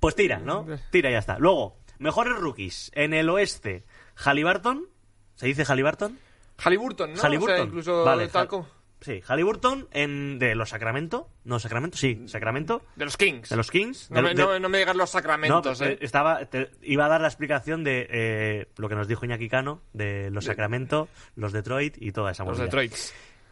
Pues 0.00 0.16
tira, 0.16 0.38
¿no? 0.40 0.66
Tira 0.90 1.08
y 1.10 1.12
ya 1.12 1.20
está. 1.20 1.38
Luego, 1.38 1.76
mejores 2.00 2.34
rookies. 2.36 2.90
En 2.96 3.14
el 3.14 3.28
oeste, 3.28 3.84
Halliburton. 4.20 4.86
¿Se 5.34 5.46
dice 5.46 5.64
Halliburton? 5.64 6.18
Halliburton, 6.58 7.14
¿no? 7.14 7.20
Halliburton. 7.22 7.54
O 7.54 7.56
sea, 7.56 7.64
incluso 7.66 8.04
Vale, 8.04 8.28
tal 8.28 8.48
como- 8.48 8.68
Sí, 9.00 9.22
Halliburton 9.26 9.88
en, 9.92 10.38
de 10.38 10.54
los 10.54 10.68
Sacramento. 10.68 11.30
No, 11.44 11.58
Sacramento, 11.58 11.96
sí, 11.96 12.24
Sacramento. 12.28 12.82
De 12.96 13.06
los 13.06 13.16
Kings. 13.16 13.48
De 13.48 13.56
los 13.56 13.70
Kings. 13.70 14.10
No, 14.10 14.16
de- 14.16 14.22
me, 14.22 14.28
de- 14.34 14.34
no 14.42 14.48
me- 14.50 14.60
no 14.60 14.68
me 14.68 14.76
digan 14.78 14.98
los 14.98 15.08
sacramentos, 15.08 15.80
eh, 15.80 15.92
¿eh? 15.92 15.98
estaba, 16.02 16.44
te- 16.44 16.70
iba 16.82 17.06
a 17.06 17.08
dar 17.08 17.22
la 17.22 17.28
explicación 17.28 17.82
de 17.82 18.06
eh, 18.10 18.66
lo 18.76 18.90
que 18.90 18.96
nos 18.96 19.08
dijo 19.08 19.24
Iñaki 19.24 19.48
Cano, 19.48 19.80
de 19.94 20.30
los 20.30 20.44
Sacramento, 20.44 21.08
los 21.34 21.52
Detroit 21.52 21.96
y 21.98 22.12
toda 22.12 22.32
esa 22.32 22.44
Los 22.44 22.58
movida. 22.58 22.64
Detroit. 22.64 22.92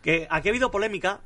Que 0.02 0.26
aquí 0.30 0.48
ha 0.48 0.50
habido 0.50 0.70
polémica, 0.70 1.20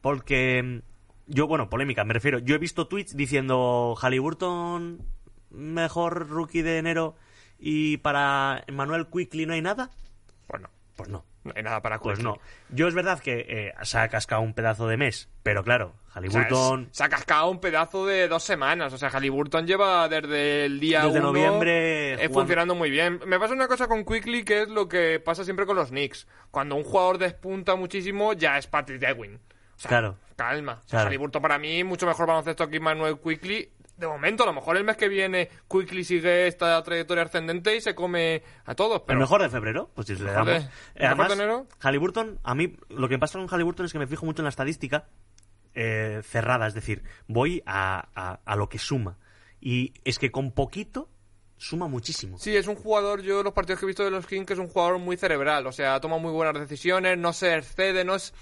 porque 0.00 0.62
mm, 0.62 0.78
yo, 1.26 1.46
bueno, 1.46 1.68
polémica, 1.68 2.04
me 2.04 2.14
refiero, 2.14 2.38
yo 2.38 2.54
he 2.54 2.58
visto 2.58 2.86
tweets 2.88 3.14
diciendo 3.18 3.94
Halliburton 4.00 5.02
mejor 5.50 6.28
rookie 6.30 6.62
de 6.62 6.78
enero 6.78 7.16
y 7.58 7.96
para 7.98 8.64
Manuel 8.72 9.06
Quickly 9.08 9.46
no 9.46 9.54
hay 9.54 9.62
nada. 9.62 9.90
Bueno, 10.48 10.70
Pues 10.96 11.08
no. 11.08 11.24
no 11.44 11.52
hay 11.54 11.62
nada 11.62 11.80
para 11.82 11.98
Pues 11.98 12.18
Quickly. 12.18 12.32
no. 12.32 12.38
Yo 12.70 12.88
es 12.88 12.94
verdad 12.94 13.20
que 13.20 13.46
eh, 13.48 13.74
se 13.82 13.98
ha 13.98 14.08
cascado 14.08 14.40
un 14.42 14.54
pedazo 14.54 14.86
de 14.88 14.96
mes, 14.96 15.28
pero 15.42 15.62
claro, 15.62 15.94
O 16.08 16.12
sea, 16.12 16.14
Halliburton 16.14 16.88
es- 16.90 16.96
se 16.96 17.04
ha 17.04 17.08
cascado 17.08 17.48
un 17.50 17.60
pedazo 17.60 18.04
de 18.06 18.26
dos 18.28 18.42
semanas. 18.42 18.92
O 18.92 18.98
sea, 18.98 19.08
Halliburton 19.10 19.66
lleva 19.66 20.08
desde 20.08 20.64
el 20.66 20.80
día 20.80 21.02
Desde 21.04 21.18
uno, 21.20 21.28
noviembre 21.28 22.14
eh, 22.24 22.28
funcionando 22.28 22.74
muy 22.74 22.90
bien. 22.90 23.20
Me 23.26 23.38
pasa 23.38 23.54
una 23.54 23.68
cosa 23.68 23.86
con 23.86 24.04
Quickly 24.04 24.44
que 24.44 24.62
es 24.62 24.68
lo 24.68 24.88
que 24.88 25.20
pasa 25.20 25.44
siempre 25.44 25.66
con 25.66 25.76
los 25.76 25.90
Knicks. 25.90 26.26
Cuando 26.50 26.74
un 26.76 26.84
jugador 26.84 27.18
despunta 27.18 27.76
muchísimo, 27.76 28.32
ya 28.32 28.58
es 28.58 28.66
Patrick 28.66 29.02
Ewing. 29.02 29.36
O 29.36 29.80
sea, 29.80 29.88
Claro. 29.90 30.16
calma. 30.34 30.72
O 30.72 30.88
sea, 30.88 30.90
Claro. 30.90 31.04
Halliburton 31.06 31.40
para 31.42 31.58
mí, 31.58 31.84
mucho 31.84 32.06
mejor 32.06 32.26
baloncesto 32.26 32.68
que 32.68 32.80
Manuel 32.80 33.20
Quickly. 33.20 33.70
De 33.98 34.06
momento, 34.06 34.44
a 34.44 34.46
lo 34.46 34.52
mejor 34.52 34.76
el 34.76 34.84
mes 34.84 34.96
que 34.96 35.08
viene 35.08 35.48
Quickly 35.68 36.04
sigue 36.04 36.46
esta 36.46 36.80
trayectoria 36.84 37.24
ascendente 37.24 37.76
y 37.76 37.80
se 37.80 37.94
come 37.96 38.42
a 38.64 38.74
todos. 38.74 39.02
Pero 39.02 39.14
El 39.18 39.20
mejor 39.20 39.42
de 39.42 39.50
febrero, 39.50 39.90
pues 39.94 40.06
si 40.06 40.14
le 40.14 40.30
damos. 40.30 40.46
de- 40.46 40.54
Eh, 40.56 40.62
mejor 40.94 41.06
Además, 41.06 41.28
de 41.28 41.34
enero. 41.34 41.66
Halliburton, 41.80 42.38
a 42.44 42.54
mí 42.54 42.76
lo 42.90 43.08
que 43.08 43.18
pasa 43.18 43.38
con 43.38 43.48
Halliburton 43.48 43.86
es 43.86 43.92
que 43.92 43.98
me 43.98 44.06
fijo 44.06 44.24
mucho 44.24 44.40
en 44.42 44.44
la 44.44 44.50
estadística 44.50 45.08
eh, 45.74 46.22
cerrada, 46.24 46.66
es 46.66 46.74
decir, 46.74 47.02
voy 47.28 47.62
a, 47.66 48.08
a- 48.14 48.40
a 48.44 48.56
lo 48.56 48.68
que 48.68 48.78
suma. 48.78 49.18
Y 49.60 49.92
es 50.04 50.18
que 50.18 50.30
con 50.30 50.50
poquito 50.52 51.08
suma 51.56 51.88
muchísimo. 51.88 52.38
Sí, 52.38 52.56
es 52.56 52.66
un 52.68 52.76
jugador, 52.76 53.20
yo 53.22 53.42
los 53.42 53.52
partidos 53.52 53.80
que 53.80 53.86
he 53.86 53.88
visto 53.88 54.04
de 54.04 54.10
los 54.10 54.26
Kings, 54.26 54.46
que 54.46 54.52
es 54.54 54.58
un 54.58 54.68
jugador 54.68 54.98
muy 54.98 55.16
cerebral, 55.16 55.66
o 55.66 55.72
sea, 55.72 56.00
toma 56.00 56.18
muy 56.18 56.32
buenas 56.32 56.54
decisiones, 56.58 57.18
no 57.18 57.32
se 57.32 57.56
excede, 57.56 58.04
no 58.04 58.14
es 58.14 58.32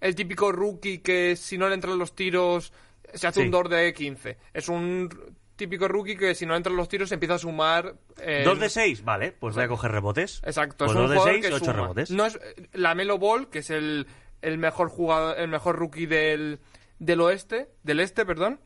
el 0.00 0.14
típico 0.14 0.52
rookie 0.52 0.98
que 0.98 1.36
si 1.36 1.56
no 1.58 1.68
le 1.68 1.74
entran 1.74 1.98
los 1.98 2.14
tiros 2.14 2.72
se 3.14 3.26
hace 3.26 3.40
Sí. 3.40 3.46
un 3.46 3.50
2 3.52 3.68
de 3.70 3.92
15. 3.92 4.38
Es 4.52 4.68
un 4.68 5.08
típico 5.56 5.86
rookie 5.86 6.16
que 6.16 6.34
si 6.34 6.44
no 6.46 6.56
entran 6.56 6.74
los 6.76 6.88
tiros 6.88 7.12
empieza 7.12 7.34
a 7.34 7.38
sumar... 7.38 7.94
eh, 8.20 8.42
Dos 8.44 8.58
de 8.58 8.68
seis, 8.68 9.04
vale, 9.04 9.32
pues 9.32 9.54
voy 9.54 9.64
a 9.64 9.68
coger 9.68 9.92
rebotes. 9.92 10.40
Exacto, 10.44 10.86
Pues 10.86 10.90
es 10.92 10.96
un 10.96 11.02
dos 11.14 11.24
de 11.24 11.30
seis, 11.32 11.46
que 11.46 11.52
ocho 11.54 11.64
suma. 11.66 11.72
rebotes. 11.74 12.10
No 12.10 12.26
es 12.26 12.38
la 12.72 12.94
Melo 12.94 13.18
Ball, 13.18 13.48
que 13.50 13.60
es 13.60 13.70
el, 13.70 14.06
el 14.40 14.58
mejor 14.58 14.88
jugador, 14.88 15.38
el 15.38 15.48
mejor 15.48 15.76
rookie 15.76 16.06
del, 16.06 16.58
del 16.98 17.20
oeste, 17.20 17.68
del 17.84 18.00
este, 18.00 18.24
perdón. 18.26 18.60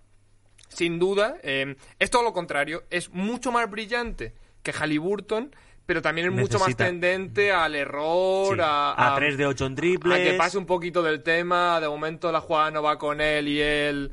Sin 0.68 0.98
duda, 0.98 1.36
eh, 1.42 1.76
es 1.98 2.10
todo 2.10 2.22
lo 2.22 2.32
contrario, 2.32 2.84
es 2.90 3.10
mucho 3.10 3.52
más 3.52 3.70
brillante 3.70 4.34
que 4.62 4.72
Halliburton, 4.72 5.54
pero 5.86 6.02
también 6.02 6.26
es 6.28 6.32
mucho 6.32 6.58
más 6.58 6.74
tendente 6.76 7.52
al 7.52 7.76
error, 7.76 8.54
Sí, 8.56 8.60
a, 8.62 9.12
a 9.12 9.16
3 9.16 9.36
de 9.36 9.46
8 9.46 9.66
en 9.66 9.72
a 9.72 9.76
triples. 9.76 10.18
que 10.30 10.34
pase 10.36 10.58
un 10.58 10.66
poquito 10.66 11.02
del 11.02 11.22
tema, 11.22 11.78
de 11.80 11.88
momento 11.88 12.32
la 12.32 12.40
jugada 12.40 12.70
no 12.72 12.82
va 12.82 12.98
con 12.98 13.20
él 13.20 13.46
y 13.48 13.60
él 13.60 14.10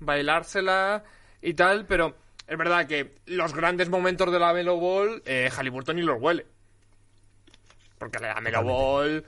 bailársela 0.00 1.04
y 1.42 1.54
tal, 1.54 1.86
pero 1.86 2.16
es 2.46 2.58
verdad 2.58 2.86
que 2.86 3.16
los 3.26 3.54
grandes 3.54 3.88
momentos 3.88 4.30
de 4.32 4.38
la 4.38 4.52
Melo 4.52 4.76
Ball, 4.76 5.22
eh, 5.26 5.50
Halliburton 5.54 5.96
ni 5.96 6.02
los 6.02 6.20
huele. 6.20 6.46
Porque 7.98 8.18
la 8.18 8.40
Melo 8.40 8.62
Ball 8.62 9.24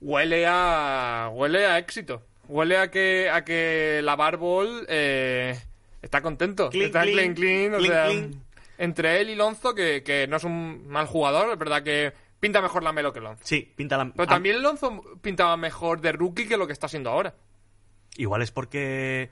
huele 0.00 0.46
a 0.46 1.30
huele 1.32 1.66
a 1.66 1.78
éxito. 1.78 2.22
Huele 2.48 2.78
a 2.78 2.90
que 2.90 3.28
a 3.30 3.44
que 3.44 4.00
la 4.04 4.16
Barbol 4.16 4.86
eh, 4.88 5.58
está 6.02 6.20
contento. 6.20 6.70
Clean, 6.70 6.86
está 6.86 7.02
clean, 7.02 7.34
clean, 7.34 7.34
clean, 7.34 7.74
o 7.74 7.78
clean, 7.78 7.92
sea, 7.92 8.06
clean. 8.06 8.44
entre 8.78 9.20
él 9.20 9.30
y 9.30 9.34
Lonzo, 9.34 9.74
que, 9.74 10.02
que 10.02 10.26
no 10.28 10.36
es 10.36 10.44
un 10.44 10.86
mal 10.88 11.06
jugador, 11.06 11.50
es 11.52 11.58
verdad 11.58 11.82
que 11.82 12.12
pinta 12.38 12.60
mejor 12.60 12.82
la 12.82 12.92
Melo 12.92 13.12
que 13.12 13.20
Lonzo. 13.20 13.42
Sí, 13.44 13.72
pinta 13.74 13.96
la. 13.96 14.12
Pero 14.14 14.28
también 14.28 14.62
Lonzo 14.62 15.02
pintaba 15.22 15.56
mejor 15.56 16.00
de 16.00 16.12
rookie 16.12 16.46
que 16.46 16.56
lo 16.56 16.66
que 16.66 16.72
está 16.72 16.88
siendo 16.88 17.10
ahora. 17.10 17.34
Igual 18.16 18.42
es 18.42 18.50
porque 18.50 19.30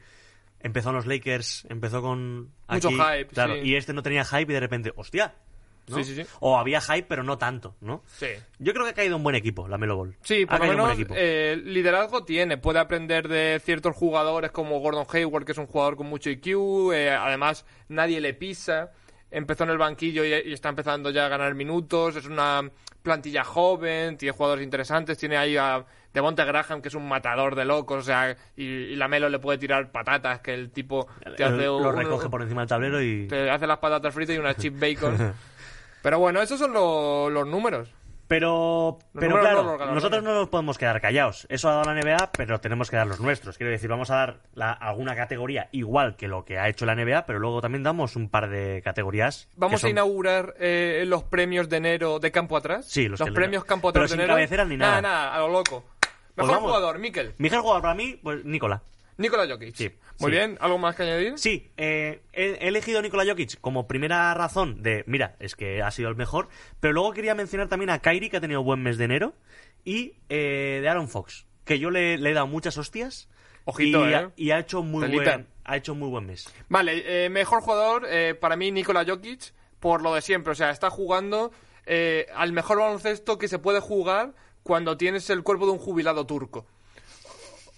empezó 0.64 0.88
en 0.88 0.96
los 0.96 1.06
Lakers, 1.06 1.64
empezó 1.70 2.02
con. 2.02 2.50
Mucho 2.68 2.88
aquí, 2.88 2.96
hype, 2.96 3.26
Claro, 3.32 3.54
sí. 3.54 3.60
y 3.60 3.76
este 3.76 3.92
no 3.92 4.02
tenía 4.02 4.24
hype 4.24 4.50
y 4.50 4.54
de 4.54 4.60
repente, 4.60 4.92
hostia. 4.96 5.34
¿no? 5.86 5.96
Sí, 5.98 6.04
sí, 6.04 6.14
sí. 6.16 6.26
O 6.40 6.56
había 6.58 6.80
hype, 6.80 7.02
pero 7.06 7.22
no 7.22 7.36
tanto, 7.36 7.76
¿no? 7.82 8.02
Sí. 8.06 8.28
Yo 8.58 8.72
creo 8.72 8.84
que 8.86 8.92
ha 8.92 8.94
caído 8.94 9.16
un 9.18 9.22
buen 9.22 9.36
equipo, 9.36 9.68
la 9.68 9.76
Melo 9.76 9.96
Ball. 9.98 10.16
Sí, 10.22 10.44
Ha 10.44 10.46
por 10.46 10.54
lo 10.54 10.58
caído 10.60 10.74
un 10.76 10.88
buen 10.88 10.98
menos 10.98 11.12
eh, 11.14 11.60
liderazgo 11.62 12.24
tiene. 12.24 12.56
Puede 12.56 12.78
aprender 12.78 13.28
de 13.28 13.60
ciertos 13.62 13.94
jugadores 13.94 14.50
como 14.50 14.80
Gordon 14.80 15.04
Hayward, 15.12 15.44
que 15.44 15.52
es 15.52 15.58
un 15.58 15.66
jugador 15.66 15.96
con 15.96 16.06
mucho 16.06 16.30
IQ. 16.30 16.46
eh, 16.94 17.10
además, 17.10 17.66
nadie 17.88 18.20
le 18.22 18.32
pisa. 18.32 18.92
Empezó 19.34 19.64
en 19.64 19.70
el 19.70 19.78
banquillo 19.78 20.24
y, 20.24 20.32
y 20.32 20.52
está 20.52 20.68
empezando 20.68 21.10
ya 21.10 21.26
a 21.26 21.28
ganar 21.28 21.54
minutos. 21.54 22.16
Es 22.16 22.26
una 22.26 22.62
plantilla 23.02 23.44
joven, 23.44 24.16
tiene 24.16 24.32
jugadores 24.32 24.64
interesantes. 24.64 25.18
Tiene 25.18 25.36
ahí 25.36 25.56
a 25.56 25.84
Devonte 26.12 26.44
Graham, 26.44 26.80
que 26.80 26.88
es 26.88 26.94
un 26.94 27.08
matador 27.08 27.54
de 27.56 27.64
locos. 27.64 27.98
O 27.98 28.02
sea, 28.02 28.36
y, 28.56 28.64
y 28.64 28.96
la 28.96 29.08
Melo 29.08 29.28
le 29.28 29.38
puede 29.40 29.58
tirar 29.58 29.90
patatas, 29.90 30.40
que 30.40 30.54
el 30.54 30.70
tipo 30.70 31.08
te 31.36 31.42
hace 31.44 31.64
lo 31.64 31.78
un- 31.78 31.96
recoge 31.96 32.28
por 32.28 32.42
encima 32.42 32.62
del 32.62 32.68
tablero 32.68 33.02
y. 33.02 33.26
te 33.26 33.50
hace 33.50 33.66
las 33.66 33.78
patatas 33.78 34.14
fritas 34.14 34.36
y 34.36 34.38
una 34.38 34.54
chip 34.54 34.78
bacon. 34.78 35.34
Pero 36.02 36.18
bueno, 36.18 36.40
esos 36.40 36.58
son 36.58 36.72
lo- 36.72 37.28
los 37.30 37.46
números. 37.46 37.90
Pero, 38.34 38.98
Los 39.12 39.20
pero 39.20 39.40
claro, 39.40 39.62
no 39.78 39.94
nosotros 39.94 40.22
¿no? 40.24 40.32
no 40.32 40.40
nos 40.40 40.48
podemos 40.48 40.76
quedar 40.76 41.00
callados. 41.00 41.46
Eso 41.48 41.68
ha 41.68 41.74
dado 41.74 41.84
la 41.92 42.00
NBA, 42.00 42.32
pero 42.32 42.60
tenemos 42.60 42.90
que 42.90 42.96
dar 42.96 43.06
los 43.06 43.20
nuestros. 43.20 43.56
Quiero 43.56 43.70
decir, 43.70 43.88
vamos 43.88 44.10
a 44.10 44.16
dar 44.16 44.40
la- 44.54 44.72
alguna 44.72 45.14
categoría 45.14 45.68
igual 45.72 46.16
que 46.16 46.26
lo 46.26 46.44
que 46.44 46.58
ha 46.58 46.68
hecho 46.68 46.84
la 46.84 46.94
NBA, 46.94 47.26
pero 47.26 47.38
luego 47.38 47.60
también 47.60 47.82
damos 47.84 48.16
un 48.16 48.28
par 48.28 48.48
de 48.50 48.82
categorías. 48.82 49.48
Vamos 49.56 49.80
son- 49.80 49.88
a 49.88 49.90
inaugurar 49.92 50.54
eh, 50.58 51.04
los 51.06 51.22
premios 51.22 51.68
de 51.68 51.76
enero 51.76 52.18
de 52.18 52.32
campo 52.32 52.56
atrás. 52.56 52.86
Sí, 52.88 53.08
los 53.08 53.20
premios 53.20 53.64
campo 53.64 53.92
pero 53.92 54.04
atrás 54.04 54.10
de 54.10 54.14
sin 54.14 54.20
enero. 54.22 54.34
cabeceras 54.34 54.66
ni 54.68 54.76
nada. 54.76 55.00
Nada, 55.00 55.02
nada, 55.02 55.34
a 55.34 55.38
lo 55.38 55.48
loco. 55.48 55.84
Mejor 56.36 56.50
vamos. 56.54 56.70
jugador, 56.72 56.98
Mikel. 56.98 57.34
Mejor 57.38 57.60
jugador 57.60 57.82
para 57.82 57.94
mí, 57.94 58.18
pues 58.20 58.44
Nicola. 58.44 58.82
Nicola 59.16 59.46
Jokic. 59.48 59.74
Sí, 59.74 59.90
Muy 60.18 60.30
sí. 60.30 60.36
bien, 60.36 60.58
¿algo 60.60 60.78
más 60.78 60.96
que 60.96 61.04
añadir? 61.04 61.34
Sí, 61.38 61.70
eh, 61.76 62.22
he, 62.32 62.58
he 62.60 62.68
elegido 62.68 62.98
a 62.98 63.02
Nikola 63.02 63.24
Jokic 63.24 63.60
como 63.60 63.86
primera 63.86 64.34
razón 64.34 64.82
de, 64.82 65.04
mira, 65.06 65.36
es 65.38 65.54
que 65.54 65.82
ha 65.82 65.90
sido 65.90 66.08
el 66.08 66.16
mejor, 66.16 66.48
pero 66.80 66.92
luego 66.94 67.12
quería 67.12 67.34
mencionar 67.34 67.68
también 67.68 67.90
a 67.90 68.00
Kyrie, 68.00 68.30
que 68.30 68.38
ha 68.38 68.40
tenido 68.40 68.62
buen 68.62 68.82
mes 68.82 68.98
de 68.98 69.04
enero, 69.04 69.34
y 69.84 70.14
eh, 70.28 70.80
de 70.82 70.88
Aaron 70.88 71.08
Fox, 71.08 71.46
que 71.64 71.78
yo 71.78 71.90
le, 71.90 72.18
le 72.18 72.30
he 72.30 72.34
dado 72.34 72.46
muchas 72.46 72.76
hostias 72.78 73.28
Ojito, 73.66 74.06
y, 74.08 74.12
eh. 74.12 74.16
ha, 74.16 74.32
y 74.36 74.50
ha 74.50 74.58
hecho 74.58 74.82
muy 74.82 75.08
buen, 75.08 75.46
ha 75.64 75.76
hecho 75.76 75.94
muy 75.94 76.08
buen 76.08 76.26
mes. 76.26 76.52
Vale, 76.68 77.24
eh, 77.24 77.30
mejor 77.30 77.62
jugador 77.62 78.06
eh, 78.08 78.34
para 78.34 78.56
mí 78.56 78.70
Nikola 78.72 79.04
Jokic 79.06 79.54
por 79.80 80.02
lo 80.02 80.14
de 80.14 80.22
siempre. 80.22 80.52
O 80.52 80.54
sea, 80.54 80.70
está 80.70 80.90
jugando 80.90 81.52
eh, 81.86 82.26
al 82.34 82.52
mejor 82.52 82.78
baloncesto 82.78 83.38
que 83.38 83.48
se 83.48 83.58
puede 83.58 83.80
jugar 83.80 84.34
cuando 84.62 84.96
tienes 84.96 85.28
el 85.30 85.42
cuerpo 85.42 85.66
de 85.66 85.72
un 85.72 85.78
jubilado 85.78 86.26
turco. 86.26 86.66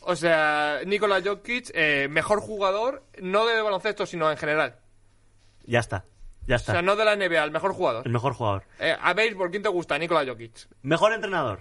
O 0.08 0.14
sea, 0.16 0.80
Nikola 0.86 1.20
Jokic, 1.24 1.70
eh, 1.74 2.06
mejor 2.08 2.40
jugador, 2.40 3.04
no 3.20 3.44
de 3.46 3.60
baloncesto, 3.60 4.06
sino 4.06 4.30
en 4.30 4.36
general. 4.36 4.76
Ya 5.64 5.80
está. 5.80 6.04
Ya 6.46 6.54
O 6.54 6.56
está. 6.56 6.72
sea, 6.74 6.82
no 6.82 6.94
de 6.94 7.04
la 7.04 7.16
NBA, 7.16 7.42
el 7.42 7.50
mejor 7.50 7.72
jugador. 7.72 8.06
El 8.06 8.12
mejor 8.12 8.34
jugador. 8.34 8.62
Eh, 8.78 8.96
a 9.00 9.14
béisbol, 9.14 9.50
¿quién 9.50 9.64
te 9.64 9.68
gusta? 9.68 9.98
Nikola 9.98 10.24
Jokic. 10.24 10.68
Mejor 10.82 11.12
entrenador. 11.12 11.60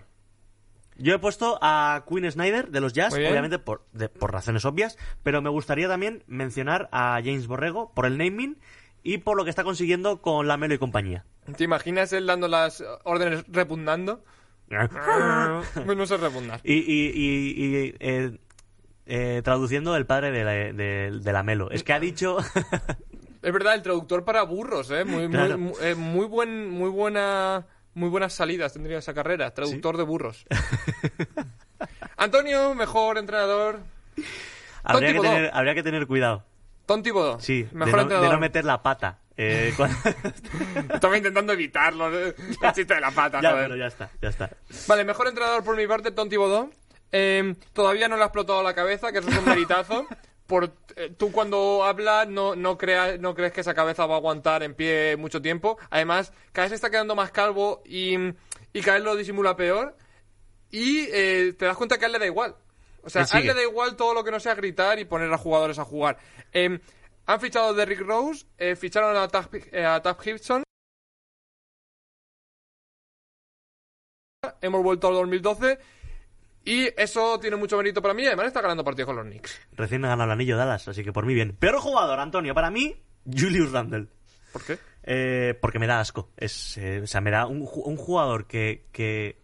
Yo 0.98 1.16
he 1.16 1.20
puesto 1.20 1.58
a 1.62 2.06
Quinn 2.08 2.32
Snyder 2.32 2.70
de 2.70 2.80
los 2.82 2.94
Jazz, 2.94 3.14
obviamente 3.16 3.58
por, 3.60 3.86
de- 3.92 4.10
por 4.10 4.32
razones 4.32 4.64
obvias, 4.64 4.98
pero 5.24 5.42
me 5.42 5.50
gustaría 5.50 5.88
también 5.90 6.24
mencionar 6.28 6.88
a 6.92 7.20
James 7.24 7.48
Borrego 7.48 7.92
por 7.94 8.06
el 8.06 8.18
naming 8.18 8.60
y 9.04 9.18
por 9.18 9.36
lo 9.38 9.44
que 9.44 9.50
está 9.50 9.64
consiguiendo 9.64 10.22
con 10.22 10.48
Lamelo 10.48 10.74
y 10.74 10.78
compañía. 10.78 11.26
¿Te 11.58 11.64
imaginas 11.66 12.14
él 12.14 12.28
dando 12.28 12.48
las 12.48 12.84
órdenes 13.04 13.44
repugnando? 13.50 14.24
no 15.96 16.06
sé 16.06 16.18
y 16.64 16.74
y, 16.74 17.12
y- 17.14 17.66
y, 17.66 17.96
eh, 18.00 18.38
eh, 19.06 19.42
traduciendo 19.44 19.96
el 19.96 20.06
padre 20.06 20.32
de, 20.32 20.44
la- 20.44 20.52
de, 20.52 21.20
de 21.22 21.34
Lamelo. 21.34 21.70
Es 21.72 21.84
que 21.84 21.94
ha 21.94 22.00
dicho... 22.00 22.38
Es 23.42 23.54
verdad, 23.54 23.76
el 23.76 23.84
traductor 23.84 24.24
para 24.26 24.42
burros, 24.42 24.90
¿eh? 24.90 25.06
Muy, 25.06 25.28
muy- 25.28 25.30
Claro. 25.38 25.58
muy, 25.60 25.74
eh, 25.82 25.94
muy 25.94 26.26
buen, 26.26 26.68
muy 26.72 26.90
buena, 26.90 27.68
muy 27.94 28.10
buenas 28.10 28.34
salidas 28.34 28.74
tendría 28.74 28.98
esa 28.98 29.14
carrera, 29.14 29.54
traductor 29.54 29.98
de 29.98 30.04
burros. 30.04 30.46
Antonio, 32.18 32.74
mejor 32.74 33.18
entrenador. 33.20 33.80
habría, 34.84 35.14
que 35.14 35.20
tener, 35.20 35.52
habría 35.54 35.76
que 35.76 35.84
tener 35.84 36.08
cuidado. 36.08 36.44
Tom 36.86 37.04
Thibodeau, 37.04 37.40
Sí, 37.40 37.64
de 37.64 37.70
mejor 37.74 37.92
no, 37.92 37.98
de 37.98 38.02
entrenador. 38.04 38.34
no 38.34 38.40
meter 38.40 38.66
la 38.66 38.82
pata. 38.82 39.20
Eh, 39.38 39.74
cuando- 39.78 39.98
Estaba 40.94 41.18
intentando 41.18 41.54
evitarlo, 41.54 42.18
¿eh? 42.18 42.36
el 42.62 42.72
chiste 42.74 42.94
de 42.96 43.02
la 43.02 43.12
pata, 43.12 43.42
ya, 43.42 43.52
joder. 43.52 43.66
pero 43.66 43.76
ya 43.78 43.88
está, 43.88 44.10
ya 44.22 44.30
está. 44.30 44.50
Vale, 44.88 45.04
mejor 45.04 45.28
entrenador 45.28 45.64
por 45.64 45.76
mi 45.76 45.88
parte, 45.88 46.12
Tom 46.12 46.30
Thibodeau. 46.30 46.72
Eh, 47.12 47.56
todavía 47.74 48.08
no 48.08 48.16
le 48.18 48.24
ha 48.24 48.26
explotado 48.28 48.64
la 48.64 48.74
cabeza, 48.74 49.12
que 49.12 49.20
eso 49.20 49.30
es 49.30 49.38
un 49.38 49.46
meritazo. 49.46 50.06
Por, 50.48 50.72
eh, 50.96 51.12
tú 51.18 51.32
cuando 51.32 51.84
hablas 51.84 52.28
no, 52.28 52.56
no, 52.56 52.78
creas, 52.78 53.20
no 53.20 53.34
crees 53.34 53.52
que 53.52 53.62
esa 53.62 53.74
cabeza 53.74 54.06
va 54.06 54.16
a 54.16 54.18
aguantar 54.18 54.62
en 54.64 54.76
pie 54.76 55.16
mucho 55.18 55.42
tiempo. 55.42 55.78
Además, 55.90 56.32
cada 56.52 56.66
vez 56.66 56.70
se 56.70 56.76
está 56.76 56.90
quedando 56.92 57.16
más 57.16 57.32
calvo 57.32 57.82
y, 57.86 58.16
y 58.74 58.82
cada 58.82 58.98
vez 58.98 59.04
lo 59.06 59.16
disimula 59.16 59.56
peor. 59.56 59.98
Y 60.72 61.08
eh, 61.12 61.54
te 61.58 61.66
das 61.66 61.78
cuenta 61.78 61.98
que 61.98 62.06
a 62.06 62.08
él 62.08 62.12
le 62.14 62.20
da 62.20 62.26
igual. 62.26 62.56
O 63.04 63.10
sea, 63.10 63.26
a 63.32 63.40
él 63.40 63.46
le 63.48 63.54
da 63.54 63.62
igual 63.64 63.96
todo 63.96 64.14
lo 64.14 64.24
que 64.24 64.32
no 64.32 64.40
sea 64.40 64.56
gritar 64.56 65.00
y 65.00 65.06
poner 65.06 65.32
a 65.32 65.38
jugadores 65.38 65.80
a 65.80 65.86
jugar. 65.86 66.18
Eh, 66.54 66.80
han 67.26 67.40
fichado 67.40 67.70
a 67.70 67.74
Derrick 67.74 68.02
Rose, 68.02 68.46
eh, 68.58 68.76
ficharon 68.76 69.16
a 69.18 69.28
Taff, 69.28 69.48
eh, 69.54 69.86
a 69.86 70.18
Gibson. 70.20 70.64
Hemos 74.62 74.84
vuelto 74.84 75.08
al 75.08 75.16
2012. 75.16 75.80
Y 76.68 76.88
eso 77.00 77.40
tiene 77.40 77.56
mucho 77.58 77.78
mérito 77.78 78.02
para 78.02 78.16
mí. 78.16 78.26
Además, 78.26 78.48
está 78.48 78.62
ganando 78.62 78.84
partidos 78.84 79.08
con 79.08 79.16
los 79.18 79.26
Knicks. 79.26 79.62
Recién 79.74 80.04
ha 80.04 80.10
ganado 80.10 80.26
el 80.26 80.32
anillo 80.34 80.58
Dallas, 80.58 80.88
así 80.88 81.04
que 81.04 81.14
por 81.14 81.26
mí 81.26 81.36
bien. 81.36 81.56
Peor 81.56 81.78
jugador, 81.78 82.20
Antonio, 82.20 82.56
para 82.56 82.72
mí, 82.72 82.96
Julius 83.26 83.72
Randle. 83.72 84.08
¿Por 84.52 84.64
qué? 84.64 84.80
Eh, 85.04 85.56
porque 85.62 85.78
me 85.78 85.86
da 85.86 86.00
asco. 86.00 86.32
Es, 86.36 86.78
eh, 86.78 87.02
o 87.04 87.08
sea, 87.08 87.22
me 87.22 87.30
da 87.30 87.46
un, 87.46 87.70
un 87.72 87.98
jugador 87.98 88.48
que, 88.48 88.88
que. 88.92 89.40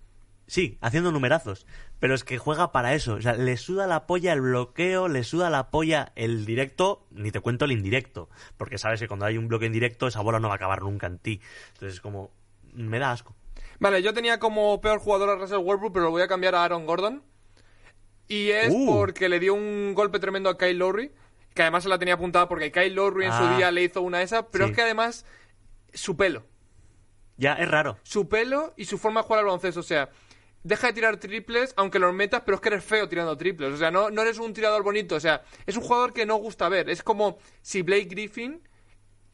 Sí, 0.47 0.79
haciendo 0.81 1.11
numerazos. 1.11 1.67
Pero 2.01 2.15
es 2.15 2.23
que 2.25 2.37
juega 2.37 2.73
para 2.73 2.93
eso. 2.95 3.13
O 3.13 3.21
sea, 3.21 3.33
le 3.35 3.55
suda 3.55 3.87
la 3.87 4.05
polla 4.07 4.33
el 4.33 4.41
bloqueo, 4.41 5.07
le 5.07 5.23
suda 5.23 5.49
la 5.49 5.69
polla 5.71 6.11
el 6.15 6.45
directo, 6.45 7.05
ni 7.11 7.31
te 7.31 7.39
cuento 7.39 7.63
el 7.65 7.71
indirecto. 7.71 8.27
Porque 8.57 8.77
sabes 8.77 8.99
que 8.99 9.07
cuando 9.07 9.25
hay 9.25 9.37
un 9.37 9.47
bloque 9.47 9.67
indirecto, 9.67 10.07
esa 10.07 10.19
bola 10.21 10.39
no 10.39 10.49
va 10.49 10.55
a 10.55 10.57
acabar 10.57 10.81
nunca 10.81 11.07
en 11.07 11.19
ti. 11.19 11.39
Entonces, 11.73 11.93
es 11.95 12.01
como. 12.01 12.31
Me 12.73 12.99
da 12.99 13.11
asco. 13.11 13.33
Vale, 13.79 14.01
yo 14.03 14.13
tenía 14.13 14.39
como 14.39 14.81
peor 14.81 14.99
jugador 14.99 15.29
a 15.29 15.35
Russell 15.35 15.59
Westbrook, 15.63 15.93
pero 15.93 16.05
lo 16.05 16.11
voy 16.11 16.21
a 16.23 16.27
cambiar 16.27 16.55
a 16.55 16.63
Aaron 16.65 16.85
Gordon. 16.85 17.23
Y 18.27 18.49
es 18.49 18.69
Uh. 18.73 18.85
porque 18.87 19.29
le 19.29 19.39
dio 19.39 19.53
un 19.53 19.93
golpe 19.93 20.19
tremendo 20.19 20.49
a 20.49 20.57
Kyle 20.57 20.77
Lowry, 20.77 21.11
que 21.53 21.61
además 21.63 21.83
se 21.83 21.89
la 21.89 21.99
tenía 21.99 22.13
apuntada 22.15 22.47
porque 22.47 22.71
Kyle 22.71 22.93
Lowry 22.95 23.25
en 23.25 23.31
Ah. 23.31 23.37
su 23.51 23.57
día 23.57 23.71
le 23.71 23.83
hizo 23.83 24.01
una 24.01 24.21
esa, 24.21 24.47
pero 24.49 24.65
Sí. 24.65 24.71
es 24.71 24.75
que 24.75 24.81
además 24.83 25.25
su 25.93 26.15
pelo, 26.17 26.45
Ya, 27.37 27.53
es 27.55 27.69
raro. 27.69 27.97
su 28.03 28.29
pelo 28.29 28.73
y 28.77 28.85
su 28.85 28.97
forma 28.97 29.21
de 29.21 29.27
jugar 29.27 29.39
al 29.39 29.45
baloncesto, 29.45 29.81
o 29.81 29.83
sea, 29.83 30.09
deja 30.63 30.87
de 30.87 30.93
tirar 30.93 31.17
triples 31.17 31.73
aunque 31.75 31.99
los 31.99 32.13
metas, 32.13 32.41
pero 32.45 32.55
es 32.55 32.61
que 32.61 32.69
eres 32.69 32.83
feo 32.83 33.07
tirando 33.07 33.37
triples, 33.37 33.73
o 33.73 33.77
sea, 33.77 33.91
no, 33.91 34.09
no 34.09 34.21
eres 34.21 34.39
un 34.39 34.53
tirador 34.53 34.83
bonito, 34.83 35.15
o 35.15 35.19
sea, 35.19 35.43
es 35.65 35.75
un 35.75 35.83
jugador 35.83 36.13
que 36.13 36.25
no 36.25 36.35
gusta 36.35 36.69
ver, 36.69 36.89
es 36.89 37.03
como 37.03 37.37
si 37.61 37.81
Blake 37.81 38.05
Griffin 38.05 38.61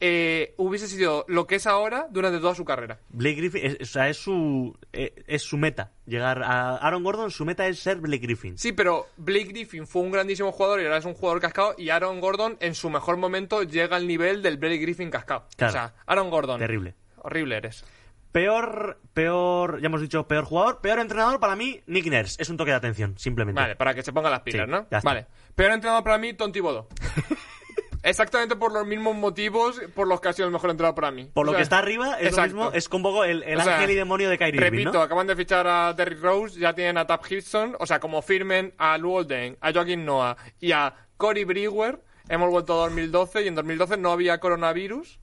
eh, 0.00 0.54
hubiese 0.58 0.86
sido 0.86 1.24
lo 1.28 1.46
que 1.46 1.56
es 1.56 1.66
ahora 1.66 2.06
durante 2.10 2.38
toda 2.38 2.54
su 2.54 2.64
carrera. 2.64 3.00
Blake 3.08 3.34
Griffin, 3.36 3.66
es, 3.66 3.76
o 3.80 3.84
sea, 3.84 4.08
es 4.08 4.16
su, 4.16 4.76
eh, 4.92 5.24
es 5.26 5.42
su 5.42 5.56
meta. 5.56 5.92
Llegar 6.06 6.42
a 6.44 6.76
Aaron 6.76 7.02
Gordon, 7.02 7.32
su 7.32 7.44
meta 7.44 7.66
es 7.66 7.80
ser 7.80 7.96
Blake 7.96 8.22
Griffin. 8.22 8.56
Sí, 8.56 8.72
pero 8.72 9.08
Blake 9.16 9.46
Griffin 9.46 9.86
fue 9.86 10.02
un 10.02 10.12
grandísimo 10.12 10.52
jugador 10.52 10.80
y 10.80 10.84
ahora 10.84 10.98
es 10.98 11.04
un 11.04 11.14
jugador 11.14 11.40
cascado 11.40 11.74
y 11.76 11.90
Aaron 11.90 12.20
Gordon 12.20 12.56
en 12.60 12.76
su 12.76 12.90
mejor 12.90 13.16
momento 13.16 13.64
llega 13.64 13.96
al 13.96 14.06
nivel 14.06 14.40
del 14.40 14.56
Blake 14.56 14.78
Griffin 14.78 15.10
cascado. 15.10 15.46
Claro. 15.56 15.70
O 15.70 15.72
sea, 15.72 15.94
Aaron 16.06 16.30
Gordon. 16.30 16.60
Terrible. 16.60 16.94
Horrible 17.16 17.56
eres. 17.56 17.84
Peor, 18.32 19.00
peor, 19.14 19.80
ya 19.80 19.86
hemos 19.86 20.00
dicho 20.00 20.28
peor 20.28 20.44
jugador, 20.44 20.80
peor 20.80 20.98
entrenador 20.98 21.40
para 21.40 21.56
mí, 21.56 21.80
Nick 21.86 22.06
Nurse. 22.06 22.40
Es 22.40 22.48
un 22.50 22.56
toque 22.56 22.70
de 22.70 22.76
atención, 22.76 23.18
simplemente. 23.18 23.60
Vale, 23.60 23.76
para 23.76 23.94
que 23.94 24.02
se 24.02 24.12
pongan 24.12 24.30
las 24.32 24.40
pilas, 24.42 24.66
Sí, 24.66 24.70
¿no? 24.70 24.86
ya 24.90 24.98
está. 24.98 25.08
Vale. 25.08 25.26
Peor 25.54 25.72
entrenador 25.72 26.04
para 26.04 26.18
mí, 26.18 26.34
Tom 26.34 26.52
Thibodeau. 26.52 26.86
Exactamente 28.02 28.54
por 28.56 28.72
los 28.72 28.86
mismos 28.86 29.16
motivos 29.16 29.80
por 29.94 30.06
los 30.06 30.20
que 30.20 30.28
ha 30.28 30.32
sido 30.32 30.46
el 30.46 30.52
mejor 30.52 30.70
entrenador 30.70 30.94
para 30.94 31.10
mí. 31.10 31.30
Por 31.34 31.46
lo 31.46 31.52
sea, 31.52 31.58
que 31.58 31.62
está 31.62 31.78
arriba, 31.78 32.14
es 32.20 32.28
exacto. 32.28 32.54
lo 32.54 32.62
mismo, 32.64 32.72
es 32.72 32.88
poco 32.88 33.24
el, 33.24 33.42
el 33.42 33.60
sea, 33.60 33.74
ángel 33.76 33.90
y 33.90 33.94
demonio 33.96 34.30
de 34.30 34.38
Kyrie 34.38 34.54
Irving, 34.54 34.70
Repito, 34.70 34.92
¿no? 34.92 35.02
acaban 35.02 35.26
de 35.26 35.34
fichar 35.34 35.66
a 35.66 35.92
Derrick 35.94 36.22
Rose, 36.22 36.58
ya 36.60 36.74
tienen 36.74 36.96
a 36.96 37.06
Tap 37.06 37.24
Gibson, 37.24 37.76
o 37.78 37.86
sea, 37.86 37.98
como 37.98 38.22
firmen 38.22 38.72
a 38.78 38.96
Lou 38.98 39.14
Olden, 39.14 39.58
a 39.60 39.72
Joaquin 39.72 40.04
Noah 40.04 40.36
y 40.60 40.72
a 40.72 40.94
Cory 41.16 41.44
Brewer, 41.44 42.00
hemos 42.28 42.50
vuelto 42.50 42.74
a 42.74 42.84
2012 42.86 43.42
y 43.42 43.48
en 43.48 43.56
2012 43.56 43.96
no 43.96 44.12
había 44.12 44.38
coronavirus, 44.38 45.18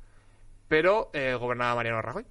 pero 0.67 1.11
eh, 1.13 1.35
gobernaba 1.39 1.75
Mariano 1.75 2.01
Rajoy. 2.01 2.25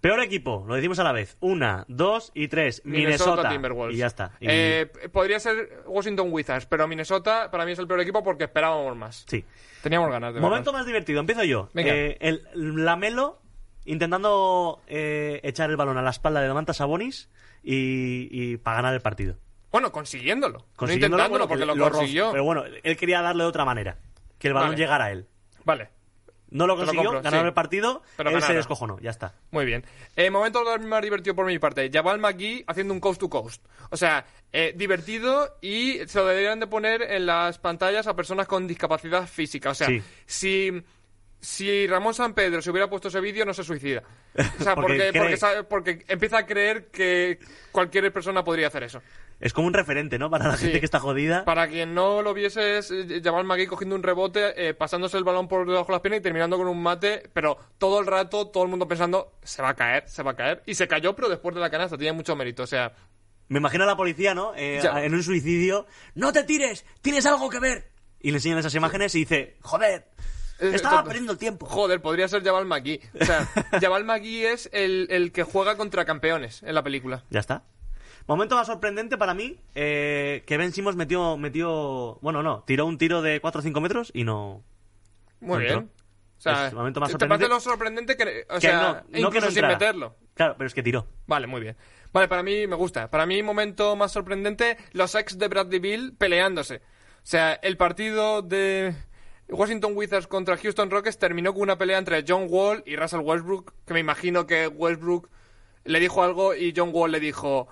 Peor 0.00 0.20
equipo, 0.20 0.64
lo 0.68 0.76
decimos 0.76 0.98
a 1.00 1.04
la 1.04 1.12
vez. 1.12 1.36
Una, 1.40 1.84
dos 1.88 2.30
y 2.34 2.46
tres. 2.48 2.82
Minnesota. 2.84 3.48
Timberwolves. 3.48 3.96
Y 3.96 3.98
ya 3.98 4.06
está. 4.06 4.32
Y- 4.40 4.46
Eh, 4.48 4.86
podría 5.12 5.40
ser 5.40 5.82
Washington 5.86 6.28
Wizards, 6.30 6.66
pero 6.66 6.86
Minnesota 6.86 7.50
para 7.50 7.64
mí 7.64 7.72
es 7.72 7.78
el 7.80 7.88
peor 7.88 8.00
equipo 8.00 8.22
porque 8.22 8.44
esperábamos 8.44 8.96
más. 8.96 9.24
Sí. 9.28 9.44
Teníamos 9.82 10.10
ganas 10.10 10.34
de 10.34 10.40
Momento 10.40 10.72
más 10.72 10.86
divertido, 10.86 11.20
empiezo 11.20 11.42
yo. 11.44 11.68
Venga. 11.74 11.92
Eh, 11.94 12.16
el 12.20 12.42
Lamelo 12.54 13.40
intentando 13.86 14.80
eh, 14.86 15.40
echar 15.42 15.70
el 15.70 15.76
balón 15.76 15.98
a 15.98 16.02
la 16.02 16.10
espalda 16.10 16.40
de 16.40 16.46
Domantas 16.46 16.76
Sabonis 16.76 17.28
y, 17.62 18.28
y 18.30 18.56
para 18.58 18.76
ganar 18.76 18.94
el 18.94 19.00
partido. 19.00 19.36
Bueno, 19.72 19.90
consiguiéndolo. 19.92 20.64
Consiguiéndolo, 20.76 21.22
no 21.22 21.24
intentándolo 21.26 21.28
bueno, 21.30 21.48
porque 21.48 21.72
que 21.72 21.78
lo, 21.78 21.90
consiguió. 21.90 22.30
Pero 22.30 22.44
bueno, 22.44 22.64
él 22.82 22.96
quería 22.96 23.20
darle 23.20 23.42
de 23.42 23.48
otra 23.48 23.64
manera. 23.64 23.98
Que 24.38 24.48
el 24.48 24.54
balón 24.54 24.70
Vale. 24.70 24.80
llegara 24.80 25.04
a 25.06 25.10
él. 25.10 25.26
Vale, 25.64 25.90
No 26.50 26.66
lo 26.66 26.74
Te 26.74 26.80
lo 26.80 26.86
consiguió, 26.86 27.04
compro, 27.10 27.22
ganaron 27.22 27.44
sí. 27.44 27.48
el 27.48 27.54
partido, 27.54 28.02
Pero 28.16 28.30
él 28.30 28.42
se 28.42 28.54
descojonó, 28.54 28.98
ya 29.00 29.10
está. 29.10 29.34
muy 29.50 29.64
bien. 29.66 29.84
Eh, 30.16 30.30
momento 30.30 30.64
más 30.80 31.02
divertido 31.02 31.34
por 31.34 31.46
mi 31.46 31.58
parte. 31.58 31.90
Jabal 31.92 32.18
McGee 32.18 32.64
haciendo 32.66 32.94
un 32.94 33.00
coast 33.00 33.20
to 33.20 33.28
coast. 33.28 33.64
O 33.90 33.96
sea, 33.96 34.24
eh, 34.52 34.72
divertido 34.76 35.58
y 35.60 35.98
se 36.06 36.18
lo 36.18 36.26
deberían 36.26 36.60
de 36.60 36.66
poner 36.66 37.02
en 37.02 37.26
las 37.26 37.58
pantallas 37.58 38.06
a 38.06 38.16
personas 38.16 38.46
con 38.46 38.66
discapacidad 38.66 39.26
física. 39.26 39.70
O 39.70 39.74
sea, 39.74 39.88
Sí. 39.88 40.02
si... 40.26 40.82
Si 41.40 41.86
Ramón 41.86 42.14
San 42.14 42.34
Pedro 42.34 42.60
se 42.60 42.68
hubiera 42.68 42.90
puesto 42.90 43.06
ese 43.06 43.20
vídeo, 43.20 43.44
no 43.44 43.54
se 43.54 43.62
suicida. 43.62 44.02
O 44.34 44.42
sea, 44.64 44.74
Porque 44.74 45.12
porque, 45.14 45.36
porque, 45.38 45.62
porque 45.68 46.04
empieza 46.08 46.38
a 46.38 46.46
creer 46.46 46.86
que 46.86 47.38
cualquier 47.70 48.12
persona 48.12 48.42
podría 48.42 48.66
hacer 48.66 48.82
eso. 48.82 49.00
Es 49.40 49.52
como 49.52 49.68
un 49.68 49.74
referente, 49.74 50.18
¿no? 50.18 50.30
Para 50.30 50.48
la 50.48 50.56
Sí. 50.56 50.64
gente 50.64 50.80
que 50.80 50.84
está 50.84 50.98
jodida. 50.98 51.44
Para 51.44 51.68
quien 51.68 51.94
no 51.94 52.22
lo 52.22 52.34
viese, 52.34 52.78
es 52.78 52.90
eh, 52.90 53.20
Jabal 53.22 53.44
McGee 53.44 53.66
cogiendo 53.68 53.94
un 53.94 54.02
rebote, 54.02 54.68
eh, 54.68 54.74
pasándose 54.74 55.16
el 55.16 55.22
balón 55.24 55.46
por 55.46 55.66
debajo 55.66 55.86
de 55.86 55.92
las 55.92 56.00
piernas 56.00 56.20
y 56.20 56.22
terminando 56.22 56.56
con 56.56 56.66
un 56.66 56.82
mate, 56.82 57.22
pero 57.32 57.56
todo 57.78 58.00
el 58.00 58.06
rato, 58.06 58.48
todo 58.48 58.64
el 58.64 58.68
mundo 58.68 58.88
pensando, 58.88 59.32
se 59.44 59.62
va 59.62 59.68
a 59.70 59.74
caer, 59.74 60.08
se 60.08 60.22
va 60.24 60.32
a 60.32 60.36
caer. 60.36 60.62
Y 60.66 60.74
se 60.74 60.88
cayó, 60.88 61.14
pero 61.14 61.28
después 61.28 61.54
de 61.54 61.60
la 61.60 61.70
canasta, 61.70 61.96
tenía 61.96 62.12
mucho 62.12 62.34
mérito. 62.34 62.64
O 62.64 62.66
sea, 62.66 62.92
Me 63.48 63.58
imagino 63.60 63.84
a 63.84 63.86
la 63.86 63.96
policía, 63.96 64.34
¿no? 64.34 64.52
Eh, 64.56 64.80
en 64.82 65.14
un 65.14 65.22
suicidio. 65.22 65.86
¡No 66.14 66.32
te 66.32 66.42
tires! 66.44 66.84
¡Tienes 67.00 67.24
algo 67.24 67.48
que 67.48 67.60
ver! 67.60 67.90
Y 68.20 68.30
le 68.32 68.38
enseñan 68.38 68.58
esas 68.58 68.74
imágenes 68.74 69.14
y 69.14 69.20
dice, 69.20 69.56
¡joder! 69.62 70.08
Eh, 70.60 70.72
Estaba 70.74 71.04
perdiendo 71.04 71.30
el 71.32 71.38
tiempo. 71.38 71.64
joder, 71.66 72.02
podría 72.02 72.26
ser 72.26 72.42
Jabal 72.42 72.66
McGee. 72.66 73.00
O 73.20 73.24
sea, 73.24 73.46
Jabal 73.80 74.02
McGee 74.04 74.46
es 74.48 74.68
el, 74.72 75.06
el 75.10 75.30
que 75.30 75.44
juega 75.44 75.76
contra 75.76 76.04
campeones 76.04 76.64
en 76.64 76.74
la 76.74 76.82
película. 76.82 77.22
Ya 77.30 77.38
está. 77.38 77.62
Momento 78.28 78.54
más 78.54 78.66
sorprendente 78.66 79.16
para 79.18 79.34
mí, 79.34 79.58
eh, 79.74 80.44
que 80.46 80.56
Ben 80.58 80.70
Simmons 80.72 80.96
metió, 80.96 81.36
metió, 81.38 82.18
bueno, 82.20 82.42
no, 82.42 82.62
tiró 82.66 82.84
un 82.86 82.98
tiro 82.98 83.22
de 83.22 83.40
4 83.40 83.58
o 83.58 83.62
5 83.62 83.80
metros 83.80 84.10
y 84.14 84.24
no... 84.24 84.62
Muy 85.40 85.54
No 85.54 85.58
bien. 85.58 85.72
entró. 85.72 85.88
O 86.36 86.40
sea, 86.40 86.66
Es 86.66 86.72
el 86.72 86.76
momento 86.78 87.00
más 87.00 87.08
¿te 87.08 87.12
sorprendente. 87.12 87.48
parece 87.48 87.54
lo 87.54 87.60
sorprendente 87.60 88.16
que, 88.16 88.44
o 88.50 88.54
que 88.54 88.60
sea, 88.60 89.04
no, 89.08 89.20
no 89.20 89.30
que 89.30 89.40
no 89.40 89.50
sin 89.50 89.66
meterlo? 89.66 90.14
Claro, 90.34 90.54
pero 90.56 90.68
es 90.68 90.74
que 90.74 90.82
tiró. 90.84 91.06
Vale, 91.26 91.46
muy 91.48 91.60
bien. 91.60 91.76
Vale, 92.12 92.28
para 92.28 92.42
mí 92.42 92.66
me 92.66 92.76
gusta. 92.76 93.10
Para 93.10 93.26
mí, 93.26 93.42
momento 93.42 93.96
más 93.96 94.12
sorprendente, 94.12 94.76
los 94.92 95.14
ex 95.14 95.36
de 95.38 95.48
Bradley 95.48 95.80
Bill 95.80 96.14
peleándose. 96.16 96.76
O 96.76 96.80
sea, 97.30 97.54
el 97.54 97.76
partido 97.76 98.42
de 98.42 98.94
Washington 99.48 99.92
Wizards 99.96 100.26
contra 100.28 100.56
Houston 100.58 100.90
Rockets 100.90 101.18
terminó 101.18 101.52
con 101.54 101.62
una 101.62 101.76
pelea 101.78 101.98
entre 101.98 102.24
John 102.26 102.46
Wall 102.48 102.82
y 102.86 102.94
Russell 102.96 103.20
Westbrook, 103.20 103.72
que 103.86 103.94
me 103.94 104.00
imagino 104.00 104.46
que 104.46 104.68
Westbrook 104.68 105.28
le 105.84 105.98
dijo 105.98 106.22
algo 106.22 106.54
y 106.54 106.72
John 106.76 106.90
Wall 106.92 107.10
le 107.12 107.20
dijo, 107.20 107.68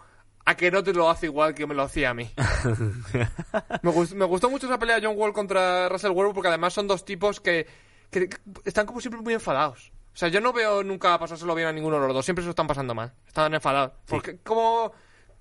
a 0.46 0.56
que 0.56 0.70
no 0.70 0.82
te 0.82 0.92
lo 0.94 1.10
hace 1.10 1.26
igual 1.26 1.54
que 1.54 1.66
me 1.66 1.74
lo 1.74 1.82
hacía 1.82 2.10
a 2.10 2.14
mí. 2.14 2.30
me, 3.82 3.90
gust- 3.90 4.14
me 4.14 4.24
gustó 4.24 4.48
mucho 4.50 4.66
esa 4.66 4.78
pelea 4.78 5.00
de 5.00 5.06
John 5.06 5.16
Wall 5.18 5.32
contra 5.32 5.88
Russell 5.88 6.12
Werber 6.12 6.34
porque 6.34 6.48
además 6.48 6.72
son 6.72 6.86
dos 6.86 7.04
tipos 7.04 7.40
que, 7.40 7.66
que 8.10 8.28
están 8.64 8.86
como 8.86 9.00
siempre 9.00 9.20
muy 9.20 9.34
enfadados. 9.34 9.92
O 10.14 10.18
sea, 10.18 10.28
yo 10.28 10.40
no 10.40 10.52
veo 10.52 10.82
nunca 10.82 11.18
pasárselo 11.18 11.54
bien 11.54 11.68
a 11.68 11.72
ninguno 11.72 12.00
de 12.00 12.06
los 12.06 12.14
dos, 12.14 12.24
siempre 12.24 12.42
se 12.42 12.46
lo 12.46 12.50
están 12.50 12.66
pasando 12.66 12.94
mal. 12.94 13.12
Están 13.26 13.52
enfadados. 13.52 13.92
Porque, 14.06 14.38
¿cómo, 14.42 14.92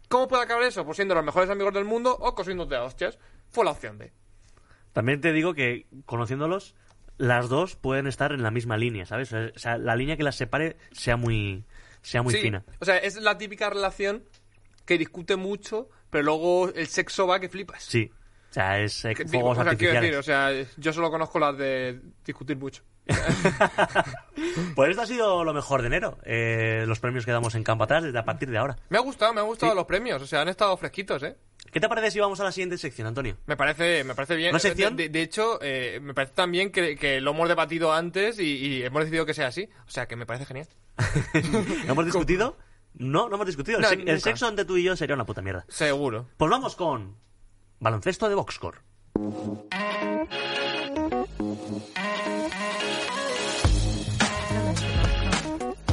¿Cómo 0.09 0.27
puede 0.27 0.43
acabar 0.43 0.63
eso? 0.63 0.83
Pues 0.85 0.97
siendo 0.97 1.15
los 1.15 1.23
mejores 1.23 1.49
amigos 1.49 1.73
del 1.73 1.85
mundo 1.85 2.15
o 2.19 2.35
cosiéndote 2.35 2.75
a 2.75 2.83
hostias. 2.83 3.17
Fue 3.49 3.63
la 3.63 3.71
opción 3.71 3.97
B. 3.97 4.11
También 4.91 5.21
te 5.21 5.31
digo 5.31 5.53
que, 5.53 5.87
conociéndolos, 6.05 6.75
las 7.17 7.47
dos 7.47 7.75
pueden 7.77 8.07
estar 8.07 8.33
en 8.33 8.43
la 8.43 8.51
misma 8.51 8.75
línea, 8.75 9.05
¿sabes? 9.05 9.31
O 9.31 9.57
sea, 9.59 9.77
la 9.77 9.95
línea 9.95 10.17
que 10.17 10.23
las 10.23 10.35
separe 10.35 10.77
sea 10.91 11.15
muy, 11.15 11.63
sea 12.01 12.21
muy 12.21 12.33
Sí, 12.33 12.41
fina. 12.41 12.65
O 12.81 12.85
sea, 12.85 12.97
es 12.97 13.15
la 13.21 13.37
típica 13.37 13.69
relación 13.69 14.23
que 14.85 14.97
discute 14.97 15.35
mucho, 15.35 15.89
pero 16.09 16.23
luego 16.23 16.69
el 16.69 16.87
sexo 16.87 17.27
va 17.27 17.39
que 17.39 17.49
flipas. 17.49 17.83
Sí. 17.83 18.11
O 18.49 18.53
sea, 18.55 18.79
es 18.79 19.03
eh, 19.03 19.13
Que 19.15 19.23
digo, 19.25 19.39
fuegos 19.41 19.57
o 19.57 19.63
sea, 19.63 19.75
quiero 19.75 19.97
artificiales. 19.97 20.01
decir, 20.01 20.17
o 20.17 20.23
sea, 20.23 20.71
yo 20.77 20.93
solo 20.93 21.11
conozco 21.11 21.39
las 21.39 21.57
de 21.57 21.99
discutir 22.23 22.57
mucho. 22.57 22.83
Pues 24.73 24.89
esto 24.91 25.01
ha 25.01 25.05
sido 25.05 25.43
lo 25.43 25.53
mejor 25.53 25.81
de 25.81 25.87
enero. 25.87 26.17
eh, 26.23 26.83
los 26.87 26.99
premios 26.99 27.25
que 27.25 27.31
damos 27.31 27.55
en 27.55 27.63
campo 27.63 27.83
atrás 27.83 28.03
desde 28.03 28.17
a 28.17 28.23
partir 28.25 28.49
de 28.49 28.57
ahora. 28.57 28.77
Me 28.89 28.97
ha 28.97 29.01
gustado, 29.01 29.33
me 29.33 29.41
han 29.41 29.47
gustado 29.47 29.75
los 29.75 29.85
premios, 29.85 30.21
o 30.21 30.27
sea, 30.27 30.41
han 30.41 30.47
estado 30.49 30.75
fresquitos, 30.77 31.23
¿eh? 31.23 31.35
¿Qué 31.71 31.79
te 31.79 31.89
parece 31.89 32.11
si 32.11 32.19
vamos 32.19 32.39
a 32.39 32.43
la 32.45 32.51
siguiente 32.51 32.77
sección, 32.77 33.07
Antonio? 33.07 33.37
Me 33.47 33.57
parece, 33.57 34.03
me 34.05 34.15
parece 34.15 34.35
bien. 34.35 34.51
¿Una 34.51 34.59
sección? 34.59 34.95
De, 34.95 35.09
de 35.09 35.21
hecho, 35.21 35.59
eh, 35.61 35.99
me 36.01 36.13
parece 36.13 36.33
también 36.35 36.71
que, 36.71 36.95
que 36.95 37.19
lo 37.19 37.31
hemos 37.31 37.49
debatido 37.49 37.91
antes 37.91 38.39
y, 38.39 38.55
y 38.55 38.83
hemos 38.83 39.01
decidido 39.01 39.25
que 39.25 39.33
sea 39.33 39.47
así. 39.47 39.67
O 39.85 39.89
sea, 39.89 40.07
que 40.07 40.15
me 40.15 40.25
parece 40.25 40.45
genial. 40.45 40.67
¿No 41.51 41.63
hemos 41.91 42.05
discutido? 42.05 42.55
No, 42.97 43.27
no 43.29 43.35
hemos 43.35 43.47
discutido. 43.47 43.79
El, 43.79 44.05
No, 44.05 44.19
sexo 44.19 44.47
entre 44.47 44.65
tú 44.65 44.77
y 44.77 44.83
yo 44.83 44.95
sería 44.95 45.15
una 45.15 45.25
puta 45.25 45.41
mierda. 45.41 45.65
Seguro. 45.67 46.27
Pues 46.37 46.49
vamos 46.49 46.75
con 46.75 47.15
baloncesto 47.79 48.29
de 48.29 48.35
Boxcore. 48.35 48.79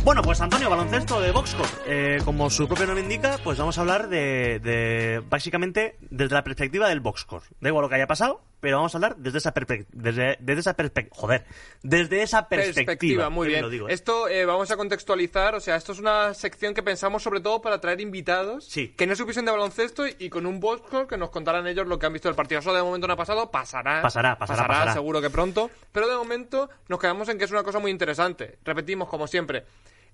Bueno, 0.05 0.21
pues 0.23 0.41
Antonio, 0.41 0.69
baloncesto 0.69 1.21
de 1.21 1.31
Boxcore. 1.31 1.69
Eh, 1.87 2.19
como 2.25 2.51
su 2.51 2.67
propio 2.67 2.87
nombre 2.87 3.05
indica, 3.05 3.39
pues 3.45 3.57
vamos 3.59 3.79
a 3.79 3.83
hablar 3.83 4.09
de, 4.09 4.59
de- 4.59 5.23
básicamente 5.31 5.97
desde 6.11 6.35
la 6.35 6.43
perspectiva 6.43 6.89
del 6.89 6.99
Boxcore. 7.01 7.45
Da 7.61 7.69
igual 7.69 7.83
lo 7.83 7.89
que 7.89 7.95
haya 7.95 8.09
pasado, 8.09 8.43
pero 8.63 8.77
vamos 8.77 8.95
a 8.95 8.99
hablar 8.99 9.17
desde 9.17 9.39
esa 9.39 9.53
perspectiva. 9.53 9.91
Desde, 9.93 10.37
desde 10.39 10.61
esa 10.61 10.75
perspectiva. 10.75 11.17
Joder, 11.21 11.45
desde 11.83 12.23
esa 12.23 12.49
perspectiva. 12.49 13.29
muy 13.29 13.49
Qué 13.49 13.55
bien. 13.55 13.63
lo 13.63 13.69
digo, 13.71 13.89
¿eh? 13.89 13.93
Esto 13.93 14.29
eh, 14.29 14.45
vamos 14.45 14.71
a 14.71 14.77
contextualizar, 14.77 15.57
o 15.57 15.61
sea, 15.61 15.75
esto 15.75 15.91
es 15.91 15.99
una 15.99 16.33
sección 16.33 16.73
que 16.73 16.83
pensamos 16.85 17.25
sobre 17.25 17.41
todo 17.41 17.61
para 17.61 17.81
traer 17.81 18.01
invitados 18.01 18.65
Sí. 18.67 18.95
que 18.97 19.07
no 19.09 19.17
supiesen 19.17 19.45
de 19.45 19.51
baloncesto 19.51 20.07
y, 20.07 20.15
y 20.21 20.31
con 20.31 20.47
un 20.47 20.61
boxcore 20.61 21.09
que 21.09 21.17
nos 21.17 21.31
contaran 21.31 21.67
ellos 21.67 21.89
lo 21.89 21.99
que 21.99 22.07
han 22.07 22.13
visto 22.13 22.29
del 22.29 22.37
partido. 22.37 22.61
Eso 22.61 22.73
de 22.73 22.83
momento 22.83 23.09
no 23.09 23.15
ha 23.15 23.17
pasado, 23.17 23.51
pasará. 23.51 24.01
Pasará, 24.01 24.39
pasará, 24.39 24.67
pasará. 24.69 24.93
seguro 24.93 25.21
que 25.21 25.29
pronto. 25.31 25.69
Pero 25.91 26.09
de 26.09 26.15
momento 26.15 26.71
nos 26.89 27.01
quedamos 27.01 27.29
en 27.31 27.39
que 27.39 27.45
es 27.47 27.51
una 27.51 27.65
cosa 27.65 27.81
muy 27.81 27.91
interesante. 27.91 28.59
Repetimos, 28.65 29.09
como 29.09 29.27
siempre, 29.27 29.65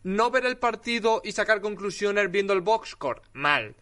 no 0.05 0.31
ver 0.31 0.47
el 0.47 0.57
partido 0.57 1.21
y 1.23 1.33
sacar 1.33 1.61
conclusiones 1.61 2.31
viendo 2.31 2.55
el 2.55 2.63
boxscore, 2.63 3.21
mal. 3.35 3.75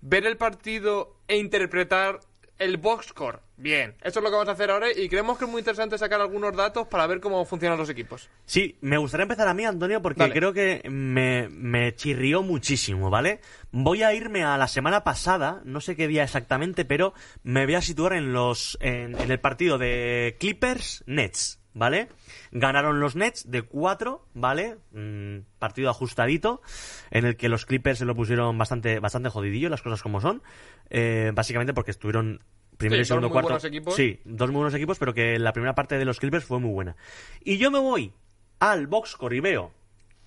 Ver 0.00 0.24
el 0.26 0.36
partido 0.38 1.16
e 1.28 1.36
interpretar 1.36 2.20
el 2.58 2.76
boxscore, 2.76 3.40
bien. 3.56 3.94
Eso 4.02 4.20
es 4.20 4.22
lo 4.22 4.30
que 4.30 4.36
vamos 4.36 4.48
a 4.48 4.52
hacer 4.52 4.70
ahora 4.70 4.86
y 4.92 5.08
creemos 5.08 5.38
que 5.38 5.44
es 5.44 5.50
muy 5.50 5.60
interesante 5.60 5.98
sacar 5.98 6.20
algunos 6.20 6.54
datos 6.54 6.86
para 6.86 7.06
ver 7.06 7.20
cómo 7.20 7.44
funcionan 7.44 7.78
los 7.78 7.88
equipos. 7.88 8.28
Sí, 8.46 8.76
me 8.80 8.96
gustaría 8.96 9.22
empezar 9.24 9.48
a 9.48 9.54
mí, 9.54 9.64
Antonio, 9.64 10.00
porque 10.00 10.20
Dale. 10.20 10.34
creo 10.34 10.52
que 10.52 10.82
me, 10.88 11.48
me 11.48 11.94
chirrió 11.94 12.42
muchísimo, 12.42 13.10
¿vale? 13.10 13.40
Voy 13.72 14.02
a 14.02 14.14
irme 14.14 14.44
a 14.44 14.56
la 14.56 14.68
semana 14.68 15.02
pasada, 15.04 15.60
no 15.64 15.80
sé 15.80 15.96
qué 15.96 16.06
día 16.06 16.22
exactamente, 16.22 16.84
pero 16.84 17.12
me 17.42 17.64
voy 17.64 17.74
a 17.74 17.82
situar 17.82 18.12
en 18.12 18.32
los 18.32 18.78
en, 18.80 19.18
en 19.20 19.30
el 19.30 19.40
partido 19.40 19.78
de 19.78 20.36
Clippers 20.38 21.02
Nets, 21.06 21.58
¿vale? 21.72 22.08
Ganaron 22.56 23.00
los 23.00 23.16
Nets 23.16 23.50
de 23.50 23.62
4, 23.62 24.24
¿vale? 24.34 24.76
Mm, 24.92 25.40
partido 25.58 25.90
ajustadito, 25.90 26.62
en 27.10 27.26
el 27.26 27.36
que 27.36 27.48
los 27.48 27.66
Clippers 27.66 27.98
se 27.98 28.04
lo 28.04 28.14
pusieron 28.14 28.56
bastante, 28.56 29.00
bastante 29.00 29.28
jodidillo, 29.28 29.68
las 29.68 29.82
cosas 29.82 30.02
como 30.02 30.20
son. 30.20 30.40
Eh, 30.88 31.32
básicamente 31.34 31.74
porque 31.74 31.90
estuvieron 31.90 32.40
primero 32.76 32.96
Sí, 32.96 32.98
y 32.98 33.00
dos 33.02 33.08
segundo 33.08 33.28
muy 33.28 33.32
cuarto. 33.32 33.48
buenos 33.48 33.64
equipos. 33.64 33.94
Sí, 33.96 34.20
dos 34.24 34.50
muy 34.50 34.58
buenos 34.58 34.74
equipos, 34.74 34.98
pero 35.00 35.12
que 35.14 35.36
la 35.40 35.52
primera 35.52 35.74
parte 35.74 35.98
de 35.98 36.04
los 36.04 36.20
Clippers 36.20 36.44
fue 36.44 36.60
muy 36.60 36.70
buena. 36.72 36.94
Y 37.42 37.58
yo 37.58 37.72
me 37.72 37.80
voy 37.80 38.12
al 38.60 38.86
boxcore 38.86 39.36
y 39.36 39.40
veo 39.40 39.72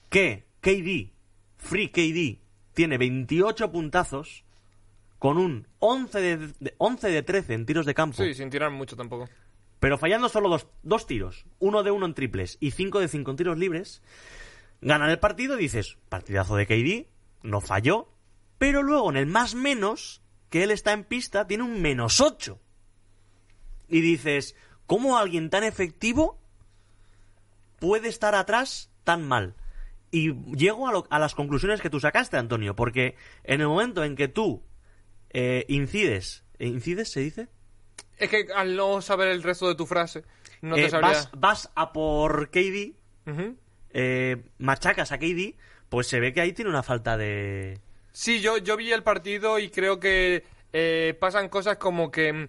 que 0.09 0.43
KD, 0.59 1.11
Free 1.55 1.89
KD, 1.89 2.39
tiene 2.73 2.97
28 2.97 3.71
puntazos 3.71 4.43
con 5.17 5.37
un 5.37 5.65
11 5.79 6.19
de, 6.19 6.37
de- 6.59 6.75
11 6.77 7.09
de 7.09 7.23
13 7.23 7.53
en 7.53 7.65
tiros 7.65 7.85
de 7.85 7.93
campo, 7.93 8.17
Sí, 8.21 8.33
sin 8.33 8.49
tirar 8.49 8.69
mucho 8.71 8.95
tampoco. 8.97 9.29
Pero 9.79 9.97
fallando 9.97 10.29
solo 10.29 10.49
dos, 10.49 10.67
dos 10.83 11.05
tiros, 11.07 11.45
uno 11.59 11.83
de 11.83 11.91
uno 11.91 12.05
en 12.05 12.13
triples 12.13 12.57
y 12.59 12.71
5 12.71 12.99
de 12.99 13.07
5 13.07 13.31
en 13.31 13.37
tiros 13.37 13.57
libres, 13.57 14.01
ganan 14.81 15.09
el 15.09 15.19
partido 15.19 15.55
y 15.57 15.63
dices, 15.63 15.97
partidazo 16.09 16.55
de 16.55 16.65
KD, 16.65 17.07
no 17.43 17.61
falló, 17.61 18.09
pero 18.57 18.81
luego 18.83 19.09
en 19.11 19.17
el 19.17 19.25
más 19.27 19.53
menos, 19.55 20.21
que 20.49 20.63
él 20.63 20.71
está 20.71 20.93
en 20.93 21.03
pista, 21.03 21.45
tiene 21.47 21.63
un 21.63 21.81
menos 21.81 22.21
8. 22.21 22.59
Y 23.89 24.01
dices, 24.01 24.55
¿cómo 24.85 25.17
alguien 25.17 25.49
tan 25.49 25.63
efectivo 25.63 26.39
puede 27.79 28.07
estar 28.09 28.35
atrás 28.35 28.91
tan 29.03 29.27
mal? 29.27 29.55
Y 30.09 30.33
llego 30.55 30.87
a, 30.87 30.91
lo- 30.91 31.07
a 31.09 31.19
las 31.19 31.35
conclusiones 31.35 31.81
que 31.81 31.89
tú 31.89 31.99
sacaste, 31.99 32.37
Antonio, 32.37 32.75
porque 32.75 33.15
en 33.43 33.61
el 33.61 33.67
momento 33.67 34.03
en 34.03 34.15
que 34.15 34.27
tú 34.27 34.63
eh, 35.29 35.65
incides, 35.67 36.45
¿incides 36.59 37.11
se 37.11 37.19
dice? 37.19 37.49
Es 38.17 38.29
que 38.29 38.47
al 38.55 38.75
no 38.75 39.01
saber 39.01 39.27
el 39.29 39.43
resto 39.43 39.67
de 39.67 39.75
tu 39.75 39.85
frase, 39.85 40.23
no 40.61 40.75
te 40.75 40.85
Eh, 40.85 40.89
sabría. 40.89 41.09
vas, 41.11 41.29
vas 41.37 41.71
a 41.75 41.93
por 41.93 42.49
KD, 42.49 42.93
eh, 43.93 44.37
machacas 44.57 45.11
a 45.11 45.17
KD, 45.17 45.55
pues 45.89 46.07
se 46.07 46.19
ve 46.19 46.33
que 46.33 46.41
ahí 46.41 46.53
tiene 46.53 46.69
una 46.71 46.83
falta 46.83 47.17
de... 47.17 47.79
Sí, 48.11 48.39
yo, 48.41 48.57
yo 48.57 48.75
vi 48.77 48.91
el 48.91 49.03
partido 49.03 49.59
y 49.59 49.69
creo 49.69 49.99
que 49.99 50.43
eh, 50.73 51.15
pasan 51.19 51.49
cosas 51.49 51.77
como 51.77 52.09
que 52.09 52.33
mm, 52.33 52.47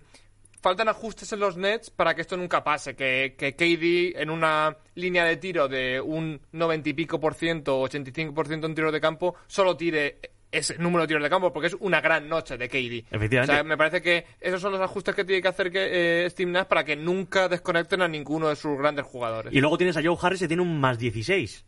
faltan 0.63 0.89
ajustes 0.89 1.33
en 1.33 1.41
los 1.41 1.57
nets 1.57 1.91
para 1.91 2.15
que 2.15 2.23
esto 2.23 2.37
nunca 2.37 2.65
pase. 2.65 2.97
Que, 2.97 3.37
que 3.39 3.55
KD 3.55 4.19
en 4.21 4.31
una 4.31 4.77
línea 4.95 5.25
de 5.25 5.37
tiro 5.37 5.69
de 5.69 6.01
un 6.01 6.41
90 6.53 6.89
y 6.89 6.93
pico 6.95 7.21
por 7.21 7.35
ciento, 7.35 7.81
85 7.81 8.33
por 8.35 8.49
ciento 8.49 8.67
en 8.67 8.75
tiros 8.75 8.93
de 8.93 9.01
campo, 9.01 9.35
solo 9.47 9.77
tire 9.77 10.19
ese 10.51 10.79
número 10.79 11.03
de 11.03 11.09
tiros 11.09 11.23
de 11.23 11.29
campo 11.31 11.53
porque 11.53 11.67
es 11.69 11.77
una 11.81 12.01
gran 12.01 12.29
noche 12.29 12.57
de 12.57 12.69
KD. 12.69 13.07
Efectivamente. 13.15 13.53
O 13.53 13.55
sea, 13.57 13.63
me 13.65 13.77
parece 13.77 14.01
que 14.01 14.25
esos 14.41 14.61
son 14.61 14.73
los 14.73 14.81
ajustes 14.81 15.15
que 15.15 15.25
tiene 15.25 15.43
que 15.43 15.49
hacer 15.49 15.71
que, 15.71 16.25
eh, 16.25 16.31
Steve 16.31 16.51
Nash 16.51 16.67
para 16.67 16.85
que 16.85 16.97
nunca 16.97 17.49
desconecten 17.49 18.01
a 18.03 18.09
ninguno 18.09 18.49
de 18.49 18.57
sus 18.57 18.79
grandes 18.79 19.05
jugadores. 19.05 19.53
Y 19.53 19.61
luego 19.61 19.77
tienes 19.77 19.97
a 19.97 20.03
Joe 20.03 20.17
Harris 20.21 20.41
que 20.41 20.49
tiene 20.49 20.63
un 20.63 20.81
más 20.81 20.99
16. 20.99 21.65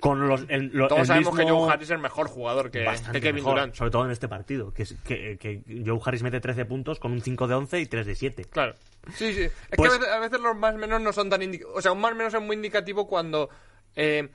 Con 0.00 0.26
los, 0.26 0.44
el, 0.48 0.70
lo- 0.72 0.88
Todos 0.88 1.02
el 1.02 1.06
sabemos 1.06 1.36
que 1.36 1.44
Joe 1.44 1.70
Harris 1.72 1.84
es 1.84 1.90
el 1.92 1.98
mejor 2.00 2.26
jugador 2.26 2.72
que, 2.72 2.84
que 3.12 3.20
Kevin 3.20 3.36
mejor, 3.36 3.52
Durant. 3.54 3.74
Sobre 3.76 3.90
todo 3.92 4.04
en 4.04 4.10
este 4.10 4.26
partido. 4.26 4.74
Que, 4.74 4.82
es- 4.82 4.96
que, 5.04 5.38
que 5.38 5.62
Joe 5.86 6.00
Harris 6.04 6.24
mete 6.24 6.40
13 6.40 6.64
puntos 6.64 6.98
con 6.98 7.12
un 7.12 7.20
5 7.22 7.46
de 7.46 7.54
11 7.54 7.80
y 7.80 7.86
3 7.86 8.06
de 8.06 8.14
7. 8.16 8.44
Claro. 8.50 8.74
Sí, 9.14 9.32
sí. 9.32 9.42
Es 9.42 9.52
Pues- 9.76 9.90
que 9.90 9.96
a 9.96 9.98
veces, 10.00 10.14
a 10.14 10.18
veces 10.18 10.40
los 10.40 10.56
más 10.56 10.74
menos 10.74 11.00
no 11.00 11.12
son 11.12 11.30
tan. 11.30 11.40
O 11.72 11.80
sea, 11.80 11.92
un 11.92 12.00
más 12.00 12.16
menos 12.16 12.34
es 12.34 12.42
muy 12.42 12.56
indicativo 12.56 13.06
cuando 13.06 13.48
eh, 13.94 14.28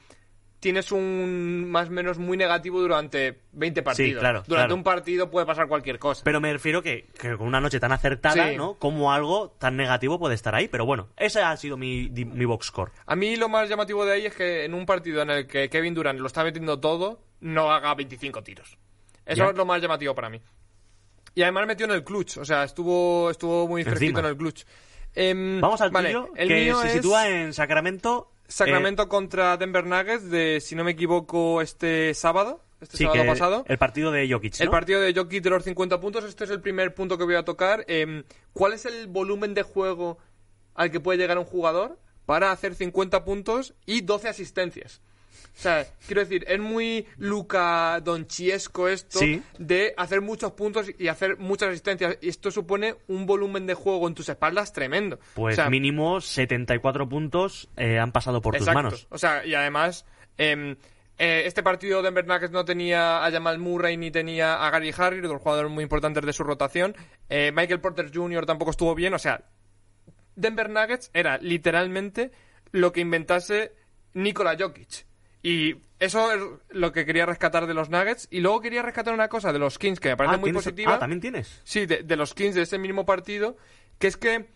tienes 0.60 0.92
un 0.92 1.70
más 1.70 1.90
menos 1.90 2.18
muy 2.18 2.36
negativo 2.38 2.82
durante 2.82 3.42
20 3.52 3.84
partidos. 3.84 4.20
claro, 4.20 4.40
Durante 4.48 4.54
claro. 4.68 4.76
un 4.76 4.84
partido 4.84 5.30
puede 5.30 5.46
pasar 5.46 5.68
cualquier 5.68 6.00
cosa. 6.00 6.24
Pero 6.24 6.42
me 6.42 6.52
refiero 6.52 6.82
que, 6.82 7.08
que 7.20 7.38
con 7.38 7.48
una 7.48 7.62
noche 7.62 7.80
tan 7.80 7.92
acertada, 7.92 8.50
Sí. 8.50 8.58
¿no? 8.58 8.74
Como 8.76 9.14
algo 9.14 9.52
tan 9.60 9.78
negativo 9.78 10.18
puede 10.20 10.36
estar 10.36 10.56
ahí. 10.56 10.68
Pero 10.68 10.86
bueno, 10.86 11.10
ese 11.18 11.42
ha 11.42 11.56
sido 11.58 11.78
mi, 11.78 12.10
mi 12.10 12.46
box 12.46 12.68
score. 12.68 12.92
A 13.06 13.16
mí 13.16 13.36
lo 13.36 13.50
más 13.50 13.70
llamativo 13.70 14.06
de 14.06 14.14
ahí 14.14 14.26
es 14.26 14.34
que 14.36 14.66
en 14.66 14.74
un 14.74 14.86
partido 14.86 15.22
en 15.22 15.30
el 15.30 15.48
que 15.48 15.70
Kevin 15.70 15.94
Durant 15.94 16.20
lo 16.20 16.28
está 16.28 16.44
metiendo 16.44 16.80
todo, 16.80 17.22
no 17.40 17.72
haga 17.72 17.94
25 17.94 18.42
tiros. 18.44 18.78
Eso 19.26 19.50
es 19.50 19.56
lo 19.56 19.66
más 19.66 19.82
llamativo 19.82 20.16
para 20.16 20.30
mí. 20.30 20.42
Y 21.36 21.44
además 21.44 21.68
metió 21.68 21.86
en 21.86 21.92
el 21.92 22.04
clutch, 22.04 22.38
o 22.38 22.46
sea, 22.46 22.64
estuvo, 22.64 23.30
estuvo 23.30 23.68
muy 23.68 23.84
fresquito 23.84 24.22
en 24.22 24.26
el 24.26 24.38
clutch. 24.38 24.64
Em, 25.14 25.62
Vamos 25.62 25.80
al 25.82 25.92
vale, 25.92 26.10
tuyo, 26.10 26.30
el 26.36 26.48
que 26.48 26.56
mío 26.64 26.82
se 26.82 26.88
es- 26.88 26.94
sitúa 26.94 27.30
en 27.30 27.54
Sacramento. 27.54 28.32
Sacramento 28.48 29.08
contra 29.10 29.58
Denver 29.58 29.86
Nuggets 29.86 30.30
de, 30.30 30.60
si 30.62 30.76
no 30.76 30.84
me 30.84 30.92
equivoco, 30.92 31.62
este 31.62 32.14
sábado. 32.14 32.64
Este 32.80 32.98
Sí, 32.98 33.04
sábado 33.06 33.24
que 33.24 33.28
pasado. 33.28 33.66
el 33.68 33.78
partido 33.80 34.12
de 34.12 34.30
Jokic, 34.32 34.60
¿no? 34.60 34.64
El 34.64 34.70
partido 34.70 35.02
de 35.02 35.14
Jokic 35.14 35.44
de 35.44 35.50
los 35.50 35.64
50 35.64 36.00
puntos. 36.00 36.24
Este 36.24 36.44
es 36.44 36.50
el 36.52 36.62
primer 36.62 36.94
punto 36.94 37.18
que 37.18 37.24
voy 37.24 37.36
a 37.36 37.44
tocar. 37.44 37.84
Em, 37.88 38.24
¿Cuál 38.54 38.74
es 38.74 38.86
el 38.86 39.08
volumen 39.08 39.54
de 39.56 39.64
juego 39.64 40.20
al 40.76 40.92
que 40.92 41.00
puede 41.00 41.18
llegar 41.18 41.38
un 41.40 41.46
jugador 41.46 41.98
para 42.28 42.52
hacer 42.52 42.76
50 42.76 43.26
puntos 43.26 43.74
y 43.88 44.02
12 44.02 44.30
asistencias? 44.30 45.02
O 45.58 45.60
sea, 45.60 45.88
quiero 46.06 46.22
decir, 46.22 46.46
es 46.48 46.60
muy 46.60 47.08
Luca 47.18 48.00
Donchiesco 48.04 48.88
esto 48.88 49.18
Sí. 49.18 49.42
de 49.58 49.94
hacer 49.98 50.22
muchos 50.22 50.52
puntos 50.52 50.86
y 51.00 51.08
hacer 51.08 51.38
muchas 51.40 51.70
asistencias. 51.70 52.18
Y 52.22 52.30
esto 52.30 52.52
supone 52.52 52.96
un 53.08 53.26
volumen 53.26 53.66
de 53.66 53.74
juego 53.74 54.08
en 54.08 54.14
tus 54.14 54.30
espaldas 54.30 54.72
tremendo. 54.72 55.18
Pues 55.34 55.54
O 55.54 55.62
sea, 55.62 55.70
mínimo 55.72 56.22
74 56.22 57.10
puntos 57.10 57.70
eh, 57.76 57.98
han 57.98 58.12
pasado 58.12 58.40
por 58.42 58.54
tus 58.54 58.62
Exacto. 58.68 58.78
manos. 58.84 59.08
O 59.10 59.18
sea, 59.18 59.46
y 59.46 59.54
además, 59.56 60.06
em, 60.38 60.76
Eh, 61.20 61.48
este 61.48 61.64
partido 61.64 62.04
Denver 62.04 62.28
Nuggets 62.28 62.52
no 62.52 62.64
tenía 62.64 63.26
a 63.26 63.32
Jamal 63.32 63.58
Murray 63.58 63.98
ni 63.98 64.12
tenía 64.12 64.64
a 64.64 64.70
Gary 64.70 64.94
Harris, 64.96 65.24
dos 65.24 65.42
jugadores 65.42 65.72
muy 65.72 65.82
importantes 65.82 66.24
de 66.24 66.32
su 66.32 66.44
rotación. 66.44 66.96
Eh, 67.28 67.52
Michael 67.52 67.82
Porter 67.82 68.12
Jr. 68.14 68.46
tampoco 68.46 68.70
estuvo 68.70 68.94
bien. 68.94 69.16
O 69.16 69.18
sea, 69.18 69.44
Denver 70.36 70.70
Nuggets 70.70 71.10
era 71.16 71.40
literalmente 71.40 72.30
lo 72.72 72.92
que 72.92 73.02
inventase 73.02 73.74
Nikola 74.14 74.56
Jokic. 74.60 75.08
Y 75.44 75.76
eso 76.00 76.32
es 76.34 76.42
lo 76.70 76.92
que 76.92 77.06
quería 77.06 77.26
rescatar 77.26 77.68
de 77.68 77.74
los 77.74 77.90
Nuggets. 77.90 78.28
Y 78.32 78.40
luego 78.42 78.60
quería 78.62 78.82
rescatar 78.82 79.14
una 79.14 79.30
cosa 79.30 79.54
de 79.54 79.60
los 79.60 79.78
Kings 79.80 80.00
que 80.00 80.10
me 80.10 80.18
parece 80.18 80.36
Ah, 80.36 80.38
muy 80.38 80.50
¿tienes- 80.52 80.64
positiva. 80.64 80.96
Ah, 80.96 81.00
también 81.00 81.22
tienes. 81.22 81.62
Sí, 81.64 81.86
de, 81.86 82.04
de 82.04 82.16
los 82.16 82.34
Kings 82.34 82.56
de 82.56 82.64
ese 82.64 82.78
mismo 82.78 83.06
partido, 83.06 83.56
que 84.00 84.08
es 84.08 84.18
que 84.18 84.48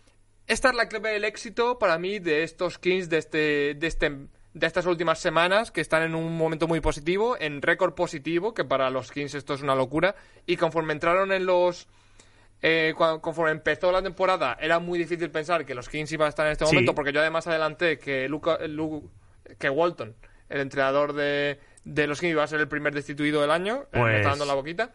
esta 0.46 0.70
es 0.70 0.74
la 0.74 0.88
clave 0.88 1.10
del 1.12 1.24
éxito 1.24 1.78
para 1.78 1.98
mí 1.98 2.18
de 2.18 2.42
estos 2.42 2.78
Kings 2.78 3.08
de 3.08 3.18
este, 3.18 3.74
de 3.74 3.86
este, 3.86 4.10
de 4.54 4.66
estas 4.66 4.84
últimas 4.86 5.18
semanas, 5.20 5.70
que 5.70 5.80
están 5.80 6.02
en 6.02 6.14
un 6.14 6.36
momento 6.36 6.66
muy 6.68 6.80
positivo, 6.80 7.36
en 7.40 7.62
récord 7.62 7.94
positivo, 7.94 8.52
que 8.52 8.64
para 8.64 8.90
los 8.90 9.10
Kings 9.12 9.34
esto 9.34 9.54
es 9.54 9.62
una 9.62 9.74
locura, 9.74 10.14
y 10.46 10.56
conforme 10.56 10.92
entraron 10.92 11.32
en 11.32 11.46
los 11.46 11.88
eh, 12.60 12.92
cua- 12.96 13.20
conforme 13.20 13.50
empezó 13.52 13.90
la 13.90 14.02
temporada, 14.02 14.56
era 14.60 14.78
muy 14.78 14.98
difícil 14.98 15.30
pensar 15.30 15.64
que 15.64 15.74
los 15.74 15.88
Kings 15.88 16.12
iban 16.12 16.26
a 16.26 16.28
estar 16.28 16.46
en 16.46 16.52
este 16.52 16.66
Sí. 16.66 16.74
momento, 16.74 16.94
porque 16.94 17.12
yo 17.12 17.20
además 17.20 17.46
adelanté 17.46 17.98
que 17.98 18.28
Luca, 18.28 18.58
Lu- 18.68 19.10
que 19.58 19.68
Walton, 19.70 20.14
el 20.52 20.60
entrenador 20.60 21.12
de, 21.14 21.58
de 21.84 22.06
los 22.06 22.20
Kings, 22.20 22.32
iba 22.32 22.44
a 22.44 22.46
ser 22.46 22.60
el 22.60 22.68
primer 22.68 22.94
destituido 22.94 23.40
del 23.40 23.50
año, 23.50 23.86
eh, 23.92 23.98
me 23.98 24.00
Pues- 24.00 24.16
está 24.18 24.28
dando 24.30 24.44
la 24.44 24.54
boquita. 24.54 24.92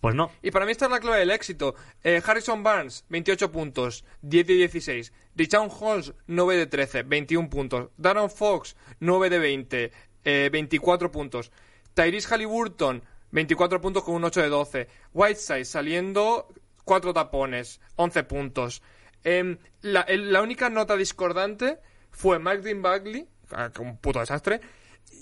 Pues 0.00 0.14
no. 0.14 0.30
Y 0.42 0.50
para 0.50 0.66
mí 0.66 0.72
esta 0.72 0.84
es 0.84 0.90
la 0.90 1.00
clave 1.00 1.20
del 1.20 1.30
éxito. 1.30 1.74
Eh, 2.04 2.20
Harrison 2.24 2.62
Barnes, 2.62 3.04
28 3.08 3.50
puntos, 3.50 4.04
10 4.20 4.46
de 4.46 4.54
16. 4.54 5.12
Richard 5.34 5.70
Holmes, 5.80 6.12
9 6.26 6.56
de 6.56 6.66
13, 6.66 7.02
21 7.02 7.48
puntos. 7.48 7.88
Darren 7.96 8.30
Fox, 8.30 8.76
9 9.00 9.30
de 9.30 9.38
20, 9.38 9.92
eh, 10.24 10.50
24 10.52 11.10
puntos. 11.10 11.50
Tyrese 11.94 12.28
Halliburton, 12.28 13.02
24 13.32 13.80
puntos 13.80 14.04
con 14.04 14.14
un 14.14 14.24
8 14.24 14.42
de 14.42 14.48
12. 14.48 14.88
Whiteside 15.14 15.64
saliendo, 15.64 16.46
4 16.84 17.14
tapones, 17.14 17.80
11 17.96 18.22
puntos. 18.24 18.82
Em, 19.24 19.56
la, 19.80 20.02
el- 20.02 20.30
la 20.32 20.42
única 20.42 20.68
nota 20.68 20.94
discordante 20.96 21.78
fue 22.10 22.38
Martin 22.38 22.82
Bagley, 22.82 23.26
ah, 23.50 23.70
que 23.74 23.80
un 23.80 23.96
puto 23.96 24.20
desastre. 24.20 24.60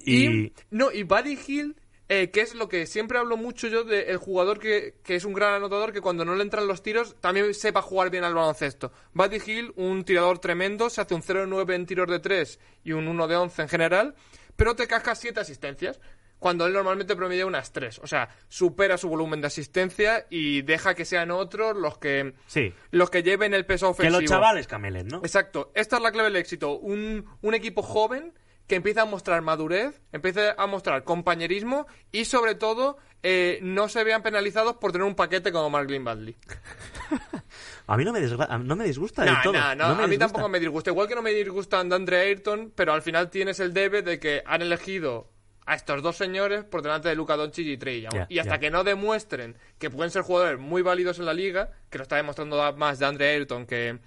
Y, 0.05 0.27
Y- 0.47 0.53
no, 0.71 0.91
y 0.93 1.03
Buddy 1.03 1.39
Hill, 1.47 1.77
eh, 2.09 2.31
que 2.31 2.43
es 2.43 2.55
lo 2.55 2.69
que 2.69 2.87
siempre 2.87 3.19
hablo 3.19 3.37
mucho 3.37 3.67
yo 3.69 3.85
del 3.85 4.17
jugador 4.19 4.59
que, 4.59 4.97
que 5.03 5.15
es 5.17 5.25
un 5.25 5.33
gran 5.33 5.55
anotador, 5.55 5.93
que 5.93 6.01
cuando 6.03 6.25
no 6.25 6.35
le 6.35 6.43
entran 6.43 6.67
los 6.67 6.83
tiros 6.83 7.17
también 7.21 7.53
sepa 7.55 7.81
jugar 7.83 8.11
bien 8.11 8.25
al 8.25 8.35
baloncesto. 8.35 8.93
Buddy 9.15 9.39
Hill, 9.47 9.73
un 9.77 10.05
tirador 10.05 10.39
tremendo, 10.39 10.91
se 10.91 11.01
hace 11.01 11.15
un 11.15 11.23
0 11.23 11.41
de 11.41 11.47
9 11.47 11.75
en 11.75 11.87
tiros 11.87 12.09
de 12.11 12.19
3 12.19 12.59
y 12.85 12.93
un 12.93 13.09
1 13.09 13.27
de 13.27 13.37
11 13.37 13.63
en 13.63 13.69
general, 13.69 14.15
pero 14.57 14.77
te 14.77 14.87
casca 14.87 15.15
7 15.15 15.41
asistencias. 15.41 15.99
Cuando 16.41 16.67
él 16.67 16.75
normalmente 16.75 17.17
promedia 17.17 17.47
unas 17.47 17.73
3. 17.73 18.01
O 18.01 18.07
sea, 18.07 18.29
supera 18.49 18.99
su 18.99 19.09
volumen 19.09 19.41
de 19.41 19.47
asistencia 19.47 20.27
y 20.29 20.61
deja 20.61 20.95
que 20.95 21.07
sean 21.07 21.31
otros 21.31 21.75
los 21.75 21.97
que, 21.97 22.35
Sí. 22.49 22.75
los 22.91 23.09
que 23.09 23.23
lleven 23.23 23.55
el 23.55 23.65
peso 23.65 23.87
Que 23.87 23.93
ofensivo. 23.93 24.21
los 24.21 24.29
chavales 24.31 24.67
camelen, 24.67 25.09
¿no? 25.09 25.19
Exacto, 25.19 25.73
esta 25.75 25.97
es 25.97 26.03
la 26.03 26.13
clave 26.13 26.29
del 26.29 26.37
éxito. 26.37 26.77
Un, 26.77 27.25
un 27.41 27.55
equipo 27.55 27.81
joven 27.81 28.35
que 28.67 28.77
empieza 28.77 29.03
a 29.03 29.05
mostrar 29.05 29.43
madurez, 29.43 30.01
empieza 30.13 30.55
a 30.57 30.67
mostrar 30.67 31.05
compañerismo 31.05 31.87
y 32.13 32.25
sobre 32.25 32.55
todo 32.55 32.97
eh, 33.23 33.59
no 33.63 33.89
se 33.89 34.05
vean 34.05 34.23
penalizados 34.23 34.77
por 34.77 34.93
tener 34.93 35.07
un 35.07 35.15
paquete 35.15 35.53
como 35.53 35.71
Marklin 35.71 36.05
Badley. 36.05 36.37
A 37.87 37.97
mí 37.99 38.05
no 38.05 38.13
me, 38.13 38.21
desgra- 38.21 38.63
no 38.63 38.77
me 38.77 38.85
disgusta 38.85 39.25
del 39.25 39.35
todo. 39.43 39.53
no, 39.53 39.75
no, 39.75 39.89
No 39.89 39.95
me 39.97 40.05
a 40.05 40.07
mí 40.07 40.13
disgusta. 40.13 40.19
tampoco 40.27 40.49
me 40.49 40.59
disgusta. 40.61 40.91
Igual 40.91 41.07
que 41.09 41.15
no 41.15 41.23
me 41.23 41.33
disgustan 41.33 41.89
de 41.91 41.97
Andre 41.97 42.21
Ayrton, 42.21 42.73
pero 42.75 42.95
al 42.95 43.03
final 43.03 43.29
tienes 43.31 43.61
el 43.61 43.75
debe 43.75 44.01
de 44.03 44.19
que 44.19 44.43
han 44.47 44.63
elegido 44.63 45.31
a 45.67 45.75
estos 45.75 46.03
dos 46.03 46.17
señores 46.17 46.65
por 46.65 46.81
delante 46.83 47.11
de 47.11 47.15
Luka 47.15 47.37
Doncic 47.37 47.67
y 47.67 47.77
Trey 47.77 48.01
Young. 48.03 48.15
Ya, 48.15 48.27
y 48.31 48.39
hasta 48.39 48.59
que 48.59 48.71
no 48.71 48.85
demuestren 48.85 49.59
que 49.79 49.91
pueden 49.91 50.11
ser 50.11 50.23
jugadores 50.23 50.59
muy 50.59 50.81
válidos 50.81 51.19
en 51.19 51.27
la 51.27 51.35
liga, 51.35 51.71
que 51.91 51.99
lo 51.99 52.03
está 52.03 52.17
demostrando 52.17 52.73
más 52.77 52.99
de 52.99 53.07
Andre 53.07 53.29
Ayrton 53.35 53.67
que, 53.67 53.99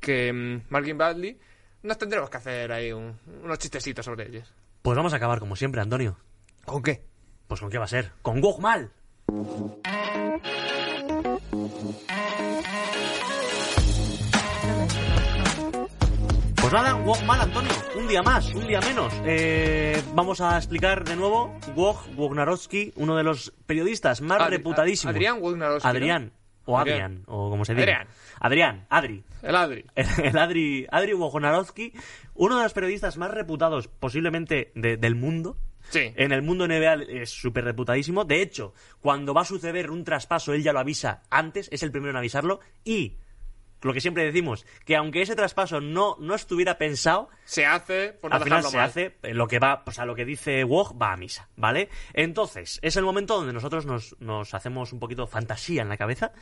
que 0.00 0.60
Marvin 0.68 0.98
Bradley, 0.98 1.38
nos 1.84 1.98
tendremos 1.98 2.28
que 2.30 2.36
hacer 2.38 2.72
ahí 2.72 2.92
un- 2.92 3.18
unos 3.44 3.58
chistecitos 3.58 4.04
sobre 4.04 4.26
ellos. 4.26 4.52
Pues 4.82 4.96
vamos 4.96 5.12
a 5.12 5.16
acabar 5.16 5.38
como 5.38 5.54
siempre, 5.56 5.80
Antonio. 5.80 6.16
¿Con 6.64 6.82
qué? 6.82 7.04
Pues 7.46 7.60
con 7.60 7.70
qué 7.70 7.78
va 7.78 7.84
a 7.84 7.88
ser. 7.88 8.10
Con 8.22 8.40
Wogmal. 8.42 8.90
Pues 16.56 16.72
nada, 16.72 16.94
Wogmal, 16.94 17.40
Antonio. 17.42 17.72
Un 17.96 18.08
día 18.08 18.22
más, 18.22 18.54
un 18.54 18.66
día 18.66 18.80
menos. 18.80 19.12
Eh, 19.26 20.02
vamos 20.14 20.40
a 20.40 20.56
explicar 20.56 21.04
de 21.04 21.14
nuevo. 21.16 21.54
Wog 21.76 21.98
Wognarowski, 22.16 22.92
uno 22.96 23.16
de 23.16 23.22
los 23.22 23.52
periodistas 23.66 24.20
más 24.22 24.48
reputadísimos. 24.48 25.14
Adrián 25.14 25.42
Wojnarowski, 25.42 25.86
¿no? 25.86 25.92
O 26.66 26.78
Adrián. 26.78 26.96
Adrián, 27.02 27.22
o 27.26 27.50
como 27.50 27.64
se 27.64 27.74
diga. 27.74 27.82
Adrián. 27.84 28.06
Adrián, 28.40 28.86
Adri. 28.88 29.24
El 29.42 29.54
Adri. 29.56 29.84
El 30.22 30.38
Adri, 30.38 30.86
Adri 30.90 31.12
Wojnarowski, 31.12 31.92
uno 32.34 32.56
de 32.56 32.62
los 32.62 32.72
periodistas 32.72 33.16
más 33.18 33.30
reputados 33.30 33.88
posiblemente 33.88 34.72
de- 34.74 34.96
del 34.96 35.14
mundo. 35.14 35.56
Sí. 35.90 36.12
En 36.16 36.32
el 36.32 36.40
mundo 36.40 36.66
NBA 36.66 36.94
es 37.10 37.30
súper 37.30 37.64
reputadísimo. 37.64 38.24
De 38.24 38.40
hecho, 38.40 38.72
cuando 39.02 39.34
va 39.34 39.42
a 39.42 39.44
suceder 39.44 39.90
un 39.90 40.02
traspaso, 40.04 40.54
él 40.54 40.62
ya 40.62 40.72
lo 40.72 40.78
avisa 40.80 41.22
antes, 41.28 41.68
es 41.70 41.82
el 41.82 41.90
primero 41.92 42.10
en 42.12 42.16
avisarlo. 42.16 42.60
Y 42.84 43.18
lo 43.84 43.92
que 43.92 44.00
siempre 44.00 44.24
decimos, 44.24 44.66
que 44.84 44.96
aunque 44.96 45.22
ese 45.22 45.36
traspaso 45.36 45.80
no, 45.80 46.16
no 46.18 46.34
estuviera 46.34 46.78
pensado, 46.78 47.28
Se 47.44 47.66
hace 47.66 48.12
por 48.20 48.30
no 48.30 48.36
al 48.36 48.42
final 48.42 48.62
se 48.64 48.76
mal. 48.76 48.86
hace 48.86 49.16
eh, 49.22 49.34
lo 49.34 49.46
que 49.46 49.58
va, 49.58 49.84
pues 49.84 49.98
a 49.98 50.06
lo 50.06 50.14
que 50.14 50.24
dice 50.24 50.64
Woj 50.64 50.94
va 51.00 51.12
a 51.12 51.16
misa, 51.16 51.48
¿vale? 51.56 51.88
Entonces, 52.14 52.78
es 52.82 52.96
el 52.96 53.04
momento 53.04 53.36
donde 53.36 53.52
nosotros 53.52 53.86
nos, 53.86 54.16
nos 54.20 54.54
hacemos 54.54 54.92
un 54.92 55.00
poquito 55.00 55.26
fantasía 55.26 55.82
en 55.82 55.88
la 55.88 55.96
cabeza. 55.96 56.32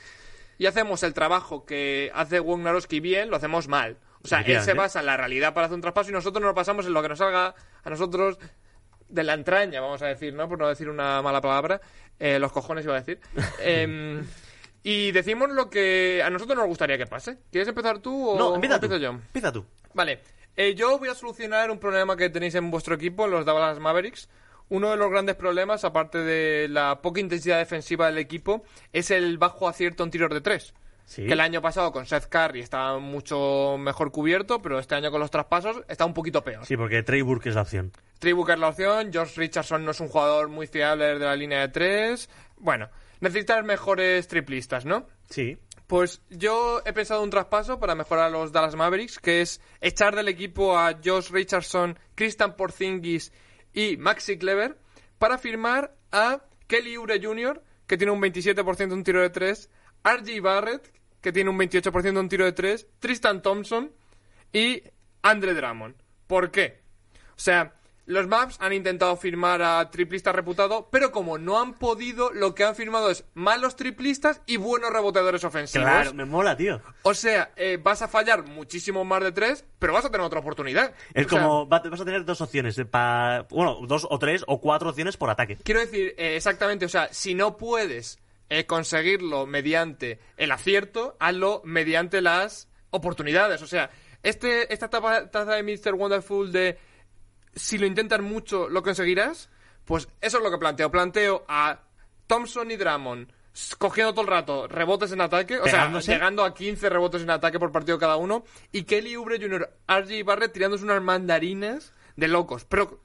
y 0.58 0.66
hacemos 0.66 1.02
el 1.02 1.14
trabajo 1.14 1.64
que 1.66 2.10
hace 2.14 2.38
Wognarowski 2.40 3.00
bien, 3.00 3.30
lo 3.30 3.36
hacemos 3.36 3.66
mal. 3.68 3.98
O 4.24 4.28
sea, 4.28 4.42
él 4.42 4.60
se 4.60 4.74
basa 4.74 5.00
en 5.00 5.06
la 5.06 5.16
realidad 5.16 5.52
para 5.52 5.66
hacer 5.66 5.74
un 5.74 5.80
traspaso 5.80 6.10
y 6.10 6.12
nosotros 6.12 6.40
nos 6.40 6.50
lo 6.50 6.54
pasamos 6.54 6.86
en 6.86 6.92
lo 6.92 7.02
que 7.02 7.08
nos 7.08 7.18
salga 7.18 7.56
a 7.82 7.90
nosotros 7.90 8.38
de 9.08 9.24
la 9.24 9.34
entraña, 9.34 9.80
vamos 9.80 10.00
a 10.02 10.06
decir, 10.06 10.32
¿no? 10.32 10.48
Por 10.48 10.58
no 10.60 10.68
decir 10.68 10.88
una 10.88 11.20
mala 11.22 11.40
palabra. 11.40 11.80
Eh, 12.20 12.38
los 12.38 12.52
cojones 12.52 12.84
iba 12.84 12.94
a 12.96 13.00
decir. 13.00 13.18
Em, 13.60 14.24
y 14.82 15.12
decimos 15.12 15.50
lo 15.50 15.70
que 15.70 16.22
a 16.24 16.30
nosotros 16.30 16.56
nos 16.58 16.66
gustaría 16.66 16.98
que 16.98 17.06
pase. 17.06 17.38
¿Quieres 17.50 17.68
empezar 17.68 17.98
tú 18.00 18.30
o 18.30 18.38
No, 18.38 18.54
empieza 18.54 18.76
o 18.76 18.80
tú. 18.80 18.86
empiezo 18.86 19.02
yo? 19.02 19.10
Empieza 19.10 19.52
tú. 19.52 19.64
Vale, 19.94 20.20
eh, 20.56 20.74
yo 20.74 20.98
voy 20.98 21.08
a 21.08 21.14
solucionar 21.14 21.70
un 21.70 21.78
problema 21.78 22.16
que 22.16 22.30
tenéis 22.30 22.54
en 22.54 22.70
vuestro 22.70 22.94
equipo, 22.94 23.26
los 23.26 23.44
Dallas 23.44 23.78
Mavericks. 23.78 24.28
Uno 24.68 24.90
de 24.90 24.96
los 24.96 25.10
grandes 25.10 25.36
problemas, 25.36 25.84
aparte 25.84 26.18
de 26.18 26.66
la 26.68 27.02
poca 27.02 27.20
intensidad 27.20 27.58
defensiva 27.58 28.06
del 28.06 28.18
equipo, 28.18 28.62
es 28.92 29.10
el 29.10 29.36
bajo 29.36 29.68
acierto 29.68 30.02
en 30.02 30.10
tiros 30.10 30.30
de 30.30 30.40
tres. 30.40 30.72
Sí. 31.04 31.26
Que 31.26 31.32
el 31.34 31.40
año 31.40 31.60
pasado 31.60 31.92
con 31.92 32.06
Seth 32.06 32.26
Curry 32.28 32.60
estaba 32.60 32.98
mucho 32.98 33.76
mejor 33.78 34.10
cubierto, 34.12 34.62
pero 34.62 34.78
este 34.78 34.94
año 34.94 35.10
con 35.10 35.20
los 35.20 35.30
traspasos 35.30 35.82
está 35.88 36.06
un 36.06 36.14
poquito 36.14 36.42
peor. 36.42 36.64
Sí, 36.64 36.76
porque 36.76 37.02
Trey 37.02 37.20
Burke 37.22 37.50
es 37.50 37.54
la 37.54 37.62
opción. 37.62 37.92
Trey 38.18 38.32
Booker 38.32 38.54
es 38.54 38.60
la 38.60 38.68
opción, 38.68 39.12
George 39.12 39.34
Richardson 39.38 39.84
no 39.84 39.90
es 39.90 40.00
un 40.00 40.06
jugador 40.08 40.48
muy 40.48 40.68
fiable 40.68 41.06
de 41.06 41.18
la 41.18 41.34
línea 41.36 41.60
de 41.60 41.68
tres. 41.68 42.30
Bueno, 42.56 42.88
necesitas 43.22 43.64
mejores 43.64 44.28
triplistas, 44.28 44.84
¿no? 44.84 45.06
Sí. 45.30 45.56
Pues 45.86 46.20
yo 46.28 46.82
he 46.84 46.92
pensado 46.92 47.22
un 47.22 47.30
traspaso 47.30 47.78
para 47.78 47.94
mejorar 47.94 48.26
a 48.26 48.30
los 48.30 48.52
Dallas 48.52 48.74
Mavericks, 48.74 49.18
que 49.18 49.40
es 49.40 49.60
echar 49.80 50.16
del 50.16 50.28
equipo 50.28 50.76
a 50.76 50.98
Josh 51.02 51.30
Richardson, 51.30 51.98
Christian 52.14 52.56
Porzingis 52.56 53.32
y 53.72 53.96
Maxi 53.96 54.38
Clever 54.38 54.76
para 55.18 55.38
firmar 55.38 55.94
a 56.10 56.42
Kelly 56.66 56.96
Oubre 56.96 57.20
Jr., 57.22 57.62
que 57.86 57.96
tiene 57.96 58.12
un 58.12 58.20
27% 58.20 58.80
en 58.82 58.92
un 58.92 59.04
tiro 59.04 59.20
de 59.20 59.30
3, 59.30 59.70
RJ 60.02 60.40
Barrett, 60.40 60.92
que 61.20 61.32
tiene 61.32 61.50
un 61.50 61.58
28% 61.58 62.08
en 62.08 62.16
un 62.16 62.28
tiro 62.28 62.44
de 62.44 62.52
3, 62.52 62.86
Tristan 62.98 63.40
Thompson 63.40 63.92
y 64.52 64.82
Andre 65.22 65.54
Drummond. 65.54 65.94
¿Por 66.26 66.50
qué? 66.50 66.80
O 67.36 67.40
sea, 67.40 67.74
los 68.12 68.28
Maps 68.28 68.56
han 68.60 68.72
intentado 68.72 69.16
firmar 69.16 69.60
a 69.62 69.90
triplistas 69.90 70.34
reputados, 70.34 70.84
pero 70.90 71.10
como 71.10 71.38
no 71.38 71.60
han 71.60 71.74
podido, 71.74 72.30
lo 72.32 72.54
que 72.54 72.64
han 72.64 72.76
firmado 72.76 73.10
es 73.10 73.24
malos 73.34 73.74
triplistas 73.74 74.40
y 74.46 74.56
buenos 74.58 74.90
reboteadores 74.92 75.42
ofensivos. 75.44 75.88
Claro, 75.88 76.14
me 76.14 76.24
mola, 76.24 76.56
tío. 76.56 76.80
O 77.02 77.14
sea, 77.14 77.52
eh, 77.56 77.78
vas 77.82 78.02
a 78.02 78.08
fallar 78.08 78.44
muchísimo 78.44 79.04
más 79.04 79.22
de 79.22 79.32
tres, 79.32 79.64
pero 79.78 79.92
vas 79.92 80.04
a 80.04 80.10
tener 80.10 80.24
otra 80.26 80.40
oportunidad. 80.40 80.94
Es 81.14 81.26
O 81.26 81.28
como, 81.30 81.68
va- 81.68 81.80
vas 81.80 82.00
a 82.00 82.04
tener 82.04 82.24
dos 82.24 82.40
opciones, 82.40 82.78
eh, 82.78 82.84
bueno, 83.50 83.78
dos 83.86 84.06
o 84.08 84.18
tres 84.18 84.44
o 84.46 84.60
cuatro 84.60 84.90
opciones 84.90 85.16
por 85.16 85.30
ataque. 85.30 85.56
Quiero 85.62 85.80
decir, 85.80 86.14
eh, 86.18 86.36
exactamente, 86.36 86.84
o 86.84 86.88
sea, 86.88 87.08
si 87.12 87.34
no 87.34 87.56
puedes 87.56 88.18
eh, 88.48 88.66
conseguirlo 88.66 89.46
mediante 89.46 90.18
el 90.36 90.50
acierto, 90.52 91.16
hazlo 91.18 91.62
mediante 91.64 92.20
las 92.20 92.68
oportunidades. 92.90 93.62
O 93.62 93.66
sea, 93.66 93.88
este, 94.22 94.70
esta 94.72 94.90
tapa- 94.90 95.30
taza 95.30 95.54
de 95.54 95.62
Mr. 95.62 95.94
Wonderful 95.94 96.52
de 96.52 96.78
si 97.54 97.78
lo 97.78 97.86
intentas 97.86 98.20
mucho, 98.20 98.68
lo 98.68 98.82
conseguirás, 98.82 99.48
pues 99.84 100.08
eso 100.20 100.38
es 100.38 100.44
lo 100.44 100.50
que 100.50 100.58
planteo. 100.58 100.90
Planteo 100.90 101.44
a 101.48 101.80
Thompson 102.26 102.70
y 102.70 102.76
Drummond 102.76 103.28
cogiendo 103.78 104.12
todo 104.14 104.22
el 104.22 104.28
rato 104.30 104.66
rebotes 104.66 105.12
en 105.12 105.20
ataque, 105.20 105.58
o 105.58 105.66
sea, 105.68 105.90
llegando 106.00 106.42
a 106.42 106.54
15 106.54 106.88
rebotes 106.88 107.20
en 107.22 107.28
ataque 107.30 107.58
por 107.58 107.70
partido 107.70 107.98
cada 107.98 108.16
uno, 108.16 108.44
y 108.72 108.84
Kelly 108.84 109.14
Oubre 109.16 109.38
Jr., 109.38 109.68
RJ 109.86 110.24
Barrett 110.24 110.52
tirándose 110.54 110.84
unas 110.84 111.02
mandarinas 111.02 111.92
de 112.16 112.28
locos. 112.28 112.64
Pero 112.64 113.00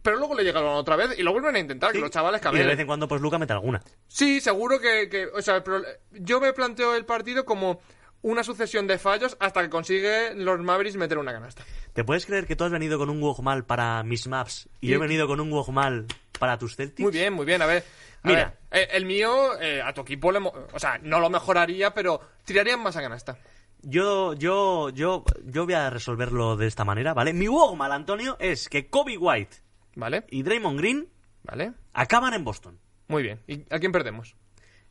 pero 0.00 0.16
luego 0.18 0.34
le 0.34 0.44
llega 0.44 0.58
el 0.60 0.66
balón 0.66 0.78
otra 0.80 0.96
vez 0.96 1.18
y 1.18 1.22
lo 1.22 1.32
vuelven 1.32 1.56
a 1.56 1.58
intentar, 1.58 1.90
que 1.92 1.98
los 1.98 2.10
chavales 2.10 2.38
y 2.38 2.40
de 2.40 2.44
cambian. 2.44 2.66
vez 2.68 2.78
en 2.78 2.86
cuando, 2.86 3.08
pues 3.08 3.22
Luca 3.22 3.38
mete 3.38 3.54
alguna. 3.54 3.82
Sí, 4.06 4.38
seguro 4.40 4.78
que, 4.78 5.08
que- 5.08 5.26
o 5.26 5.40
sea, 5.40 5.64
pero 5.64 5.82
yo 6.12 6.40
me 6.42 6.52
planteo 6.52 6.94
el 6.94 7.06
partido 7.06 7.46
como 7.46 7.80
una 8.24 8.42
sucesión 8.42 8.86
de 8.86 8.98
fallos 8.98 9.36
hasta 9.38 9.62
que 9.62 9.68
consigue 9.68 10.34
los 10.34 10.58
Mavericks 10.58 10.96
meter 10.96 11.18
una 11.18 11.32
canasta. 11.32 11.62
¿Te 11.92 12.04
puedes 12.04 12.24
creer 12.24 12.46
que 12.46 12.56
tú 12.56 12.64
has 12.64 12.70
venido 12.70 12.98
con 12.98 13.10
un 13.10 13.20
Wogmal 13.22 13.66
para 13.66 14.02
mis 14.02 14.26
maps 14.26 14.66
y 14.80 14.88
yo 14.88 14.96
he 14.96 14.98
venido 14.98 15.26
con 15.26 15.40
un 15.40 15.52
Wogmal 15.52 16.06
para 16.38 16.56
tus 16.58 16.74
Celtics? 16.74 17.00
Muy 17.04 17.12
bien, 17.12 17.34
muy 17.34 17.44
bien. 17.44 17.60
A 17.60 17.66
ver, 17.66 17.84
a 18.22 18.28
Mira. 18.28 18.56
ver, 18.70 18.82
eh, 18.82 18.88
el 18.92 19.04
mío 19.04 19.60
eh, 19.60 19.82
a 19.82 19.92
tu 19.92 20.00
equipo, 20.00 20.32
le 20.32 20.38
o 20.38 20.78
sea, 20.78 20.98
no 21.02 21.20
lo 21.20 21.28
mejoraría, 21.28 21.92
pero 21.92 22.18
tirarían 22.44 22.82
más 22.82 22.96
a 22.96 23.02
canasta. 23.02 23.36
Yo, 23.82 24.32
yo, 24.32 24.88
yo, 24.88 25.22
yo 25.44 25.64
voy 25.66 25.74
a 25.74 25.90
resolverlo 25.90 26.56
de 26.56 26.66
esta 26.66 26.86
manera, 26.86 27.12
¿vale? 27.12 27.34
Mi 27.34 27.46
Wogmal, 27.46 27.92
Antonio, 27.92 28.38
es 28.40 28.70
que 28.70 28.88
Kobe 28.88 29.18
White 29.18 29.58
¿Vale? 29.96 30.24
y 30.30 30.42
Draymond 30.42 30.78
Green 30.78 31.08
¿Vale? 31.42 31.74
acaban 31.92 32.32
en 32.32 32.42
Boston. 32.44 32.80
Muy 33.06 33.22
bien. 33.22 33.40
¿Y 33.46 33.66
a 33.68 33.78
quién 33.78 33.92
perdemos? 33.92 34.34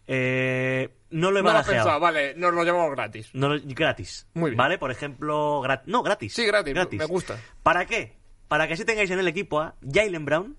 Eh, 0.07 0.89
no 1.11 1.31
lo 1.31 1.39
he 1.39 1.43
No 1.43 1.49
lo 1.53 1.99
vale, 1.99 2.35
nos 2.35 2.53
lo 2.53 2.63
llevamos 2.63 2.91
gratis. 2.91 3.29
No 3.33 3.49
lo- 3.49 3.61
gratis. 3.63 4.27
Muy 4.33 4.51
bien. 4.51 4.57
¿Vale? 4.57 4.77
Por 4.77 4.91
ejemplo, 4.91 5.63
no, 5.85 6.03
gratis. 6.03 6.33
Sí, 6.33 6.45
gratis, 6.45 6.73
me 6.99 7.05
gusta. 7.05 7.39
¿Para 7.61 7.85
qué? 7.85 8.13
Para 8.47 8.67
que 8.67 8.73
así 8.73 8.85
tengáis 8.85 9.09
en 9.11 9.19
el 9.19 9.27
equipo 9.27 9.61
a 9.61 9.75
Jalen 9.89 10.25
Brown, 10.25 10.57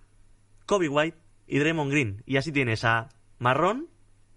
Kobe 0.66 0.88
White 0.88 1.18
y 1.47 1.59
Draymond 1.59 1.90
Green. 1.90 2.22
Y 2.26 2.36
así 2.38 2.53
tienes 2.53 2.84
a 2.84 3.09
marrón, 3.38 3.88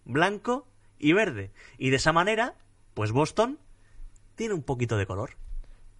blanco 0.05 0.67
y 0.99 1.13
verde. 1.13 1.51
Y 1.77 1.89
de 1.89 1.95
esa 1.97 2.11
manera, 2.11 2.55
pues 2.93 3.11
Boston 3.11 3.59
tiene 4.35 4.53
un 4.53 4.63
poquito 4.63 4.97
de 4.97 5.05
color. 5.05 5.31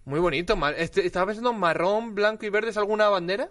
Muy 0.04 0.20
bonito. 0.20 0.56
este- 0.76 1.06
Estaba 1.06 1.26
pensando 1.26 1.52
marrón, 1.52 2.14
blanco 2.14 2.46
y 2.46 2.50
verde, 2.50 2.70
¿es 2.70 2.76
alguna 2.76 3.08
bandera? 3.08 3.50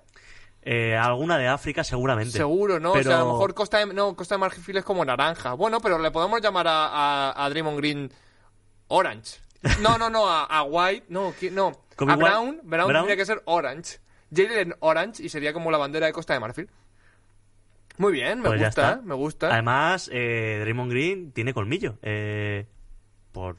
Eh, 0.69 0.97
alguna 0.97 1.37
de 1.37 1.47
África 1.47 1.81
seguramente. 1.85 2.31
Seguro, 2.37 2.77
¿no? 2.77 2.91
Pero... 2.91 3.09
O 3.09 3.13
sea, 3.13 3.21
a 3.21 3.23
lo 3.23 3.31
mejor 3.31 3.53
Costa 3.53 3.77
de, 3.77 3.93
no, 3.93 4.15
Costa 4.17 4.35
de 4.35 4.39
Marfil 4.39 4.75
es 4.75 4.83
como 4.83 5.05
naranja. 5.05 5.53
Bueno, 5.53 5.79
pero 5.79 5.97
le 5.97 6.11
podemos 6.11 6.41
llamar 6.41 6.67
a, 6.67 6.87
a, 7.31 7.45
a 7.45 7.49
Draymond 7.49 7.77
Green 7.77 8.11
Orange. 8.89 9.39
No, 9.81 9.97
no, 9.97 10.09
no, 10.09 10.27
a, 10.29 10.43
a 10.43 10.63
White. 10.63 11.05
No, 11.07 11.31
¿qui- 11.33 11.51
no. 11.51 11.71
A 11.97 12.15
Brown. 12.17 12.59
Brown, 12.63 12.87
Brown. 12.87 12.93
tendría 12.93 13.15
que 13.15 13.25
ser 13.25 13.41
Orange. 13.45 13.99
Jalen 14.35 14.75
Orange 14.81 15.23
y 15.23 15.29
sería 15.29 15.53
como 15.53 15.71
la 15.71 15.77
bandera 15.77 16.05
de 16.05 16.11
Costa 16.11 16.33
de 16.33 16.41
Marfil. 16.41 16.69
Muy 17.97 18.11
bien, 18.11 18.41
me 18.41 18.49
Pues 18.49 18.61
gusta, 18.61 18.99
me 19.03 19.15
gusta. 19.15 19.51
Además, 19.53 20.09
eh, 20.13 20.57
Draymond 20.61 20.91
Green 20.91 21.31
tiene 21.31 21.53
colmillo. 21.53 21.97
Eh, 22.01 22.67
por- 23.31 23.55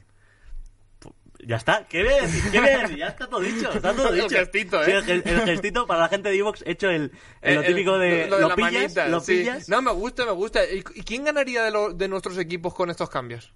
Ya 1.41 1.55
está, 1.55 1.87
¿qué 1.87 2.03
decir? 2.03 2.51
¿Qué 2.51 2.59
decir? 2.61 2.97
Ya 2.97 3.07
está 3.07 3.27
todo 3.27 3.39
dicho, 3.39 3.71
está 3.71 3.93
todo 3.93 4.09
El 4.13 4.15
dicho. 4.15 4.29
gestito, 4.29 4.81
¿eh? 4.83 4.85
Sí, 4.85 4.91
el, 4.91 5.03
ge- 5.23 5.29
el 5.29 5.41
gestito 5.45 5.87
para 5.87 6.01
la 6.01 6.09
gente 6.09 6.29
de 6.29 6.37
Evox 6.37 6.63
hecho 6.65 6.89
el, 6.89 7.11
el- 7.41 7.55
lo 7.55 7.61
Eh, 7.61 7.67
típico 7.67 7.97
de... 7.97 8.27
lo 8.27 8.37
de 8.49 8.55
pillas, 8.55 8.73
manita, 8.73 9.07
lo 9.07 9.19
sí. 9.21 9.37
pillas. 9.37 9.69
No, 9.69 9.81
me 9.81 9.91
gusta, 9.93 10.25
me 10.25 10.31
gusta. 10.33 10.65
¿Y, 10.65 10.81
quién 10.83 11.23
ganaría 11.23 11.63
de, 11.63 11.71
lo- 11.71 11.93
de 11.93 12.07
nuestros 12.09 12.37
equipos 12.37 12.73
con 12.73 12.89
estos 12.89 13.09
cambios? 13.09 13.53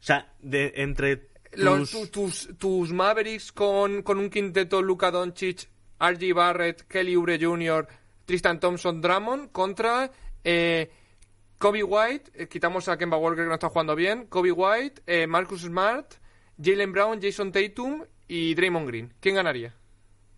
O 0.00 0.02
sea, 0.06 0.32
de, 0.40 0.72
entre 0.76 1.28
Los- 1.52 1.90
tus... 1.90 2.10
tu- 2.10 2.22
tus, 2.22 2.58
tus 2.58 2.90
Mavericks 2.92 3.52
con, 3.52 4.02
con 4.02 4.18
un 4.18 4.30
quinteto 4.30 4.80
Luka 4.80 5.10
Doncic, 5.10 5.68
RG 6.00 6.34
Barrett, 6.34 6.82
Kelly 6.88 7.16
Oubre 7.16 7.38
Jr., 7.38 7.86
Tristan 8.24 8.58
Thompson, 8.60 9.00
Drummond 9.00 9.52
contra 9.52 10.10
eh, 10.42 10.90
Kobe 11.58 11.82
White, 11.82 12.30
eh, 12.34 12.48
quitamos 12.48 12.88
a 12.88 12.96
Kemba 12.96 13.18
Walker 13.18 13.44
que 13.44 13.48
no 13.48 13.54
está 13.54 13.68
jugando 13.68 13.94
bien, 13.94 14.26
Kobe 14.26 14.52
White, 14.52 15.02
eh, 15.06 15.26
Marcus 15.26 15.60
Smart, 15.62 16.14
Jalen 16.62 16.92
Brown, 16.92 17.20
Jason 17.20 17.52
Tatum 17.52 18.04
y 18.28 18.54
Draymond 18.54 18.86
Green. 18.88 19.14
¿Quién 19.20 19.34
ganaría? 19.34 19.74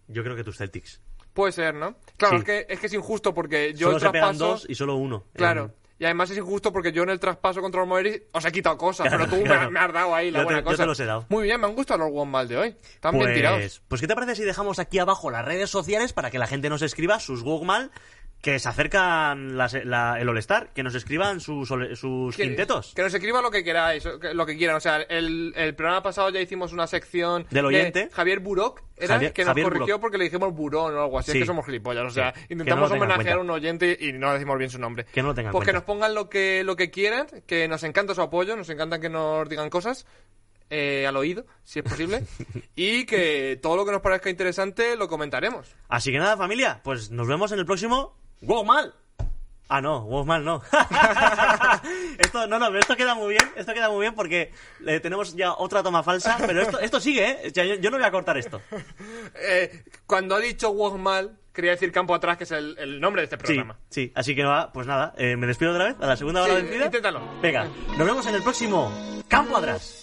Yo 0.09 0.23
creo 0.23 0.37
que 0.37 0.45
tus 0.45 0.57
Celtics. 0.57 1.01
Puede 1.33 1.53
ser, 1.53 1.75
¿no? 1.75 1.97
Claro, 2.17 2.37
Sí. 2.37 2.39
es, 2.41 2.45
que, 2.45 2.67
es 2.73 2.81
que 2.81 2.87
es 2.87 2.95
injusto 2.95 3.33
porque 3.35 3.73
yo 3.75 3.87
Solo 3.89 3.97
el 3.97 4.03
se 4.03 4.11
pegan 4.11 4.29
traspaso... 4.37 4.51
dos 4.53 4.67
y 4.69 4.75
solo 4.75 4.97
uno. 4.97 5.25
Claro. 5.35 5.65
En- 5.67 5.89
Y 6.01 6.05
además 6.05 6.31
es 6.31 6.39
injusto 6.39 6.73
porque 6.73 6.93
yo 6.93 7.03
en 7.03 7.11
el 7.11 7.19
traspaso 7.21 7.61
contra 7.61 7.81
los 7.81 7.89
Mavericks 7.89 8.27
os 8.33 8.45
he 8.45 8.53
quitado 8.53 8.77
cosas, 8.79 9.09
Claro, 9.09 9.25
pero 9.25 9.37
tú 9.37 9.43
me- 9.43 9.49
claro. 9.49 9.71
me, 9.71 9.79
has 9.81 9.93
dado 9.93 10.15
ahí 10.15 10.31
la 10.31 10.39
Yo 10.39 10.43
te- 10.43 10.45
buena 10.45 10.61
yo 10.61 10.65
cosa. 10.65 10.77
te 10.83 10.87
los 10.87 11.01
he 11.01 11.05
dado. 11.05 11.27
Muy 11.29 11.43
bien, 11.45 11.61
me 11.61 11.67
han 11.67 11.75
gustado 11.75 11.99
los 12.01 12.11
one 12.13 12.31
mal 12.31 12.47
de 12.49 12.57
hoy. 12.57 12.77
Están 12.95 13.17
bien 13.19 13.35
tirados. 13.35 13.59
Pues, 13.61 13.83
pues, 13.89 14.01
¿qué 14.01 14.07
te 14.09 14.15
parece 14.15 14.35
si 14.37 14.43
dejamos 14.45 14.79
aquí 14.79 14.99
abajo 14.99 15.31
las 15.31 15.45
redes 15.45 15.71
sociales 15.71 16.13
para 16.13 16.31
que 16.31 16.39
la 16.39 16.47
gente 16.47 16.69
nos 16.69 16.83
escriba 16.83 17.19
sus 17.21 17.43
Wogmal 17.43 17.91
que 18.41 18.59
se 18.61 18.69
acercan 18.69 19.57
las- 19.59 19.75
la- 19.85 20.21
el 20.21 20.29
All-Star, 20.29 20.73
que 20.73 20.85
nos 20.85 20.95
escriban 20.95 21.41
sus, 21.41 21.69
sus 21.69 22.37
quintetos? 22.37 22.93
Que 22.95 23.03
nos 23.03 23.13
escriba 23.13 23.43
lo 23.43 23.51
que 23.51 23.65
queráis, 23.65 24.05
lo 24.33 24.47
que 24.47 24.57
quieran. 24.57 24.77
O 24.77 24.81
sea, 24.81 24.99
el, 25.03 25.53
el 25.57 25.75
programa 25.75 26.03
pasado 26.05 26.31
ya 26.31 26.41
hicimos 26.41 26.73
una 26.73 26.87
sección 26.87 27.47
Del 27.51 27.63
de 27.65 27.69
oyente. 27.69 28.09
Javier 28.13 28.39
Buroc, 28.39 28.83
era 28.97 29.17
Javier- 29.17 29.33
que 29.33 29.43
nos 29.43 29.49
Javier 29.49 29.65
corrigió 29.69 30.01
porque 30.01 30.19
le 30.19 30.25
dijimos 30.25 30.55
burón 30.55 30.95
o 30.97 31.03
algo 31.03 31.19
así. 31.19 31.33
Sí. 31.33 31.39
Es 31.39 31.43
que 31.43 31.47
somos 31.47 31.67
gilipollas. 31.67 32.05
O 32.07 32.11
sea, 32.11 32.33
Sí. 32.35 32.43
Intentamos 32.51 32.91
no 32.91 32.97
homenajear 32.97 33.39
a 33.39 33.41
un 33.41 33.51
oyente 33.51 33.97
y 34.01 34.13
no 34.13 34.33
decimos 34.33 34.57
bien 34.57 34.71
su 34.71 34.79
nombre. 34.79 35.05
Que 35.13 35.21
no 35.21 35.29
lo 35.29 35.35
tengan 35.35 35.51
en 35.51 35.53
Pues 35.53 35.67
que 35.67 35.73
nos 35.73 35.83
pongan 35.83 36.15
lo 36.15 36.29
que, 36.31 36.63
lo 36.63 36.77
que 36.77 36.91
quieran, 36.91 37.27
que 37.47 37.67
nos 37.67 37.83
encanta 37.83 38.15
su 38.15 38.23
apoyo, 38.23 38.55
nos 38.57 38.71
encanta 38.71 39.01
que 39.01 39.09
nos 39.09 39.49
digan 39.49 39.69
cosas. 39.69 40.07
eh, 40.71 41.07
al 41.07 41.17
oído, 41.17 41.47
si 41.65 41.79
es 41.79 41.83
posible, 41.83 42.25
y 42.77 43.07
que 43.07 43.59
todo 43.63 43.75
lo 43.75 43.87
que 43.87 43.93
nos 43.93 44.03
parezca 44.03 44.29
interesante 44.29 44.97
lo 44.97 45.09
comentaremos. 45.09 45.75
Así 45.89 46.13
que 46.13 46.19
nada, 46.19 46.37
familia, 46.37 46.83
pues 46.85 47.11
nos 47.11 47.27
vemos 47.27 47.53
en 47.53 47.59
el 47.59 47.65
próximo 47.65 48.18
Wogmal. 48.43 48.95
Ah, 49.71 49.81
no, 49.83 50.01
Wogmal 50.05 50.45
no. 50.45 50.63
esto, 52.19 52.47
no, 52.47 52.59
no, 52.59 52.67
pero 52.69 52.79
esto 52.79 52.97
queda 52.97 53.15
muy 53.15 53.31
bien, 53.35 53.53
esto 53.55 53.75
queda 53.75 53.91
muy 53.91 54.01
bien 54.01 54.15
porque 54.15 54.51
eh, 54.87 55.01
tenemos 55.01 55.35
ya 55.37 55.53
otra 55.53 55.83
toma 55.83 56.03
falsa, 56.03 56.39
pero 56.47 56.63
esto, 56.63 56.81
esto 56.81 56.99
sigue, 57.01 57.29
¿eh? 57.29 57.39
O 57.49 57.51
sea, 57.55 57.65
yo, 57.67 57.75
yo 57.75 57.91
no 57.91 57.99
voy 57.99 58.07
a 58.07 58.11
cortar 58.11 58.39
esto. 58.39 58.61
Eh, 59.41 59.85
cuando 60.07 60.35
ha 60.37 60.41
dicho 60.41 60.71
Wogmal, 60.71 61.39
quería 61.53 61.73
decir 61.73 61.93
campo 61.93 62.15
atrás, 62.15 62.39
que 62.39 62.45
es 62.45 62.51
el, 62.51 62.77
el 62.79 62.99
nombre 63.01 63.21
de 63.23 63.25
este 63.25 63.37
Sí, 63.37 63.43
programa. 63.55 63.77
sí, 63.91 64.11
así 64.15 64.35
que 64.35 64.43
va, 64.45 64.73
pues 64.73 64.87
nada, 64.87 65.13
eh, 65.19 65.37
me 65.37 65.47
despido 65.47 65.73
otra 65.73 65.85
vez, 65.89 65.97
a 66.01 66.07
la 66.07 66.17
segunda 66.17 66.43
hora 66.43 66.57
Sí, 66.57 66.63
vencida. 66.63 66.87
inténtalo. 66.87 67.21
Venga, 67.43 67.67
nos 67.97 68.07
vemos 68.07 68.27
en 68.27 68.35
el 68.35 68.43
próximo 68.43 68.91
Campo 69.29 69.57
Atrás. 69.59 70.03